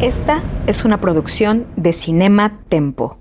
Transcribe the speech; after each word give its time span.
Esta 0.00 0.42
es 0.66 0.84
una 0.84 1.00
producción 1.00 1.66
de 1.76 1.92
Cinema 1.92 2.60
Tempo. 2.68 3.18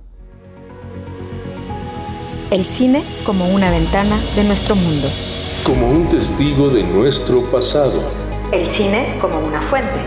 El 2.52 2.64
cine 2.64 3.04
como 3.26 3.50
una 3.50 3.70
ventana 3.72 4.18
de 4.36 4.44
nuestro 4.44 4.76
mundo. 4.76 5.08
como 5.66 5.90
un 5.90 6.08
testigo 6.08 6.70
de 6.70 6.84
nuestro 6.84 7.42
pasado, 7.52 8.02
El 8.54 8.66
cine 8.68 9.18
como 9.20 9.40
una 9.40 9.62
fuente. 9.62 10.00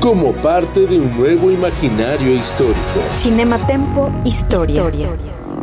como 0.00 0.32
parte 0.34 0.86
de 0.86 0.98
un 0.98 1.16
nuevo 1.18 1.50
imaginario 1.50 2.34
histórico, 2.34 3.00
Cinema 3.18 3.58
Tempo 3.66 4.10
Historia. 4.24 4.84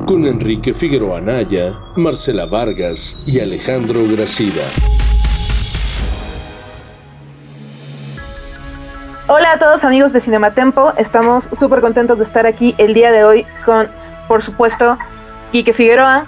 con 0.06 0.26
Enrique 0.26 0.74
Figueroa 0.74 1.20
Anaya, 1.20 1.80
Marcela 1.96 2.46
Vargas 2.46 3.18
y 3.26 3.40
Alejandro 3.40 4.04
Gracida. 4.08 4.64
Hola 9.30 9.52
a 9.52 9.60
todos 9.60 9.84
amigos 9.84 10.14
de 10.14 10.22
Cinematempo, 10.22 10.94
estamos 10.98 11.50
súper 11.60 11.82
contentos 11.82 12.18
de 12.18 12.24
estar 12.24 12.48
aquí 12.48 12.74
el 12.78 12.94
día 12.94 13.12
de 13.12 13.26
hoy 13.26 13.46
con, 13.66 13.88
por 14.30 14.42
supuesto, 14.42 14.98
Quique 15.52 15.74
Figueroa, 15.74 16.26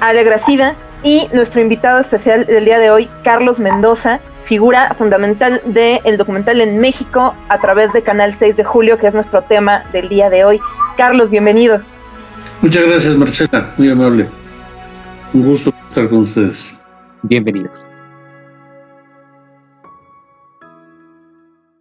Ale 0.00 0.24
Gracida 0.24 0.74
y 1.02 1.28
nuestro 1.34 1.60
invitado 1.60 2.00
especial 2.00 2.46
del 2.46 2.64
día 2.64 2.78
de 2.78 2.90
hoy, 2.90 3.06
Carlos 3.22 3.58
Mendoza, 3.58 4.20
figura 4.46 4.94
fundamental 4.96 5.60
del 5.66 6.16
documental 6.16 6.62
en 6.62 6.78
México 6.78 7.34
a 7.50 7.58
través 7.58 7.92
de 7.92 8.00
Canal 8.00 8.34
6 8.38 8.56
de 8.56 8.64
Julio, 8.64 8.96
que 8.96 9.08
es 9.08 9.14
nuestro 9.14 9.42
tema 9.42 9.84
del 9.92 10.08
día 10.08 10.30
de 10.30 10.46
hoy. 10.46 10.58
Carlos, 10.96 11.28
bienvenido. 11.28 11.82
Muchas 12.62 12.88
gracias, 12.88 13.14
Marcela, 13.14 13.74
muy 13.76 13.90
amable. 13.90 14.26
Un 15.34 15.42
gusto 15.42 15.70
estar 15.86 16.08
con 16.08 16.20
ustedes. 16.20 16.80
Bienvenidos. 17.20 17.86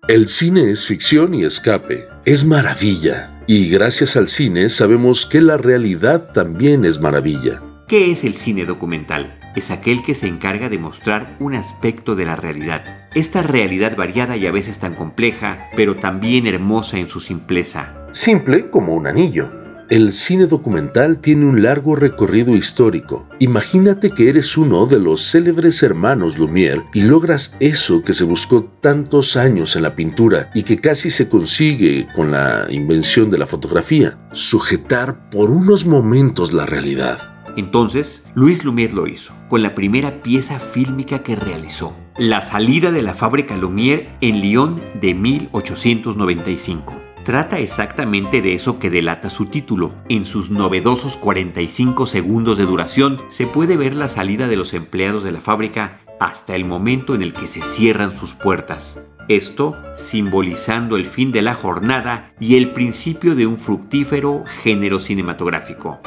El 0.07 0.29
cine 0.29 0.71
es 0.71 0.87
ficción 0.87 1.33
y 1.33 1.43
escape, 1.43 2.07
es 2.23 2.45
maravilla. 2.45 3.43
Y 3.45 3.67
gracias 3.67 4.15
al 4.15 4.29
cine 4.29 4.69
sabemos 4.69 5.25
que 5.25 5.41
la 5.41 5.57
realidad 5.57 6.31
también 6.31 6.85
es 6.85 7.01
maravilla. 7.01 7.61
¿Qué 7.89 8.09
es 8.09 8.23
el 8.23 8.35
cine 8.35 8.63
documental? 8.63 9.37
Es 9.57 9.69
aquel 9.69 10.03
que 10.05 10.15
se 10.15 10.27
encarga 10.27 10.69
de 10.69 10.77
mostrar 10.77 11.35
un 11.41 11.55
aspecto 11.55 12.15
de 12.15 12.23
la 12.23 12.37
realidad. 12.37 13.09
Esta 13.15 13.43
realidad 13.43 13.97
variada 13.97 14.37
y 14.37 14.47
a 14.47 14.51
veces 14.51 14.79
tan 14.79 14.95
compleja, 14.95 15.57
pero 15.75 15.97
también 15.97 16.47
hermosa 16.47 16.97
en 16.97 17.09
su 17.09 17.19
simpleza. 17.19 18.07
Simple 18.13 18.69
como 18.69 18.93
un 18.95 19.07
anillo. 19.07 19.66
El 19.89 20.11
cine 20.11 20.47
documental 20.47 21.19
tiene 21.21 21.45
un 21.45 21.63
largo 21.63 21.95
recorrido 21.95 22.57
histórico. 22.57 23.25
Imagínate 23.39 24.09
que 24.09 24.27
eres 24.27 24.57
uno 24.57 24.85
de 24.85 24.99
los 24.99 25.31
célebres 25.31 25.81
hermanos 25.81 26.37
Lumière 26.37 26.83
y 26.93 27.03
logras 27.03 27.55
eso 27.61 28.03
que 28.03 28.11
se 28.11 28.25
buscó 28.25 28.65
tantos 28.81 29.37
años 29.37 29.77
en 29.77 29.83
la 29.83 29.95
pintura 29.95 30.51
y 30.53 30.63
que 30.63 30.75
casi 30.75 31.09
se 31.09 31.29
consigue 31.29 32.05
con 32.17 32.31
la 32.31 32.67
invención 32.69 33.31
de 33.31 33.37
la 33.37 33.47
fotografía. 33.47 34.17
Sujetar 34.33 35.29
por 35.29 35.51
unos 35.51 35.85
momentos 35.85 36.51
la 36.51 36.65
realidad. 36.65 37.19
Entonces, 37.55 38.25
Luis 38.35 38.65
Lumière 38.65 38.91
lo 38.91 39.07
hizo, 39.07 39.33
con 39.47 39.63
la 39.63 39.73
primera 39.73 40.21
pieza 40.21 40.59
fílmica 40.59 41.23
que 41.23 41.37
realizó, 41.37 41.95
La 42.17 42.41
salida 42.41 42.91
de 42.91 43.03
la 43.03 43.13
fábrica 43.13 43.55
Lumière 43.55 44.09
en 44.19 44.41
Lyon 44.41 44.81
de 44.99 45.13
1895. 45.13 47.06
Trata 47.27 47.59
exactamente 47.59 48.41
de 48.41 48.53
eso 48.53 48.79
que 48.79 48.89
delata 48.89 49.29
su 49.29 49.47
título. 49.47 49.93
En 50.07 50.23
sus 50.23 50.49
novedosos 50.49 51.17
45 51.17 52.07
segundos 52.07 52.57
de 52.57 52.63
duración 52.63 53.21
se 53.27 53.45
puede 53.45 53.75
ver 53.75 53.95
la 53.95 54.07
salida 54.07 54.47
de 54.47 54.55
los 54.55 54.73
empleados 54.73 55.25
de 55.25 55.33
la 55.33 55.41
fábrica 55.41 55.99
hasta 56.21 56.55
el 56.55 56.63
momento 56.63 57.15
en 57.15 57.21
el 57.21 57.33
que 57.33 57.47
se 57.47 57.61
cierran 57.61 58.13
sus 58.17 58.33
puertas. 58.33 59.05
Esto 59.27 59.75
simbolizando 59.97 60.95
el 60.95 61.05
fin 61.05 61.33
de 61.33 61.41
la 61.41 61.53
jornada 61.53 62.31
y 62.39 62.55
el 62.55 62.69
principio 62.71 63.35
de 63.35 63.45
un 63.45 63.59
fructífero 63.59 64.45
género 64.63 65.01
cinematográfico. 65.01 65.99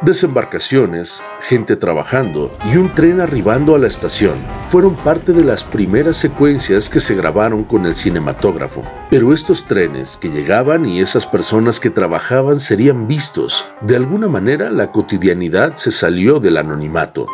Desembarcaciones, 0.00 1.24
gente 1.40 1.74
trabajando 1.74 2.56
y 2.72 2.76
un 2.76 2.94
tren 2.94 3.20
arribando 3.20 3.74
a 3.74 3.80
la 3.80 3.88
estación 3.88 4.38
fueron 4.68 4.94
parte 4.94 5.32
de 5.32 5.42
las 5.42 5.64
primeras 5.64 6.16
secuencias 6.16 6.88
que 6.88 7.00
se 7.00 7.16
grabaron 7.16 7.64
con 7.64 7.84
el 7.84 7.96
cinematógrafo. 7.96 8.84
Pero 9.10 9.32
estos 9.32 9.64
trenes 9.64 10.16
que 10.16 10.28
llegaban 10.28 10.86
y 10.86 11.00
esas 11.00 11.26
personas 11.26 11.80
que 11.80 11.90
trabajaban 11.90 12.60
serían 12.60 13.08
vistos. 13.08 13.64
De 13.80 13.96
alguna 13.96 14.28
manera 14.28 14.70
la 14.70 14.92
cotidianidad 14.92 15.74
se 15.74 15.90
salió 15.90 16.38
del 16.38 16.58
anonimato. 16.58 17.26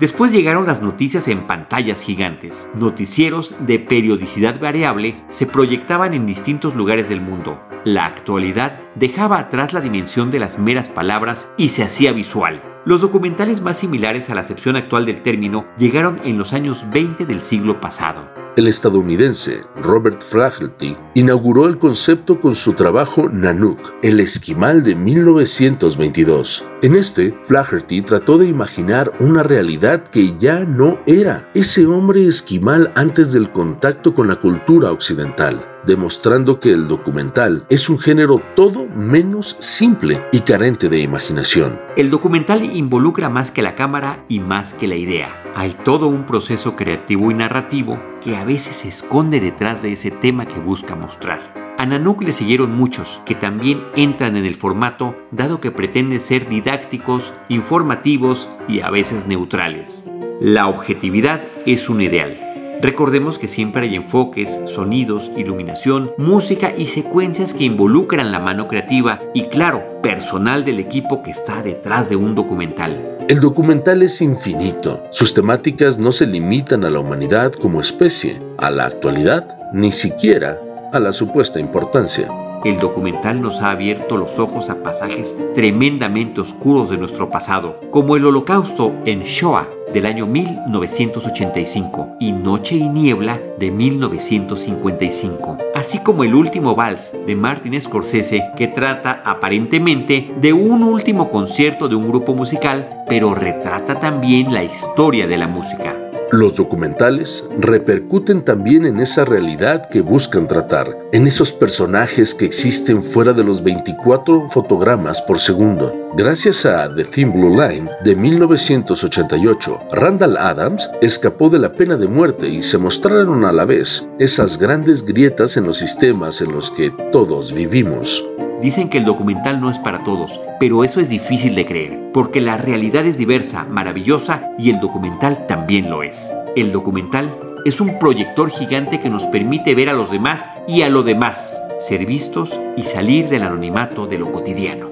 Después 0.00 0.32
llegaron 0.32 0.66
las 0.66 0.80
noticias 0.80 1.28
en 1.28 1.46
pantallas 1.46 2.00
gigantes. 2.02 2.66
Noticieros 2.74 3.54
de 3.60 3.78
periodicidad 3.78 4.58
variable 4.58 5.22
se 5.28 5.46
proyectaban 5.46 6.14
en 6.14 6.24
distintos 6.24 6.74
lugares 6.74 7.10
del 7.10 7.20
mundo. 7.20 7.60
La 7.84 8.06
actualidad 8.06 8.80
dejaba 8.94 9.38
atrás 9.38 9.74
la 9.74 9.82
dimensión 9.82 10.30
de 10.30 10.38
las 10.38 10.58
meras 10.58 10.88
palabras 10.88 11.52
y 11.58 11.68
se 11.68 11.82
hacía 11.82 12.12
visual. 12.12 12.62
Los 12.86 13.02
documentales 13.02 13.60
más 13.60 13.76
similares 13.76 14.30
a 14.30 14.34
la 14.34 14.40
acepción 14.40 14.74
actual 14.74 15.04
del 15.04 15.22
término 15.22 15.66
llegaron 15.76 16.18
en 16.24 16.38
los 16.38 16.54
años 16.54 16.86
20 16.90 17.26
del 17.26 17.40
siglo 17.42 17.78
pasado. 17.78 18.26
El 18.56 18.66
estadounidense 18.66 19.60
Robert 19.82 20.22
Flaherty 20.22 20.96
inauguró 21.14 21.66
el 21.66 21.78
concepto 21.78 22.40
con 22.40 22.56
su 22.56 22.72
trabajo 22.72 23.28
Nanook, 23.28 23.92
el 24.02 24.18
esquimal 24.18 24.82
de 24.82 24.94
1922. 24.94 26.64
En 26.82 26.96
este, 26.96 27.38
Flaherty 27.42 28.00
trató 28.00 28.38
de 28.38 28.48
imaginar 28.48 29.12
una 29.20 29.42
realidad 29.42 30.04
que 30.04 30.34
ya 30.38 30.64
no 30.64 31.00
era 31.04 31.48
ese 31.52 31.84
hombre 31.84 32.26
esquimal 32.26 32.90
antes 32.94 33.30
del 33.32 33.50
contacto 33.50 34.14
con 34.14 34.26
la 34.26 34.36
cultura 34.36 34.90
occidental, 34.90 35.64
demostrando 35.86 36.60
que 36.60 36.72
el 36.72 36.88
documental 36.88 37.64
es 37.68 37.88
un 37.88 37.98
género 37.98 38.40
todo 38.54 38.86
menos 38.94 39.56
simple 39.58 40.22
y 40.32 40.40
carente 40.40 40.88
de 40.88 41.00
imaginación. 41.00 41.80
El 41.96 42.10
documental 42.10 42.64
involucra 42.64 43.28
más 43.28 43.50
que 43.50 43.62
la 43.62 43.74
cámara 43.74 44.24
y 44.28 44.40
más 44.40 44.74
que 44.74 44.88
la 44.88 44.96
idea. 44.96 45.28
Hay 45.54 45.76
todo 45.84 46.08
un 46.08 46.26
proceso 46.26 46.76
creativo 46.76 47.30
y 47.30 47.34
narrativo 47.34 48.00
que 48.22 48.36
a 48.36 48.44
veces 48.44 48.76
se 48.76 48.88
esconde 48.88 49.40
detrás 49.40 49.82
de 49.82 49.92
ese 49.92 50.10
tema 50.10 50.46
que 50.46 50.60
busca 50.60 50.94
mostrar. 50.94 51.60
A 51.78 51.86
Nanook 51.86 52.20
le 52.22 52.34
siguieron 52.34 52.76
muchos, 52.76 53.22
que 53.24 53.34
también 53.34 53.82
entran 53.96 54.36
en 54.36 54.44
el 54.44 54.54
formato, 54.54 55.16
dado 55.30 55.62
que 55.62 55.70
pretende 55.70 56.20
ser 56.20 56.46
didácticos, 56.46 57.32
informativos 57.48 58.50
y 58.68 58.80
a 58.80 58.90
veces 58.90 59.26
neutrales. 59.26 60.04
La 60.42 60.68
objetividad 60.68 61.42
es 61.64 61.88
un 61.88 62.02
ideal. 62.02 62.49
Recordemos 62.82 63.38
que 63.38 63.46
siempre 63.46 63.82
hay 63.82 63.94
enfoques, 63.94 64.58
sonidos, 64.66 65.30
iluminación, 65.36 66.12
música 66.16 66.72
y 66.76 66.86
secuencias 66.86 67.52
que 67.52 67.64
involucran 67.64 68.32
la 68.32 68.38
mano 68.38 68.68
creativa 68.68 69.20
y 69.34 69.42
claro, 69.44 70.00
personal 70.02 70.64
del 70.64 70.80
equipo 70.80 71.22
que 71.22 71.30
está 71.30 71.62
detrás 71.62 72.08
de 72.08 72.16
un 72.16 72.34
documental. 72.34 73.18
El 73.28 73.40
documental 73.40 74.02
es 74.02 74.22
infinito. 74.22 75.04
Sus 75.10 75.34
temáticas 75.34 75.98
no 75.98 76.10
se 76.10 76.26
limitan 76.26 76.84
a 76.84 76.90
la 76.90 77.00
humanidad 77.00 77.52
como 77.52 77.82
especie, 77.82 78.40
a 78.56 78.70
la 78.70 78.86
actualidad, 78.86 79.58
ni 79.74 79.92
siquiera 79.92 80.58
a 80.92 80.98
la 80.98 81.12
supuesta 81.12 81.60
importancia. 81.60 82.28
El 82.64 82.78
documental 82.78 83.42
nos 83.42 83.60
ha 83.60 83.70
abierto 83.70 84.16
los 84.16 84.38
ojos 84.38 84.70
a 84.70 84.82
pasajes 84.82 85.36
tremendamente 85.54 86.40
oscuros 86.40 86.88
de 86.88 86.96
nuestro 86.96 87.28
pasado, 87.28 87.78
como 87.90 88.16
el 88.16 88.24
holocausto 88.24 88.94
en 89.04 89.22
Shoah 89.22 89.68
del 89.92 90.06
año 90.06 90.26
1985 90.26 92.16
y 92.20 92.32
Noche 92.32 92.76
y 92.76 92.88
Niebla 92.88 93.40
de 93.58 93.70
1955, 93.70 95.58
así 95.74 95.98
como 95.98 96.24
El 96.24 96.34
último 96.34 96.74
vals 96.74 97.12
de 97.26 97.36
Martin 97.36 97.80
Scorsese 97.80 98.50
que 98.56 98.68
trata 98.68 99.22
aparentemente 99.24 100.30
de 100.40 100.52
un 100.52 100.82
último 100.82 101.30
concierto 101.30 101.88
de 101.88 101.96
un 101.96 102.08
grupo 102.08 102.34
musical, 102.34 103.04
pero 103.08 103.34
retrata 103.34 104.00
también 104.00 104.52
la 104.52 104.64
historia 104.64 105.26
de 105.26 105.36
la 105.36 105.46
música. 105.46 106.09
Los 106.32 106.54
documentales 106.54 107.44
repercuten 107.58 108.44
también 108.44 108.86
en 108.86 109.00
esa 109.00 109.24
realidad 109.24 109.88
que 109.88 110.00
buscan 110.00 110.46
tratar, 110.46 110.96
en 111.10 111.26
esos 111.26 111.52
personajes 111.52 112.34
que 112.36 112.44
existen 112.44 113.02
fuera 113.02 113.32
de 113.32 113.42
los 113.42 113.64
24 113.64 114.48
fotogramas 114.48 115.20
por 115.22 115.40
segundo. 115.40 115.92
Gracias 116.16 116.64
a 116.66 116.94
The 116.94 117.04
Thin 117.04 117.32
Blue 117.32 117.50
Line 117.50 117.90
de 118.04 118.14
1988, 118.14 119.80
Randall 119.90 120.36
Adams 120.36 120.88
escapó 121.00 121.50
de 121.50 121.58
la 121.58 121.72
pena 121.72 121.96
de 121.96 122.06
muerte 122.06 122.48
y 122.48 122.62
se 122.62 122.78
mostraron 122.78 123.44
a 123.44 123.52
la 123.52 123.64
vez 123.64 124.06
esas 124.20 124.56
grandes 124.56 125.04
grietas 125.04 125.56
en 125.56 125.64
los 125.64 125.78
sistemas 125.78 126.40
en 126.40 126.52
los 126.52 126.70
que 126.70 126.92
todos 127.10 127.52
vivimos. 127.52 128.24
Dicen 128.62 128.90
que 128.90 128.98
el 128.98 129.06
documental 129.06 129.58
no 129.58 129.70
es 129.70 129.78
para 129.78 130.04
todos, 130.04 130.38
pero 130.58 130.84
eso 130.84 131.00
es 131.00 131.08
difícil 131.08 131.54
de 131.54 131.64
creer, 131.64 131.98
porque 132.12 132.42
la 132.42 132.58
realidad 132.58 133.06
es 133.06 133.16
diversa, 133.16 133.64
maravillosa 133.64 134.50
y 134.58 134.68
el 134.68 134.80
documental 134.80 135.46
también 135.46 135.88
lo 135.88 136.02
es. 136.02 136.30
El 136.56 136.70
documental 136.70 137.34
es 137.64 137.80
un 137.80 137.98
proyector 137.98 138.50
gigante 138.50 139.00
que 139.00 139.08
nos 139.08 139.24
permite 139.28 139.74
ver 139.74 139.88
a 139.88 139.94
los 139.94 140.10
demás 140.10 140.46
y 140.68 140.82
a 140.82 140.90
lo 140.90 141.02
demás, 141.02 141.58
ser 141.78 142.04
vistos 142.04 142.60
y 142.76 142.82
salir 142.82 143.30
del 143.30 143.44
anonimato 143.44 144.06
de 144.06 144.18
lo 144.18 144.30
cotidiano. 144.30 144.90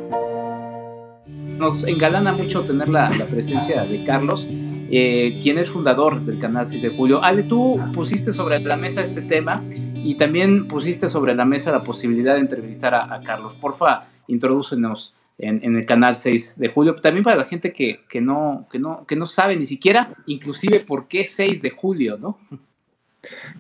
Nos 1.27 1.85
engalana 1.85 2.33
mucho 2.33 2.65
tener 2.65 2.89
la, 2.89 3.11
presencia 3.31 3.85
de 3.85 4.03
Carlos, 4.03 4.49
eh, 4.91 5.39
quien 5.43 5.59
es 5.59 5.71
fundador 5.71 6.21
del 6.23 6.39
canal 6.39 6.67
6 6.67 6.83
de 6.83 6.89
Julio. 6.91 7.23
Ale, 7.23 7.43
tú 7.43 7.79
pusiste 7.95 8.33
sobre 8.33 8.61
la 8.61 8.77
mesa 8.77 9.03
este 9.03 9.23
tema 9.23 9.63
y 9.95 10.17
también 10.17 10.67
pusiste 10.69 11.09
sobre 11.09 11.35
la 11.35 11.45
mesa 11.45 11.73
la 11.73 11.85
posibilidad 11.85 12.35
de 12.35 12.41
entrevistar 12.41 12.95
a, 12.95 13.21
Carlos. 13.25 13.55
Porfa, 13.55 14.09
introdúcenos 14.29 15.15
en, 15.39 15.61
en, 15.63 15.77
el 15.77 15.87
canal 15.87 16.17
6 16.17 16.55
de 16.59 16.69
julio. 16.69 16.97
También 16.97 17.25
para 17.25 17.37
la 17.37 17.45
gente 17.45 17.73
que, 17.73 18.01
que, 18.09 18.21
no, 18.21 18.67
que, 18.71 18.79
no, 18.79 19.05
que 19.07 19.17
no 19.17 19.27
sabe 19.27 19.57
ni 19.57 19.67
siquiera, 19.67 20.11
inclusive, 20.27 20.81
por 20.81 21.07
qué 21.07 21.25
6 21.25 21.63
de 21.63 21.71
julio, 21.71 22.19
¿no? 22.19 22.39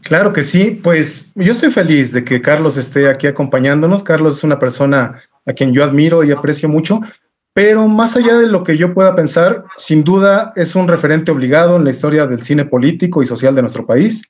Claro 0.02 0.32
que 0.32 0.44
sí, 0.44 0.80
pues 0.82 1.32
yo 1.34 1.52
estoy 1.52 1.70
feliz 1.70 2.12
de 2.12 2.24
que 2.24 2.40
Carlos 2.40 2.76
esté 2.76 3.08
aquí 3.08 3.26
acompañándonos. 3.26 4.02
Carlos 4.02 4.38
es 4.38 4.44
una 4.44 4.58
persona 4.58 5.20
a 5.46 5.52
quien 5.52 5.72
yo 5.72 5.84
admiro 5.84 6.22
y 6.24 6.30
aprecio 6.30 6.68
mucho, 6.68 7.00
pero 7.58 7.88
más 7.88 8.16
allá 8.16 8.38
de 8.38 8.46
lo 8.46 8.62
que 8.62 8.78
yo 8.78 8.94
pueda 8.94 9.16
pensar, 9.16 9.64
sin 9.76 10.04
duda 10.04 10.52
es 10.54 10.76
un 10.76 10.86
referente 10.86 11.32
obligado 11.32 11.74
en 11.74 11.82
la 11.82 11.90
historia 11.90 12.24
del 12.24 12.44
cine 12.44 12.64
político 12.64 13.20
y 13.20 13.26
social 13.26 13.56
de 13.56 13.62
nuestro 13.62 13.84
país. 13.84 14.22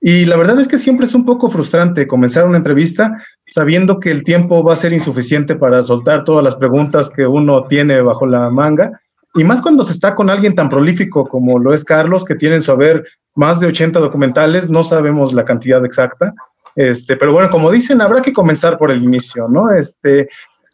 Y 0.00 0.24
la 0.24 0.38
verdad 0.38 0.58
es 0.58 0.68
que 0.68 0.78
siempre 0.78 1.04
es 1.04 1.14
un 1.14 1.26
poco 1.26 1.50
frustrante 1.50 2.06
comenzar 2.06 2.46
una 2.46 2.56
entrevista 2.56 3.22
sabiendo 3.46 4.00
que 4.00 4.10
el 4.10 4.24
tiempo 4.24 4.64
va 4.64 4.72
a 4.72 4.76
ser 4.76 4.94
insuficiente 4.94 5.54
para 5.54 5.82
soltar 5.82 6.24
todas 6.24 6.42
las 6.42 6.54
preguntas 6.54 7.10
que 7.10 7.26
uno 7.26 7.64
tiene 7.64 8.00
bajo 8.00 8.24
la 8.24 8.48
manga. 8.48 8.98
Y 9.34 9.44
más 9.44 9.60
cuando 9.60 9.84
se 9.84 9.92
está 9.92 10.14
con 10.14 10.30
alguien 10.30 10.54
tan 10.54 10.70
prolífico 10.70 11.28
como 11.28 11.58
lo 11.58 11.74
es 11.74 11.84
Carlos, 11.84 12.24
que 12.24 12.36
tiene 12.36 12.54
en 12.54 12.62
su 12.62 12.72
haber 12.72 13.04
más 13.34 13.60
de 13.60 13.66
80 13.66 14.00
documentales, 14.00 14.70
no 14.70 14.82
sabemos 14.82 15.34
la 15.34 15.44
cantidad 15.44 15.84
exacta. 15.84 16.32
Este, 16.74 17.16
pero 17.16 17.34
bueno, 17.34 17.50
como 17.50 17.70
dicen, 17.70 18.00
habrá 18.00 18.22
que 18.22 18.32
comenzar 18.32 18.78
por 18.78 18.90
el 18.90 19.02
inicio, 19.02 19.46
¿no? 19.46 19.70
Este, 19.74 20.30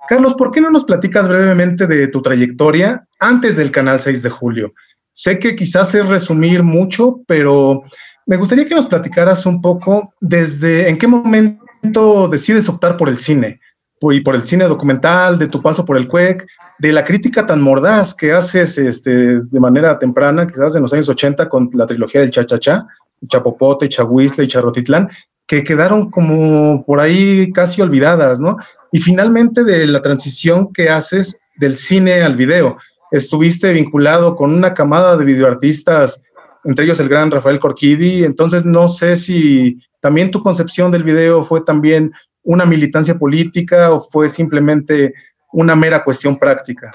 Carlos, 0.08 0.34
¿por 0.36 0.50
qué 0.50 0.62
no 0.62 0.70
nos 0.70 0.84
platicas 0.84 1.28
brevemente 1.28 1.86
de 1.86 2.08
tu 2.08 2.22
trayectoria 2.22 3.06
antes 3.20 3.58
del 3.58 3.70
canal 3.70 4.00
6 4.00 4.22
de 4.22 4.30
julio? 4.30 4.72
Sé 5.12 5.38
que 5.38 5.54
quizás 5.54 5.94
es 5.94 6.08
resumir 6.08 6.62
mucho, 6.62 7.20
pero 7.26 7.82
me 8.24 8.38
gustaría 8.38 8.64
que 8.64 8.74
nos 8.74 8.86
platicaras 8.86 9.44
un 9.44 9.60
poco 9.60 10.14
desde 10.20 10.88
en 10.88 10.96
qué 10.96 11.06
momento 11.06 12.26
decides 12.28 12.70
optar 12.70 12.96
por 12.96 13.10
el 13.10 13.18
cine 13.18 13.60
y 14.00 14.20
por 14.20 14.34
el 14.34 14.44
cine 14.44 14.64
documental, 14.64 15.38
de 15.38 15.48
tu 15.48 15.60
paso 15.60 15.84
por 15.84 15.98
el 15.98 16.08
CUEC, 16.08 16.46
de 16.78 16.92
la 16.92 17.04
crítica 17.04 17.44
tan 17.44 17.60
mordaz 17.60 18.14
que 18.14 18.32
haces 18.32 18.78
este, 18.78 19.40
de 19.40 19.60
manera 19.60 19.98
temprana, 19.98 20.46
quizás 20.46 20.74
en 20.74 20.82
los 20.82 20.92
años 20.94 21.08
80 21.10 21.50
con 21.50 21.68
la 21.74 21.86
trilogía 21.86 22.22
del 22.22 22.30
Cha-Cha-Cha, 22.30 22.86
Chapopote, 23.26 23.88
Chahuizle 23.90 24.44
y 24.44 24.48
Charrotitlán, 24.48 25.10
que 25.46 25.64
quedaron 25.64 26.10
como 26.10 26.84
por 26.84 27.00
ahí 27.00 27.50
casi 27.52 27.82
olvidadas, 27.82 28.38
¿no? 28.38 28.56
Y 28.92 29.00
finalmente 29.00 29.64
de 29.64 29.86
la 29.86 30.02
transición 30.02 30.72
que 30.72 30.88
haces 30.88 31.40
del 31.56 31.76
cine 31.76 32.22
al 32.22 32.36
video. 32.36 32.78
Estuviste 33.10 33.72
vinculado 33.72 34.36
con 34.36 34.52
una 34.52 34.74
camada 34.74 35.16
de 35.16 35.24
videoartistas 35.24 36.22
entre 36.64 36.84
ellos 36.84 37.00
el 37.00 37.08
gran 37.08 37.30
Rafael 37.30 37.60
Corquidi. 37.60 38.24
Entonces, 38.24 38.64
no 38.64 38.88
sé 38.88 39.16
si 39.16 39.80
también 40.00 40.30
tu 40.30 40.42
concepción 40.42 40.90
del 40.90 41.04
video 41.04 41.44
fue 41.44 41.62
también 41.62 42.12
una 42.42 42.64
militancia 42.64 43.18
política 43.18 43.92
o 43.92 44.00
fue 44.00 44.28
simplemente 44.28 45.14
una 45.52 45.74
mera 45.74 46.04
cuestión 46.04 46.38
práctica. 46.38 46.92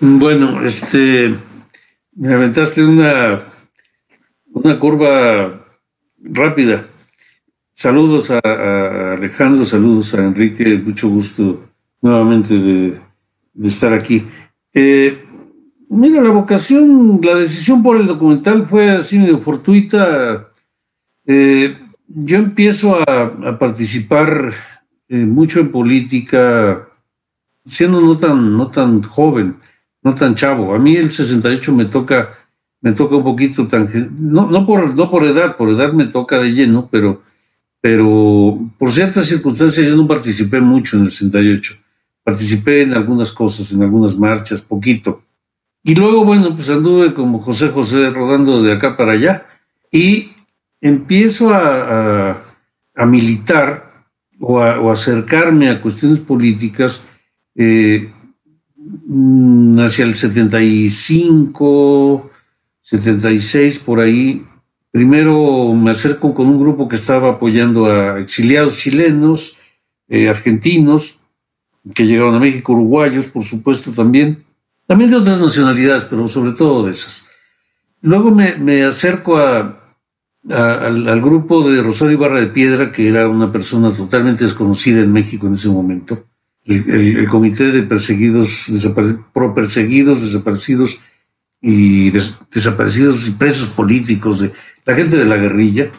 Bueno, 0.00 0.62
este, 0.64 1.34
me 2.14 2.34
aventaste 2.34 2.84
una, 2.84 3.42
una 4.52 4.78
curva 4.78 5.64
rápida. 6.18 6.86
Saludos 7.72 8.30
a, 8.30 8.40
Alejandro, 9.14 9.64
saludos 9.64 10.14
a 10.14 10.24
Enrique, 10.24 10.78
mucho 10.78 11.08
gusto 11.08 11.64
nuevamente 12.00 12.58
de, 12.58 13.00
estar 13.64 13.92
aquí. 13.92 14.24
Eh, 14.72 15.22
Mira, 15.94 16.22
la 16.22 16.30
vocación, 16.30 17.20
la 17.22 17.34
decisión 17.34 17.82
por 17.82 17.98
el 17.98 18.06
documental 18.06 18.66
fue 18.66 18.90
así 18.92 19.18
medio 19.18 19.38
fortuita. 19.38 20.48
Eh, 21.26 21.76
yo 22.06 22.38
empiezo 22.38 22.96
a, 23.06 23.58
participar 23.58 24.52
eh, 25.06 25.16
mucho 25.16 25.60
en 25.60 25.70
política, 25.70 26.88
siendo 27.66 28.00
no 28.00 28.16
tan, 28.16 28.56
no 28.56 28.68
tan 28.68 29.02
joven, 29.02 29.56
no 30.02 30.14
tan 30.14 30.34
chavo. 30.34 30.74
A 30.74 30.78
mí 30.78 30.96
el 30.96 31.12
68 31.12 31.74
me 31.74 31.84
toca, 31.84 32.30
me 32.80 32.92
toca 32.92 33.16
un 33.16 33.24
poquito 33.24 33.66
tan, 33.66 33.86
no, 34.18 34.46
no, 34.46 34.64
por, 34.64 34.96
no 34.96 35.10
por 35.10 35.24
edad, 35.24 35.58
por 35.58 35.68
edad 35.68 35.92
me 35.92 36.06
toca 36.06 36.38
de 36.38 36.52
lleno, 36.52 36.88
pero, 36.90 37.20
pero 37.82 38.58
por 38.78 38.90
ciertas 38.90 39.26
circunstancias 39.26 39.86
yo 39.86 39.94
no 39.94 40.08
participé 40.08 40.62
mucho 40.62 40.96
en 40.96 41.04
el 41.04 41.10
68. 41.10 41.74
Participé 42.24 42.82
en 42.82 42.94
algunas 42.94 43.32
cosas, 43.32 43.70
en 43.72 43.82
algunas 43.82 44.16
marchas, 44.16 44.62
poquito 44.62 45.22
y 45.84 45.94
luego, 45.94 46.24
bueno, 46.24 46.54
pues 46.54 46.70
anduve 46.70 47.12
como 47.12 47.40
José 47.40 47.68
José 47.70 48.08
rodando 48.10 48.62
de 48.62 48.72
acá 48.72 48.96
para 48.96 49.12
allá 49.12 49.44
y 49.90 50.30
empiezo 50.80 51.52
a, 51.52 52.40
militar 53.06 53.90
o 54.38 54.60
a, 54.60 54.92
acercarme 54.92 55.70
a 55.70 55.82
cuestiones 55.82 56.20
políticas 56.20 57.02
eh, 57.56 58.12
mm, 58.76 59.80
hacia 59.80 60.04
el 60.04 60.14
75, 60.14 62.30
76, 62.80 63.80
por 63.80 63.98
ahí. 63.98 64.44
Primero 64.92 65.74
me 65.74 65.90
acerco 65.90 66.32
con 66.32 66.46
un 66.46 66.60
grupo 66.60 66.88
que 66.88 66.96
estaba 66.96 67.30
apoyando 67.30 67.86
a 67.86 68.20
exiliados 68.20 68.76
chilenos, 68.76 69.58
eh, 70.08 70.28
argentinos, 70.28 71.18
que 71.94 72.06
llegaron 72.06 72.36
a 72.36 72.38
México, 72.38 72.74
uruguayos, 72.74 73.26
por 73.26 73.42
supuesto 73.42 73.90
también 73.90 74.44
también 74.92 75.10
de 75.10 75.16
otras 75.16 75.40
nacionalidades, 75.40 76.04
pero 76.04 76.28
sobre 76.28 76.52
todo 76.52 76.84
de 76.84 76.90
esas. 76.90 77.26
Luego 78.02 78.30
me, 78.30 78.84
acerco 78.84 79.38
a, 79.38 79.80
al, 80.50 81.22
grupo 81.22 81.66
de 81.70 81.80
Rosario 81.80 82.12
Ibarra 82.12 82.40
de 82.40 82.48
Piedra, 82.48 82.90
que 82.90 83.08
era 83.08 83.28
una 83.28 83.52
persona 83.52 83.90
totalmente 83.90 84.44
desconocida 84.44 85.00
en 85.00 85.12
México 85.12 85.46
en 85.46 85.54
ese 85.54 85.68
momento. 85.68 86.26
El, 86.66 87.26
comité 87.28 87.72
de 87.72 87.82
perseguidos, 87.82 88.70
pro 89.32 89.54
perseguidos, 89.54 90.20
desaparecidos 90.20 91.00
y 91.62 92.10
desaparecidos 92.10 93.26
y 93.28 93.30
presos 93.30 93.68
políticos 93.68 94.40
de 94.40 94.52
la 94.84 94.94
gente 94.94 95.16
de 95.16 95.24
la 95.24 95.36
guerrilla. 95.36 95.90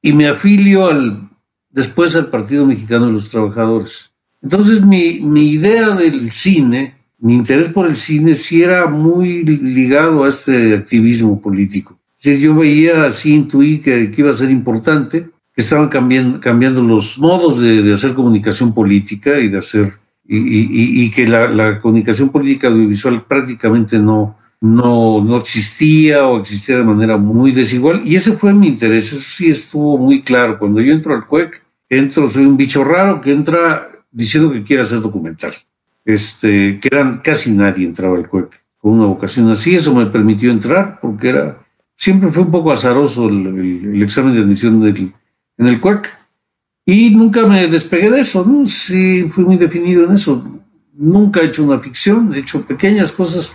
Y 0.00 0.12
me 0.12 0.28
afilio 0.28 0.86
al, 0.86 1.28
después 1.68 2.16
al 2.16 2.30
Partido 2.30 2.64
Mexicano 2.64 3.06
de 3.06 3.12
los 3.12 3.28
Trabajadores. 3.28 4.12
Entonces 4.40 4.84
mi, 4.84 5.20
mi 5.20 5.50
idea 5.50 5.90
del 5.90 6.30
cine 6.30 6.98
mi 7.20 7.34
interés 7.34 7.68
por 7.68 7.86
el 7.86 7.96
cine 7.96 8.34
sí 8.34 8.62
era 8.62 8.86
muy 8.86 9.42
ligado 9.42 10.24
a 10.24 10.28
este 10.28 10.74
activismo 10.74 11.40
político. 11.40 11.98
yo 12.22 12.54
veía, 12.54 13.06
así 13.06 13.34
intuí 13.34 13.78
que, 13.78 14.12
iba 14.16 14.30
a 14.30 14.34
ser 14.34 14.50
importante, 14.50 15.28
que 15.52 15.60
estaban 15.60 15.88
cambiando, 15.88 16.40
cambiando 16.40 16.80
los 16.82 17.18
modos 17.18 17.58
de, 17.58 17.92
hacer 17.92 18.14
comunicación 18.14 18.72
política 18.72 19.38
y 19.38 19.48
de 19.48 19.58
hacer 19.58 19.86
y, 20.24 21.10
que 21.10 21.26
la, 21.26 21.80
comunicación 21.80 22.28
política 22.28 22.68
audiovisual 22.68 23.24
prácticamente 23.24 23.98
no, 23.98 24.36
no, 24.60 25.22
no 25.22 25.38
existía 25.38 26.26
o 26.26 26.40
existía 26.40 26.78
de 26.78 26.84
manera 26.84 27.16
muy 27.16 27.52
desigual. 27.52 28.02
Y 28.04 28.16
ese 28.16 28.32
fue 28.32 28.52
mi 28.52 28.68
interés, 28.68 29.12
eso 29.12 29.20
sí 29.20 29.48
estuvo 29.50 29.98
muy 29.98 30.22
claro. 30.22 30.58
Cuando 30.58 30.80
yo 30.80 30.92
entro 30.92 31.14
al 31.14 31.26
CUEC, 31.26 31.62
entro, 31.88 32.28
soy 32.28 32.46
un 32.46 32.56
bicho 32.56 32.84
raro 32.84 33.20
que 33.20 33.32
entra 33.32 33.88
diciendo 34.10 34.50
que 34.50 34.62
quiere 34.62 34.82
hacer 34.82 35.00
documental 35.00 35.54
este, 36.08 36.80
que 36.80 36.88
eran 36.90 37.18
casi 37.18 37.52
nadie 37.52 37.84
entraba 37.84 38.16
al 38.16 38.26
CUEC 38.26 38.48
con 38.78 38.94
una 38.94 39.04
vocación 39.04 39.50
así. 39.50 39.74
Eso 39.74 39.94
me 39.94 40.06
permitió 40.06 40.50
entrar 40.50 40.98
porque 41.02 41.28
era, 41.28 41.58
siempre 41.94 42.32
fue 42.32 42.44
un 42.44 42.50
poco 42.50 42.72
azaroso 42.72 43.28
el, 43.28 44.02
examen 44.02 44.32
de 44.32 44.40
admisión 44.40 44.80
del, 44.80 45.12
en 45.58 45.66
el 45.66 45.78
CUEC. 45.78 46.08
Y 46.86 47.10
nunca 47.10 47.46
me 47.46 47.66
despegué 47.66 48.08
de 48.08 48.20
eso, 48.20 48.42
¿no? 48.42 48.64
Sí, 48.64 49.28
fui 49.28 49.44
muy 49.44 49.58
definido 49.58 50.04
en 50.04 50.12
eso. 50.12 50.42
Nunca 50.94 51.40
he 51.40 51.46
hecho 51.46 51.62
una 51.62 51.78
ficción, 51.78 52.34
he 52.34 52.38
hecho 52.38 52.62
pequeñas 52.62 53.12
cosas 53.12 53.54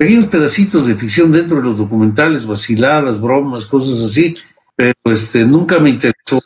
pequeños 0.00 0.24
pedacitos 0.28 0.86
de 0.86 0.94
ficción 0.94 1.30
dentro 1.30 1.58
de 1.58 1.64
los 1.64 1.76
documentales, 1.76 2.46
vaciladas, 2.46 3.20
bromas, 3.20 3.66
cosas 3.66 4.02
así, 4.02 4.34
pero 4.74 4.94
este, 5.04 5.44
nunca 5.44 5.78
me 5.78 5.90
interesó 5.90 6.40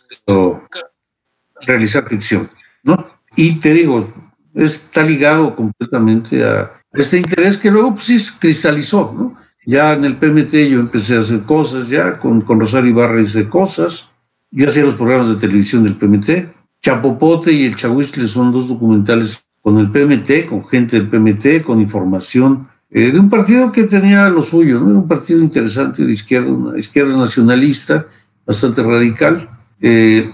realizar 1.65 2.05
ficción, 2.09 2.51
¿no? 2.83 3.07
Y 3.37 3.61
te 3.61 3.73
digo, 3.73 4.13
está 4.55 5.05
ligado 5.05 5.55
completamente 5.55 6.43
a 6.43 6.83
este 6.93 7.19
interés 7.19 7.57
que 7.57 7.71
luego 7.71 7.95
pues 7.95 8.07
sí 8.07 8.19
cristalizó, 8.41 9.15
¿no? 9.17 9.37
Ya 9.65 9.93
en 9.93 10.05
el 10.05 10.17
PMT 10.17 10.53
yo 10.69 10.81
empecé 10.81 11.15
a 11.15 11.21
hacer 11.21 11.43
cosas, 11.43 11.89
ya 11.89 12.19
con, 12.19 12.41
con 12.41 12.59
Rosario 12.59 12.91
Ibarra 12.91 13.23
hice 13.23 13.49
cosas, 13.49 14.17
yo 14.51 14.67
hacía 14.67 14.83
los 14.83 14.95
programas 14.95 15.29
de 15.29 15.37
televisión 15.37 15.85
del 15.85 15.95
PMT, 15.95 16.53
Chapopote 16.83 17.53
y 17.53 17.67
el 17.67 17.77
Chahuistle 17.77 18.27
son 18.27 18.51
dos 18.51 18.67
documentales 18.67 19.47
con 19.61 19.79
el 19.79 19.93
PMT, 19.93 20.49
con 20.49 20.67
gente 20.67 20.99
del 20.99 21.09
PMT, 21.09 21.65
con 21.65 21.81
información 21.81 22.74
eh, 22.97 23.11
de 23.11 23.19
un 23.19 23.29
partido 23.29 23.73
que 23.73 23.83
tenía 23.83 24.29
lo 24.29 24.41
suyo, 24.41 24.79
¿no? 24.79 24.87
un 24.87 25.09
partido 25.09 25.41
interesante 25.41 26.05
de 26.05 26.13
izquierda, 26.13 26.47
una 26.47 26.79
izquierda 26.79 27.17
nacionalista, 27.17 28.07
bastante 28.47 28.85
radical, 28.85 29.51
eh, 29.81 30.31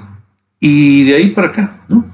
y 0.61 1.05
de 1.05 1.14
ahí 1.14 1.31
para 1.31 1.49
acá, 1.49 1.85
¿no? 1.88 2.05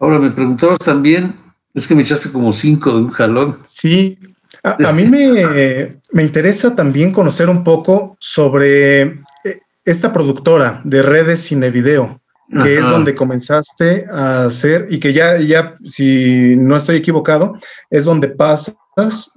Ahora 0.00 0.18
me 0.18 0.32
preguntabas 0.32 0.80
también, 0.80 1.36
es 1.72 1.86
que 1.86 1.94
me 1.94 2.02
echaste 2.02 2.32
como 2.32 2.50
cinco 2.50 2.90
de 2.90 3.04
un 3.04 3.10
jalón. 3.10 3.54
Sí, 3.56 4.18
a, 4.64 4.92
mí 4.92 5.04
me, 5.04 5.96
me, 6.10 6.22
interesa 6.24 6.74
también 6.74 7.12
conocer 7.12 7.48
un 7.48 7.62
poco 7.62 8.16
sobre 8.18 9.02
eh, 9.02 9.60
esta 9.84 10.12
productora 10.12 10.80
de 10.82 11.02
redes 11.02 11.38
cine 11.38 11.70
video, 11.70 12.20
que 12.64 12.78
es 12.78 12.82
donde 12.82 13.14
comenzaste 13.14 14.06
a 14.10 14.46
hacer 14.46 14.88
y 14.90 14.98
que 14.98 15.12
ya, 15.12 15.38
ya, 15.38 15.76
si 15.86 16.56
no 16.56 16.76
estoy 16.76 16.96
equivocado, 16.96 17.56
es 17.90 18.04
donde 18.04 18.26
pasas 18.26 18.74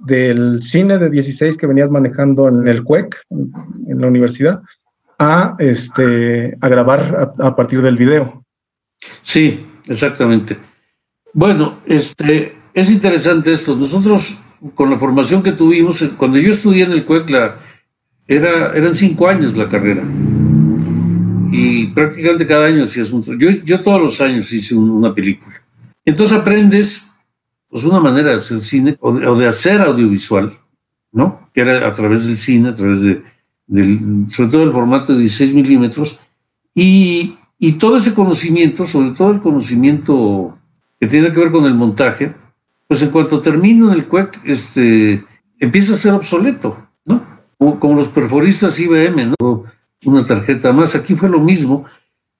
del 0.00 0.62
cine 0.62 0.98
de 0.98 1.10
16 1.10 1.56
que 1.56 1.66
venías 1.66 1.90
manejando 1.90 2.48
en 2.48 2.68
el 2.68 2.82
CUEC, 2.84 3.16
en 3.30 4.00
la 4.00 4.06
universidad, 4.06 4.62
a, 5.18 5.56
este, 5.58 6.56
a 6.60 6.68
grabar 6.68 7.34
a, 7.38 7.46
a 7.46 7.56
partir 7.56 7.82
del 7.82 7.96
video. 7.96 8.44
Sí, 9.22 9.66
exactamente. 9.88 10.56
Bueno, 11.32 11.78
este, 11.86 12.56
es 12.72 12.90
interesante 12.90 13.52
esto. 13.52 13.76
Nosotros, 13.76 14.38
con 14.74 14.90
la 14.90 14.98
formación 14.98 15.42
que 15.42 15.52
tuvimos, 15.52 16.02
cuando 16.16 16.38
yo 16.38 16.50
estudié 16.50 16.84
en 16.84 16.92
el 16.92 17.04
CUEC, 17.04 17.28
era, 18.26 18.72
eran 18.74 18.94
cinco 18.94 19.28
años 19.28 19.56
la 19.56 19.68
carrera. 19.68 20.02
Y 21.50 21.86
prácticamente 21.88 22.46
cada 22.46 22.66
año 22.66 22.84
hacías 22.84 23.10
un... 23.10 23.22
Yo, 23.38 23.50
yo 23.50 23.80
todos 23.80 24.00
los 24.00 24.20
años 24.20 24.52
hice 24.52 24.74
una 24.74 25.14
película. 25.14 25.62
Entonces 26.04 26.36
aprendes 26.36 27.07
pues, 27.68 27.84
una 27.84 28.00
manera 28.00 28.30
de 28.30 28.36
hacer 28.36 28.60
cine 28.60 28.96
o 29.00 29.36
de, 29.36 29.46
hacer 29.46 29.80
audiovisual, 29.80 30.52
¿no? 31.12 31.48
Que 31.52 31.60
era 31.62 31.86
a 31.86 31.92
través 31.92 32.26
del 32.26 32.36
cine, 32.36 32.70
a 32.70 32.74
través 32.74 33.02
de, 33.02 33.22
sobre 34.28 34.50
todo 34.50 34.62
el 34.62 34.72
formato 34.72 35.12
de 35.12 35.20
16 35.20 35.54
milímetros. 35.54 36.18
Y, 36.74 37.36
y 37.58 37.72
todo 37.72 37.96
ese 37.96 38.14
conocimiento, 38.14 38.86
sobre 38.86 39.10
todo 39.10 39.30
el 39.30 39.40
conocimiento 39.40 40.56
que 41.00 41.06
tiene 41.06 41.32
que 41.32 41.40
ver 41.40 41.50
con 41.50 41.64
el 41.64 41.74
montaje, 41.74 42.34
pues 42.86 43.02
en 43.02 43.10
cuanto 43.10 43.40
termino 43.40 43.92
en 43.92 43.98
el 43.98 44.06
CUEC, 44.06 44.40
este, 44.44 45.24
empieza 45.60 45.92
a 45.92 45.96
ser 45.96 46.14
obsoleto, 46.14 46.76
¿no? 47.04 47.22
Como, 47.58 47.94
los 47.94 48.08
perforistas 48.08 48.78
IBM, 48.78 49.34
¿no? 49.38 49.64
Una 50.04 50.24
tarjeta 50.24 50.72
más, 50.72 50.94
aquí 50.94 51.14
fue 51.14 51.28
lo 51.28 51.40
mismo. 51.40 51.84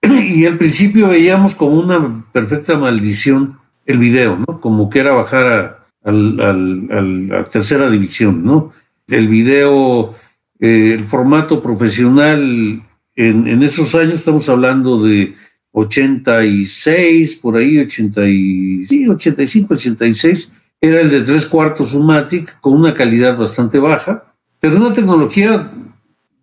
Y 0.28 0.46
al 0.46 0.56
principio 0.56 1.08
veíamos 1.08 1.54
como 1.54 1.78
una 1.80 2.24
perfecta 2.32 2.78
maldición 2.78 3.58
el 3.88 3.98
video, 3.98 4.36
¿no? 4.36 4.60
Como 4.60 4.88
que 4.88 5.00
era 5.00 5.12
bajar 5.12 5.46
a, 5.46 5.78
a 6.04 6.12
la 6.12 7.48
tercera 7.48 7.90
división, 7.90 8.44
¿no? 8.44 8.72
El 9.08 9.28
video, 9.28 10.14
eh, 10.60 10.92
el 10.94 11.04
formato 11.04 11.62
profesional 11.62 12.82
en, 13.16 13.48
en, 13.48 13.62
esos 13.62 13.94
años, 13.94 14.18
estamos 14.18 14.46
hablando 14.48 15.02
de 15.02 15.34
86, 15.72 17.36
por 17.36 17.56
ahí, 17.56 17.78
80 17.78 18.28
y, 18.28 18.86
sí, 18.86 19.08
85, 19.08 19.74
86, 19.74 20.52
era 20.80 21.00
el 21.00 21.10
de 21.10 21.22
tres 21.22 21.46
cuartos 21.46 21.94
Umatic 21.94 22.60
con 22.60 22.74
una 22.74 22.94
calidad 22.94 23.38
bastante 23.38 23.78
baja, 23.78 24.24
pero 24.60 24.76
una 24.76 24.92
tecnología, 24.92 25.70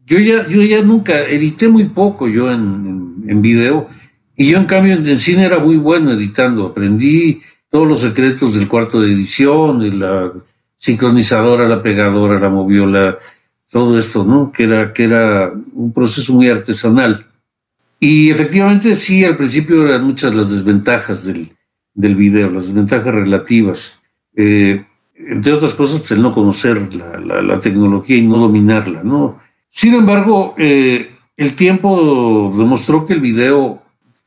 yo 0.05 0.19
ya, 0.19 0.47
yo 0.47 0.63
ya 0.63 0.81
nunca, 0.81 1.21
edité 1.27 1.69
muy 1.69 1.85
poco 1.85 2.27
yo 2.27 2.51
en, 2.51 3.23
en, 3.27 3.41
video, 3.41 3.87
y 4.35 4.47
yo 4.47 4.57
en 4.57 4.65
cambio 4.65 4.93
en 4.93 5.17
cine 5.17 5.45
era 5.45 5.59
muy 5.59 5.77
bueno 5.77 6.11
editando, 6.11 6.67
aprendí 6.67 7.41
todos 7.69 7.87
los 7.87 7.99
secretos 7.99 8.53
del 8.55 8.67
cuarto 8.67 9.01
de 9.01 9.11
edición, 9.11 9.79
de 9.79 9.91
la 9.91 10.31
sincronizadora, 10.77 11.67
la 11.67 11.81
pegadora, 11.81 12.39
la 12.39 12.49
moviola, 12.49 13.17
todo 13.71 13.97
esto, 13.97 14.23
¿no? 14.23 14.51
Que 14.51 14.63
era, 14.63 14.93
que 14.93 15.03
era 15.03 15.51
un 15.73 15.91
proceso 15.91 16.33
muy 16.33 16.49
artesanal. 16.49 17.25
Y 17.99 18.29
efectivamente 18.29 18.95
sí, 18.95 19.25
al 19.25 19.35
principio 19.35 19.87
eran 19.87 20.03
muchas 20.03 20.35
las 20.35 20.51
desventajas 20.51 21.25
del, 21.25 21.51
del 21.93 22.15
video, 22.15 22.49
las 22.49 22.67
desventajas 22.67 23.13
relativas. 23.13 24.01
Eh, 24.35 24.83
entre 25.17 25.53
otras 25.53 25.73
cosas, 25.73 25.99
pues 25.99 26.11
el 26.11 26.21
no 26.21 26.33
conocer 26.33 26.93
la, 26.93 27.41
la, 27.41 27.59
tecnología 27.59 28.17
y 28.17 28.27
no 28.27 28.37
dominarla, 28.37 29.01
¿no? 29.01 29.39
Sin 29.69 29.93
embargo, 29.93 30.53
eh, 30.57 31.11
el 31.37 31.55
tiempo 31.55 32.53
demostró 32.57 33.05
que 33.05 33.13
el 33.13 33.21
video 33.21 33.81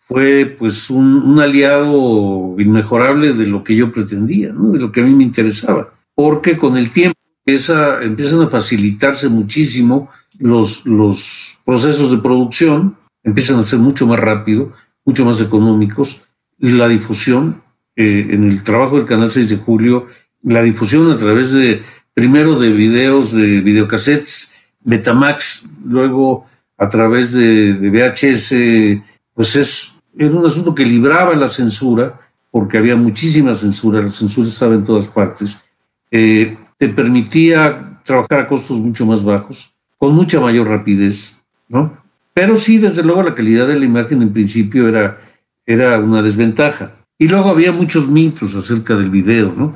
fue 0.08 0.56
pues 0.58 0.88
un, 0.88 1.38
aliado 1.38 2.54
inmejorable 2.58 3.34
de 3.34 3.44
lo 3.44 3.62
que 3.62 3.76
yo 3.76 3.92
pretendía, 3.92 4.54
de 4.54 4.78
lo 4.78 4.90
que 4.90 5.02
a 5.02 5.04
mí 5.04 5.14
me 5.14 5.22
interesaba, 5.22 5.92
porque 6.14 6.56
con 6.56 6.78
el 6.78 6.88
tiempo 6.88 7.18
empieza, 7.44 8.02
empiezan 8.02 8.40
a 8.40 8.48
facilitarse 8.48 9.28
muchísimo 9.28 10.08
los, 10.38 10.86
los 10.86 11.58
procesos 11.62 12.10
de 12.10 12.22
producción, 12.22 12.96
empiezan 13.22 13.58
a 13.58 13.62
ser 13.62 13.80
mucho 13.80 14.06
más 14.06 14.18
rápido, 14.18 14.72
mucho 15.04 15.26
más 15.26 15.42
económicos. 15.42 16.22
La 16.56 16.88
difusión 16.88 17.60
eh, 17.94 18.28
en 18.30 18.44
el 18.48 18.62
trabajo 18.62 18.96
del 18.96 19.04
canal 19.04 19.30
6 19.30 19.50
de 19.50 19.56
julio, 19.58 20.06
la 20.42 20.62
difusión 20.62 21.12
a 21.12 21.18
través 21.18 21.52
de, 21.52 21.82
primero 22.14 22.58
de 22.58 22.72
videos, 22.72 23.32
de 23.32 23.60
videocassettes, 23.60 24.54
Betamax, 24.80 25.68
luego 25.84 26.46
a 26.78 26.88
través 26.88 27.34
de, 27.34 27.74
de 27.74 27.90
VHS, 27.90 29.02
pues 29.34 29.54
es, 29.56 29.97
era 30.18 30.34
un 30.34 30.44
asunto 30.44 30.74
que 30.74 30.84
libraba 30.84 31.34
la 31.34 31.48
censura, 31.48 32.18
porque 32.50 32.76
había 32.76 32.96
muchísima 32.96 33.54
censura, 33.54 34.02
la 34.02 34.10
censura 34.10 34.48
estaba 34.48 34.74
en 34.74 34.82
todas 34.82 35.06
partes, 35.06 35.64
eh, 36.10 36.56
te 36.76 36.88
permitía 36.88 38.00
trabajar 38.04 38.40
a 38.40 38.48
costos 38.48 38.80
mucho 38.80 39.06
más 39.06 39.22
bajos, 39.22 39.72
con 39.96 40.14
mucha 40.14 40.40
mayor 40.40 40.68
rapidez, 40.68 41.44
¿no? 41.68 41.96
Pero 42.34 42.56
sí, 42.56 42.78
desde 42.78 43.02
luego, 43.02 43.22
la 43.22 43.34
calidad 43.34 43.66
de 43.66 43.78
la 43.78 43.84
imagen 43.84 44.22
en 44.22 44.32
principio 44.32 44.88
era, 44.88 45.18
era 45.66 45.98
una 45.98 46.22
desventaja. 46.22 46.92
Y 47.18 47.28
luego 47.28 47.50
había 47.50 47.72
muchos 47.72 48.08
mitos 48.08 48.54
acerca 48.54 48.94
del 48.94 49.10
video, 49.10 49.52
¿no? 49.56 49.74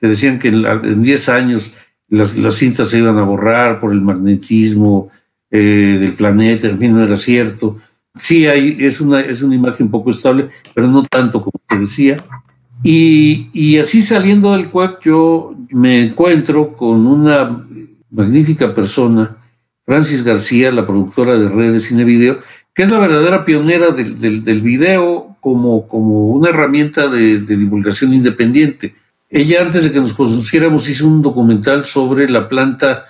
Que 0.00 0.08
decían 0.08 0.38
que 0.38 0.48
en 0.48 1.02
10 1.02 1.28
años 1.30 1.74
las, 2.08 2.36
las, 2.36 2.54
cintas 2.56 2.90
se 2.90 2.98
iban 2.98 3.16
a 3.18 3.22
borrar 3.22 3.80
por 3.80 3.92
el 3.92 4.02
magnetismo 4.02 5.10
eh, 5.50 5.96
del 6.00 6.12
planeta, 6.12 6.68
en 6.68 6.78
fin, 6.78 6.92
no 6.92 7.02
era 7.02 7.16
cierto. 7.16 7.78
Sí, 8.18 8.46
hay, 8.46 8.76
es, 8.80 9.00
una, 9.00 9.20
es 9.20 9.42
una 9.42 9.54
imagen 9.54 9.90
poco 9.90 10.10
estable, 10.10 10.48
pero 10.74 10.86
no 10.86 11.02
tanto 11.04 11.40
como 11.40 11.60
te 11.66 11.78
decía. 11.78 12.24
Y, 12.82 13.48
y 13.52 13.78
así 13.78 14.02
saliendo 14.02 14.52
del 14.52 14.70
CUAC, 14.70 15.02
yo 15.02 15.54
me 15.70 16.04
encuentro 16.04 16.74
con 16.74 17.06
una 17.06 17.64
magnífica 18.10 18.74
persona 18.74 19.36
Francis 19.84 20.22
García, 20.22 20.70
la 20.70 20.86
productora 20.86 21.36
de 21.36 21.48
redes 21.48 21.84
cine 21.84 22.04
video, 22.04 22.38
que 22.74 22.84
es 22.84 22.90
la 22.90 22.98
verdadera 22.98 23.44
pionera 23.44 23.90
del, 23.90 24.42
del, 24.42 24.62
video 24.62 25.36
como, 25.40 25.86
como 25.88 26.28
una 26.28 26.50
herramienta 26.50 27.08
de, 27.08 27.40
divulgación 27.40 28.14
independiente. 28.14 28.94
Ella, 29.28 29.62
antes 29.62 29.84
de 29.84 29.92
que 29.92 30.00
nos 30.00 30.12
conociéramos, 30.12 30.88
hizo 30.88 31.06
un 31.06 31.22
documental 31.22 31.84
sobre 31.84 32.28
la 32.28 32.48
planta, 32.48 33.06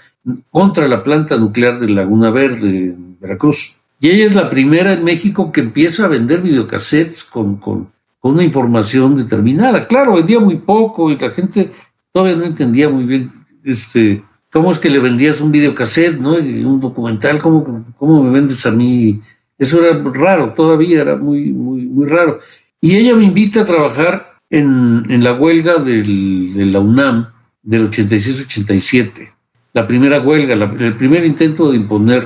contra 0.51 0.89
la 0.89 1.03
planta 1.03 1.37
nuclear 1.37 1.79
de 1.79 1.89
Laguna 1.89 2.31
Verde, 2.31 2.69
en 2.69 3.19
Veracruz. 3.21 3.82
Y 4.03 4.11
ella 4.11 4.27
es 4.27 4.35
la 4.35 4.51
primera 4.51 4.93
en 4.95 5.05
México 5.05 5.53
que 5.53 5.61
empieza 5.61 6.05
a 6.05 6.09
vender 6.09 6.43
videocassettes 6.43 7.23
con, 7.23 7.57
con, 7.59 7.93
una 8.21 8.43
información 8.43 9.15
determinada. 9.15 9.87
Claro, 9.87 10.15
vendía 10.15 10.41
muy 10.41 10.57
poco 10.57 11.09
y 11.13 11.17
la 11.17 11.31
gente 11.31 11.71
todavía 12.13 12.37
no 12.37 12.45
entendía 12.45 12.89
muy 12.89 13.05
bien 13.05 13.31
este, 13.63 14.25
¿Cómo 14.51 14.73
es 14.73 14.81
que 14.81 14.91
le 14.91 14.99
vendías 14.99 15.41
un 15.41 15.53
videocassette, 15.53 16.19
¿no? 16.19 16.33
Un 16.33 16.81
documental, 16.81 17.41
¿cómo, 17.41 17.87
¿cómo 17.97 18.25
me 18.25 18.31
vendes 18.31 18.67
a 18.67 18.73
mí? 18.73 19.21
Eso 19.57 19.83
era 19.83 19.97
raro, 20.13 20.53
todavía 20.53 21.03
era 21.03 21.17
muy, 21.17 21.53
muy, 21.53 21.83
muy 21.87 22.07
raro. 22.07 22.41
Y 22.81 22.97
ella 22.97 23.15
me 23.15 23.25
invita 23.25 23.61
a 23.61 23.65
trabajar 23.65 24.33
en, 24.51 25.05
en 25.09 25.23
la 25.23 25.35
huelga 25.35 25.77
del, 25.77 26.55
de 26.55 26.67
la 26.67 26.81
UNAM 26.81 27.29
del 27.63 27.89
86-87. 27.89 29.33
La 29.75 29.87
primera 29.87 30.21
huelga, 30.21 30.55
el 30.55 30.97
primer 30.97 31.25
intento 31.25 31.71
de 31.71 31.77
imponer 31.77 32.25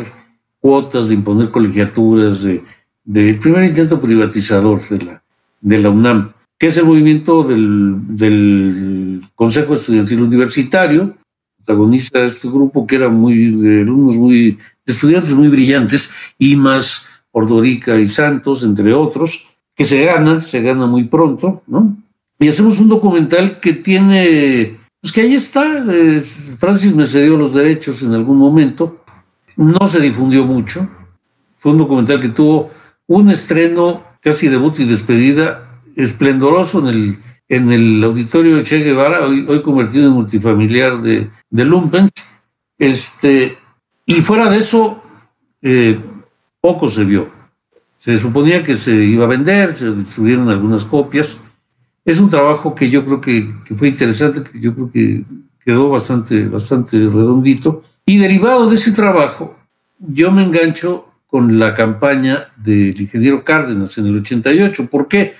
cuotas, 0.60 1.08
de 1.08 1.14
imponer 1.14 1.50
colegiaturas, 1.50 2.42
de, 2.42 2.62
de, 3.04 3.34
primer 3.34 3.64
intento 3.64 4.00
privatizador 4.00 4.80
de 4.88 5.04
la, 5.04 5.22
de 5.60 5.78
la 5.78 5.90
UNAM, 5.90 6.32
que 6.58 6.66
es 6.68 6.76
el 6.76 6.86
movimiento 6.86 7.42
del, 7.42 8.16
del 8.16 9.22
Consejo 9.34 9.74
Estudiantil 9.74 10.22
Universitario, 10.22 11.14
protagoniza 11.66 12.24
este 12.24 12.48
grupo 12.48 12.86
que 12.86 12.94
era 12.94 13.08
muy 13.08 13.50
de 13.50 13.80
alumnos 13.80 14.16
muy 14.16 14.56
estudiantes 14.86 15.34
muy 15.34 15.48
brillantes 15.48 16.12
y 16.38 16.54
más 16.54 17.08
Ordorica 17.32 17.98
y 17.98 18.06
Santos 18.06 18.62
entre 18.62 18.94
otros 18.94 19.58
que 19.74 19.84
se 19.84 20.04
gana 20.04 20.40
se 20.40 20.62
gana 20.62 20.86
muy 20.86 21.04
pronto 21.04 21.62
no 21.66 21.96
y 22.38 22.48
hacemos 22.48 22.78
un 22.78 22.88
documental 22.88 23.58
que 23.58 23.72
tiene 23.72 24.78
pues 25.00 25.12
que 25.12 25.22
ahí 25.22 25.34
está 25.34 25.84
Francis 26.56 26.94
me 26.94 27.04
cedió 27.04 27.36
los 27.36 27.52
derechos 27.52 28.02
en 28.02 28.14
algún 28.14 28.36
momento 28.36 29.04
no 29.56 29.86
se 29.86 30.00
difundió 30.00 30.44
mucho 30.44 30.88
fue 31.56 31.72
un 31.72 31.78
documental 31.78 32.20
que 32.20 32.28
tuvo 32.28 32.70
un 33.06 33.30
estreno 33.30 34.02
casi 34.20 34.48
debut 34.48 34.78
y 34.78 34.84
despedida 34.84 35.80
esplendoroso 35.96 36.80
en 36.80 36.86
el 36.86 37.18
en 37.48 37.70
el 37.70 38.02
auditorio 38.02 38.62
Che 38.62 38.78
Guevara, 38.78 39.26
hoy, 39.26 39.44
hoy 39.48 39.62
convertido 39.62 40.08
en 40.08 40.14
multifamiliar 40.14 41.00
de, 41.00 41.30
de 41.48 41.64
Lumpen. 41.64 42.08
Este, 42.78 43.56
y 44.04 44.14
fuera 44.14 44.50
de 44.50 44.58
eso, 44.58 45.02
eh, 45.62 46.00
poco 46.60 46.88
se 46.88 47.04
vio. 47.04 47.30
Se 47.96 48.16
suponía 48.18 48.62
que 48.62 48.74
se 48.74 48.94
iba 48.94 49.24
a 49.24 49.28
vender, 49.28 49.76
se 49.76 49.92
distribuyeron 49.92 50.48
algunas 50.48 50.84
copias. 50.84 51.40
Es 52.04 52.20
un 52.20 52.28
trabajo 52.28 52.74
que 52.74 52.90
yo 52.90 53.04
creo 53.04 53.20
que, 53.20 53.48
que, 53.64 53.74
fue 53.74 53.88
interesante, 53.88 54.42
que 54.42 54.60
yo 54.60 54.74
creo 54.74 54.90
que 54.90 55.24
quedó 55.64 55.88
bastante, 55.88 56.48
bastante 56.48 56.98
redondito. 56.98 57.82
Y 58.06 58.18
derivado 58.18 58.70
de 58.70 58.76
ese 58.76 58.92
trabajo, 58.92 59.58
yo 59.98 60.32
me 60.32 60.44
engancho 60.44 61.08
con 61.26 61.58
la 61.58 61.74
campaña 61.74 62.46
del 62.56 62.98
ingeniero 63.00 63.44
Cárdenas 63.44 63.98
en 63.98 64.06
el 64.06 64.18
88. 64.18 64.86
¿Por 64.88 65.08
qué? 65.08 65.34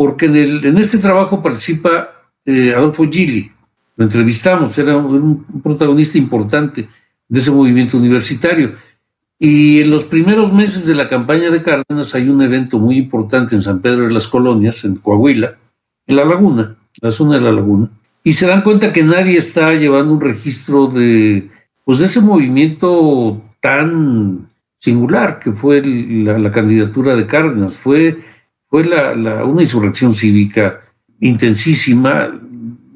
porque 0.00 0.24
en, 0.24 0.36
el, 0.36 0.64
en 0.64 0.78
este 0.78 0.96
trabajo 0.96 1.42
participa 1.42 2.08
eh, 2.46 2.72
Adolfo 2.74 3.04
Gili. 3.04 3.52
Lo 3.96 4.04
entrevistamos, 4.04 4.78
era 4.78 4.96
un, 4.96 5.44
un 5.46 5.60
protagonista 5.60 6.16
importante 6.16 6.88
de 7.28 7.38
ese 7.38 7.50
movimiento 7.50 7.98
universitario. 7.98 8.72
Y 9.38 9.82
en 9.82 9.90
los 9.90 10.04
primeros 10.04 10.54
meses 10.54 10.86
de 10.86 10.94
la 10.94 11.06
campaña 11.06 11.50
de 11.50 11.60
Cárdenas 11.60 12.14
hay 12.14 12.30
un 12.30 12.40
evento 12.40 12.78
muy 12.78 12.96
importante 12.96 13.54
en 13.54 13.60
San 13.60 13.82
Pedro 13.82 14.06
de 14.06 14.14
las 14.14 14.26
Colonias, 14.26 14.86
en 14.86 14.96
Coahuila, 14.96 15.58
en 16.06 16.16
la 16.16 16.24
laguna, 16.24 16.76
la 17.02 17.10
zona 17.10 17.34
de 17.34 17.42
la 17.42 17.52
laguna. 17.52 17.90
Y 18.24 18.32
se 18.32 18.46
dan 18.46 18.62
cuenta 18.62 18.92
que 18.92 19.02
nadie 19.02 19.36
está 19.36 19.74
llevando 19.74 20.14
un 20.14 20.20
registro 20.22 20.86
de, 20.86 21.50
pues 21.84 21.98
de 21.98 22.06
ese 22.06 22.20
movimiento 22.20 23.42
tan 23.60 24.46
singular 24.76 25.38
que 25.38 25.52
fue 25.52 25.82
la, 25.82 26.50
candidatura 26.50 27.14
de 27.14 27.26
Cárdenas. 27.26 27.78
Fue 27.78 28.18
fue 28.70 28.82
una 28.82 29.62
insurrección 29.62 30.14
cívica 30.14 30.80
intensísima, 31.18 32.30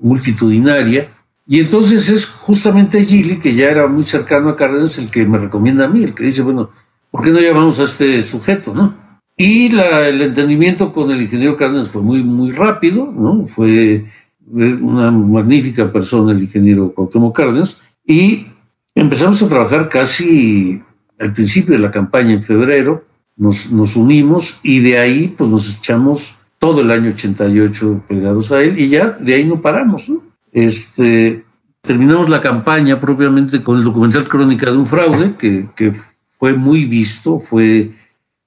multitudinaria, 0.00 1.10
y 1.46 1.58
entonces 1.58 2.08
es 2.08 2.26
justamente 2.26 3.04
Gili, 3.04 3.38
que 3.38 3.54
ya 3.54 3.70
era 3.70 3.86
muy 3.88 4.04
cercano 4.04 4.48
a 4.48 4.56
Cárdenas, 4.56 4.98
el 4.98 5.10
que 5.10 5.26
me 5.26 5.36
recomienda 5.36 5.84
a 5.84 5.88
mí, 5.88 6.04
el 6.04 6.14
que 6.14 6.24
dice, 6.24 6.42
bueno, 6.42 6.70
¿por 7.10 7.22
qué 7.22 7.30
no 7.30 7.40
llamamos 7.40 7.80
a 7.80 7.84
este 7.84 8.22
sujeto, 8.22 8.72
no? 8.72 8.94
Y 9.36 9.66
el 9.76 10.22
entendimiento 10.22 10.92
con 10.92 11.10
el 11.10 11.20
ingeniero 11.20 11.56
Cárdenas 11.56 11.90
fue 11.90 12.02
muy, 12.02 12.22
muy 12.22 12.52
rápido, 12.52 13.12
¿no? 13.12 13.46
Fue 13.46 14.04
una 14.46 15.10
magnífica 15.10 15.90
persona 15.92 16.32
el 16.32 16.42
ingeniero 16.42 16.94
Cuauhtémoc 16.94 17.36
Cárdenas, 17.36 17.96
y 18.06 18.46
empezamos 18.94 19.42
a 19.42 19.48
trabajar 19.48 19.88
casi 19.88 20.82
al 21.18 21.32
principio 21.32 21.74
de 21.74 21.80
la 21.80 21.90
campaña, 21.90 22.32
en 22.32 22.42
febrero, 22.42 23.04
nos, 23.36 23.70
nos 23.70 23.96
unimos 23.96 24.58
y 24.62 24.80
de 24.80 24.98
ahí 24.98 25.34
pues 25.36 25.50
nos 25.50 25.78
echamos 25.78 26.38
todo 26.58 26.80
el 26.80 26.90
año 26.90 27.10
88 27.10 28.04
pegados 28.08 28.52
a 28.52 28.62
él 28.62 28.78
y 28.78 28.88
ya 28.88 29.10
de 29.10 29.34
ahí 29.34 29.44
no 29.44 29.60
paramos, 29.60 30.08
¿no? 30.08 30.22
Este, 30.52 31.44
terminamos 31.82 32.28
la 32.28 32.40
campaña 32.40 33.00
propiamente 33.00 33.62
con 33.62 33.78
el 33.78 33.84
documental 33.84 34.28
Crónica 34.28 34.70
de 34.70 34.78
un 34.78 34.86
fraude, 34.86 35.34
que, 35.36 35.66
que 35.74 35.92
fue 36.38 36.54
muy 36.54 36.84
visto, 36.84 37.40
fue 37.40 37.90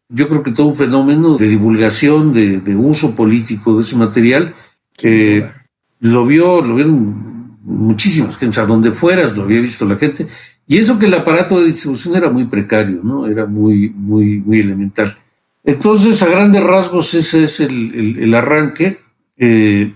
yo 0.10 0.30
creo 0.30 0.42
que 0.42 0.52
todo 0.52 0.68
un 0.68 0.76
fenómeno 0.76 1.38
de 1.38 1.50
divulgación, 1.50 2.32
de, 2.32 2.62
de 2.62 2.76
uso 2.76 3.14
político 3.14 3.76
de 3.76 3.82
ese 3.82 3.98
material, 3.98 4.54
que 4.96 5.52
lo 6.00 6.26
vio, 6.26 6.62
lo 6.62 6.76
vieron 6.76 7.37
muchísimas 7.68 8.38
gente, 8.38 8.60
a 8.62 8.66
donde 8.66 8.92
fueras 8.92 9.36
lo 9.36 9.44
había 9.44 9.60
visto 9.60 9.86
la 9.86 9.98
gente, 9.98 10.26
y 10.66 10.78
eso 10.78 10.98
que 10.98 11.06
el 11.06 11.14
aparato 11.14 11.60
de 11.60 11.68
distribución 11.68 12.16
era 12.16 12.30
muy 12.30 12.46
precario, 12.46 13.02
¿no? 13.04 13.28
Era 13.28 13.46
muy, 13.46 13.90
muy, 13.90 14.40
muy 14.40 14.60
elemental. 14.60 15.18
Entonces, 15.64 16.22
a 16.24 16.28
grandes 16.28 16.64
rasgos, 16.64 17.14
ese 17.14 17.44
es 17.44 17.60
el, 17.60 18.18
el, 18.20 18.34
arranque. 18.34 19.00
Eh, 19.38 19.94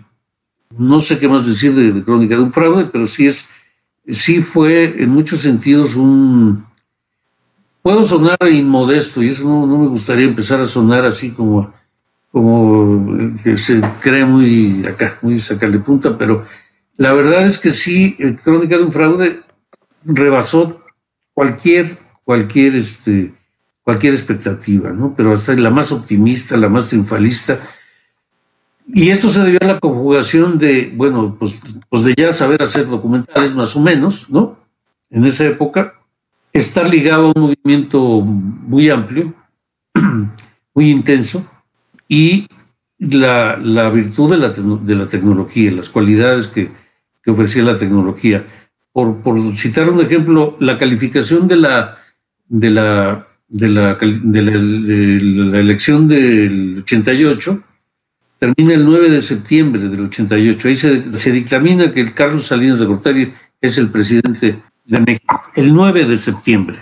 no 0.78 1.00
sé 1.00 1.18
qué 1.18 1.28
más 1.28 1.46
decir 1.46 1.74
de, 1.74 1.92
de, 1.92 2.04
Crónica 2.04 2.36
de 2.36 2.42
un 2.42 2.52
fraude, 2.54 2.86
pero 2.86 3.08
sí 3.08 3.28
es, 3.28 3.50
sí 4.08 4.42
fue 4.42 5.02
en 5.02 5.10
muchos 5.10 5.40
sentidos 5.40 5.96
un. 5.96 6.66
Puedo 7.82 8.04
sonar 8.04 8.38
inmodesto 8.50 9.24
y 9.24 9.30
eso 9.30 9.44
no, 9.46 9.66
no 9.66 9.78
me 9.78 9.88
gustaría 9.88 10.26
empezar 10.26 10.60
a 10.62 10.66
sonar 10.66 11.06
así 11.06 11.32
como, 11.32 11.74
como 12.32 13.34
que 13.44 13.58
se 13.58 13.82
cree 14.00 14.24
muy 14.24 14.86
acá, 14.86 15.18
muy 15.22 15.38
sacarle 15.40 15.80
punta, 15.80 16.16
pero 16.18 16.46
la 16.98 17.14
verdad 17.14 17.46
es 17.48 17.58
que 17.58 17.72
sí, 17.72 18.18
Crónica 18.44 18.78
de 18.78 18.84
un 18.84 18.92
fraude 18.92 19.42
rebasó 20.04 20.84
cualquier, 21.34 21.98
cualquier, 22.24 22.76
este, 22.76 23.34
cualquier 23.84 24.14
expectativa, 24.14 24.92
¿no? 24.92 25.14
Pero 25.16 25.34
hasta 25.34 25.54
la 25.56 25.70
más 25.70 25.92
optimista, 25.92 26.58
la 26.58 26.70
más 26.70 26.90
triunfalista. 26.90 27.60
Y 28.88 29.10
esto 29.10 29.30
se 29.30 29.42
debió 29.42 29.60
a 29.62 29.68
la 29.68 29.80
conjugación 29.80 30.58
de, 30.58 30.92
bueno, 30.96 31.36
pues, 31.40 31.60
pues 31.90 32.04
de 32.04 32.14
ya 32.16 32.34
saber 32.34 32.62
hacer 32.62 32.88
documentales 32.88 33.56
más 33.56 33.76
o 33.76 33.80
menos, 33.80 34.30
¿no? 34.30 34.60
En 35.10 35.26
esa 35.26 35.46
época, 35.46 35.94
estar 36.54 36.88
ligado 36.90 37.28
a 37.28 37.32
un 37.36 37.42
movimiento 37.42 38.22
muy 38.22 38.90
amplio, 38.90 39.34
muy 40.74 40.90
intenso, 40.90 41.46
y 42.08 42.48
la, 43.00 43.58
la 43.58 43.90
virtud 43.90 44.32
de 44.32 44.38
la, 44.38 44.50
de 44.50 44.96
la 44.96 45.06
tecnología, 45.06 45.72
las 45.72 45.90
cualidades 45.90 46.48
que, 46.48 46.81
que 47.24 47.32
ofrecía 47.32 47.64
la 47.64 47.78
tecnología 47.78 48.44
por, 48.92 49.22
por, 49.22 49.40
citar 49.58 49.90
un 49.90 50.02
ejemplo, 50.02 50.58
la 50.60 50.78
calificación 50.78 51.48
de 51.48 51.56
la, 51.56 51.98
de 52.48 52.70
la, 52.70 53.28
de 53.48 53.68
la, 53.70 53.96
de 53.96 54.42
la, 54.42 55.60
elección 55.60 56.08
del 56.08 56.80
88 56.80 57.64
termina 58.38 58.74
el 58.74 58.86
9 58.86 59.10
de 59.10 59.22
septiembre 59.22 59.88
del 59.88 60.06
88. 60.06 60.68
Ahí 60.68 60.76
se, 60.76 61.14
se 61.14 61.32
dictamina 61.32 61.92
que 61.92 62.02
el 62.02 62.14
Carlos 62.14 62.48
Salinas 62.48 62.80
de 62.80 62.86
Gortari 62.86 63.32
es 63.62 63.78
el 63.78 63.90
presidente 63.90 64.60
de 64.86 65.00
México. 65.00 65.42
El 65.56 65.74
9 65.74 66.06
de 66.06 66.18
septiembre. 66.18 66.78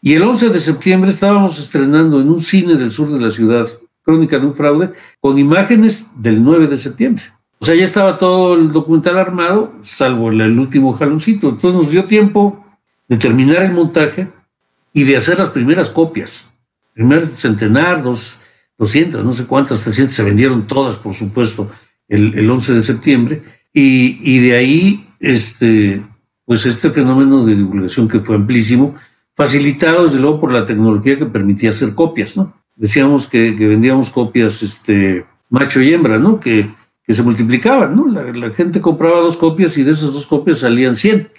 Y 0.00 0.14
el 0.14 0.22
11 0.22 0.50
de 0.50 0.60
septiembre 0.60 1.10
estábamos 1.10 1.58
estrenando 1.58 2.20
en 2.20 2.28
un 2.28 2.38
cine 2.38 2.76
del 2.76 2.92
sur 2.92 3.10
de 3.10 3.20
la 3.20 3.32
ciudad, 3.32 3.66
Crónica 4.02 4.38
de 4.38 4.46
un 4.46 4.54
fraude, 4.54 4.92
con 5.20 5.38
imágenes 5.38 6.12
del 6.16 6.42
9 6.42 6.68
de 6.68 6.76
septiembre. 6.76 7.24
O 7.60 7.64
sea, 7.64 7.74
ya 7.74 7.84
estaba 7.84 8.16
todo 8.16 8.54
el 8.54 8.70
documental 8.70 9.18
armado, 9.18 9.72
salvo 9.82 10.30
el, 10.30 10.58
último 10.58 10.92
jaloncito. 10.92 11.48
Entonces 11.48 11.74
nos 11.74 11.90
dio 11.90 12.04
tiempo 12.04 12.64
de 13.08 13.16
terminar 13.16 13.62
el 13.62 13.72
montaje 13.72 14.28
y 14.92 15.04
de 15.04 15.16
hacer 15.16 15.38
las 15.38 15.50
primeras 15.50 15.90
copias. 15.90 16.52
Primer 16.94 17.26
centenar, 17.26 18.02
dos, 18.02 18.38
200, 18.78 19.24
no 19.24 19.32
sé 19.32 19.44
cuántas, 19.46 19.82
300, 19.82 20.14
se 20.14 20.22
vendieron 20.22 20.66
todas, 20.66 20.96
por 20.96 21.14
supuesto, 21.14 21.70
el, 22.08 22.38
el 22.38 22.48
11 22.48 22.74
de 22.74 22.82
septiembre. 22.82 23.42
Y, 23.72 24.18
y, 24.22 24.38
de 24.40 24.56
ahí, 24.56 25.08
este, 25.20 26.00
pues 26.44 26.64
este 26.64 26.90
fenómeno 26.90 27.44
de 27.44 27.56
divulgación 27.56 28.08
que 28.08 28.20
fue 28.20 28.36
amplísimo, 28.36 28.94
facilitado 29.34 30.04
desde 30.04 30.20
luego 30.20 30.40
por 30.40 30.52
la 30.52 30.64
tecnología 30.64 31.18
que 31.18 31.26
permitía 31.26 31.70
hacer 31.70 31.94
copias, 31.94 32.36
¿no? 32.36 32.52
Decíamos 32.76 33.26
que, 33.26 33.54
que 33.56 33.66
vendíamos 33.66 34.10
copias, 34.10 34.62
este, 34.62 35.26
macho 35.50 35.80
y 35.82 35.92
hembra, 35.92 36.18
¿no? 36.18 36.38
Que 36.40 36.70
que 37.08 37.14
se 37.14 37.22
multiplicaban, 37.22 37.96
¿no? 37.96 38.06
La, 38.06 38.22
la, 38.22 38.50
gente 38.50 38.82
compraba 38.82 39.22
dos 39.22 39.38
copias 39.38 39.78
y 39.78 39.82
de 39.82 39.92
esas 39.92 40.12
dos 40.12 40.26
copias 40.26 40.58
salían 40.58 40.94
100, 40.94 41.30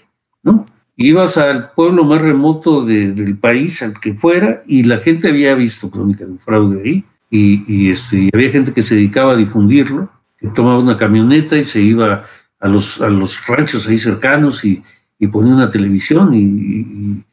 ¿no? 0.42 0.66
Ibas 0.98 1.38
al 1.38 1.74
pueblo 1.74 2.04
más 2.04 2.24
remoto 2.24 2.84
de, 2.84 3.12
del 3.12 3.38
país, 3.38 3.84
al 3.84 4.00
que 4.00 4.16
fuera, 4.16 4.64
y 4.66 4.82
la 4.82 4.98
gente 4.98 5.30
había 5.30 5.54
visto 5.54 5.92
Crónica 5.92 6.26
de 6.26 6.32
un 6.32 6.40
fraude 6.40 6.82
ahí, 6.84 7.04
y, 7.30 7.64
y, 7.68 7.92
este, 7.92 8.18
y 8.18 8.30
había 8.34 8.50
gente 8.50 8.74
que 8.74 8.82
se 8.82 8.96
dedicaba 8.96 9.34
a 9.34 9.36
difundirlo, 9.36 10.10
que 10.40 10.48
tomaba 10.48 10.80
una 10.80 10.98
camioneta 10.98 11.56
y 11.56 11.66
se 11.66 11.82
iba 11.82 12.24
a 12.60 12.68
los, 12.68 13.00
a 13.00 13.10
los 13.10 13.46
ranchos 13.46 13.88
ahí 13.88 14.00
cercanos 14.00 14.66
y, 14.66 14.82
y 15.20 15.28
ponía 15.28 15.54
una 15.54 15.70
televisión 15.70 16.34
y, 16.34 17.24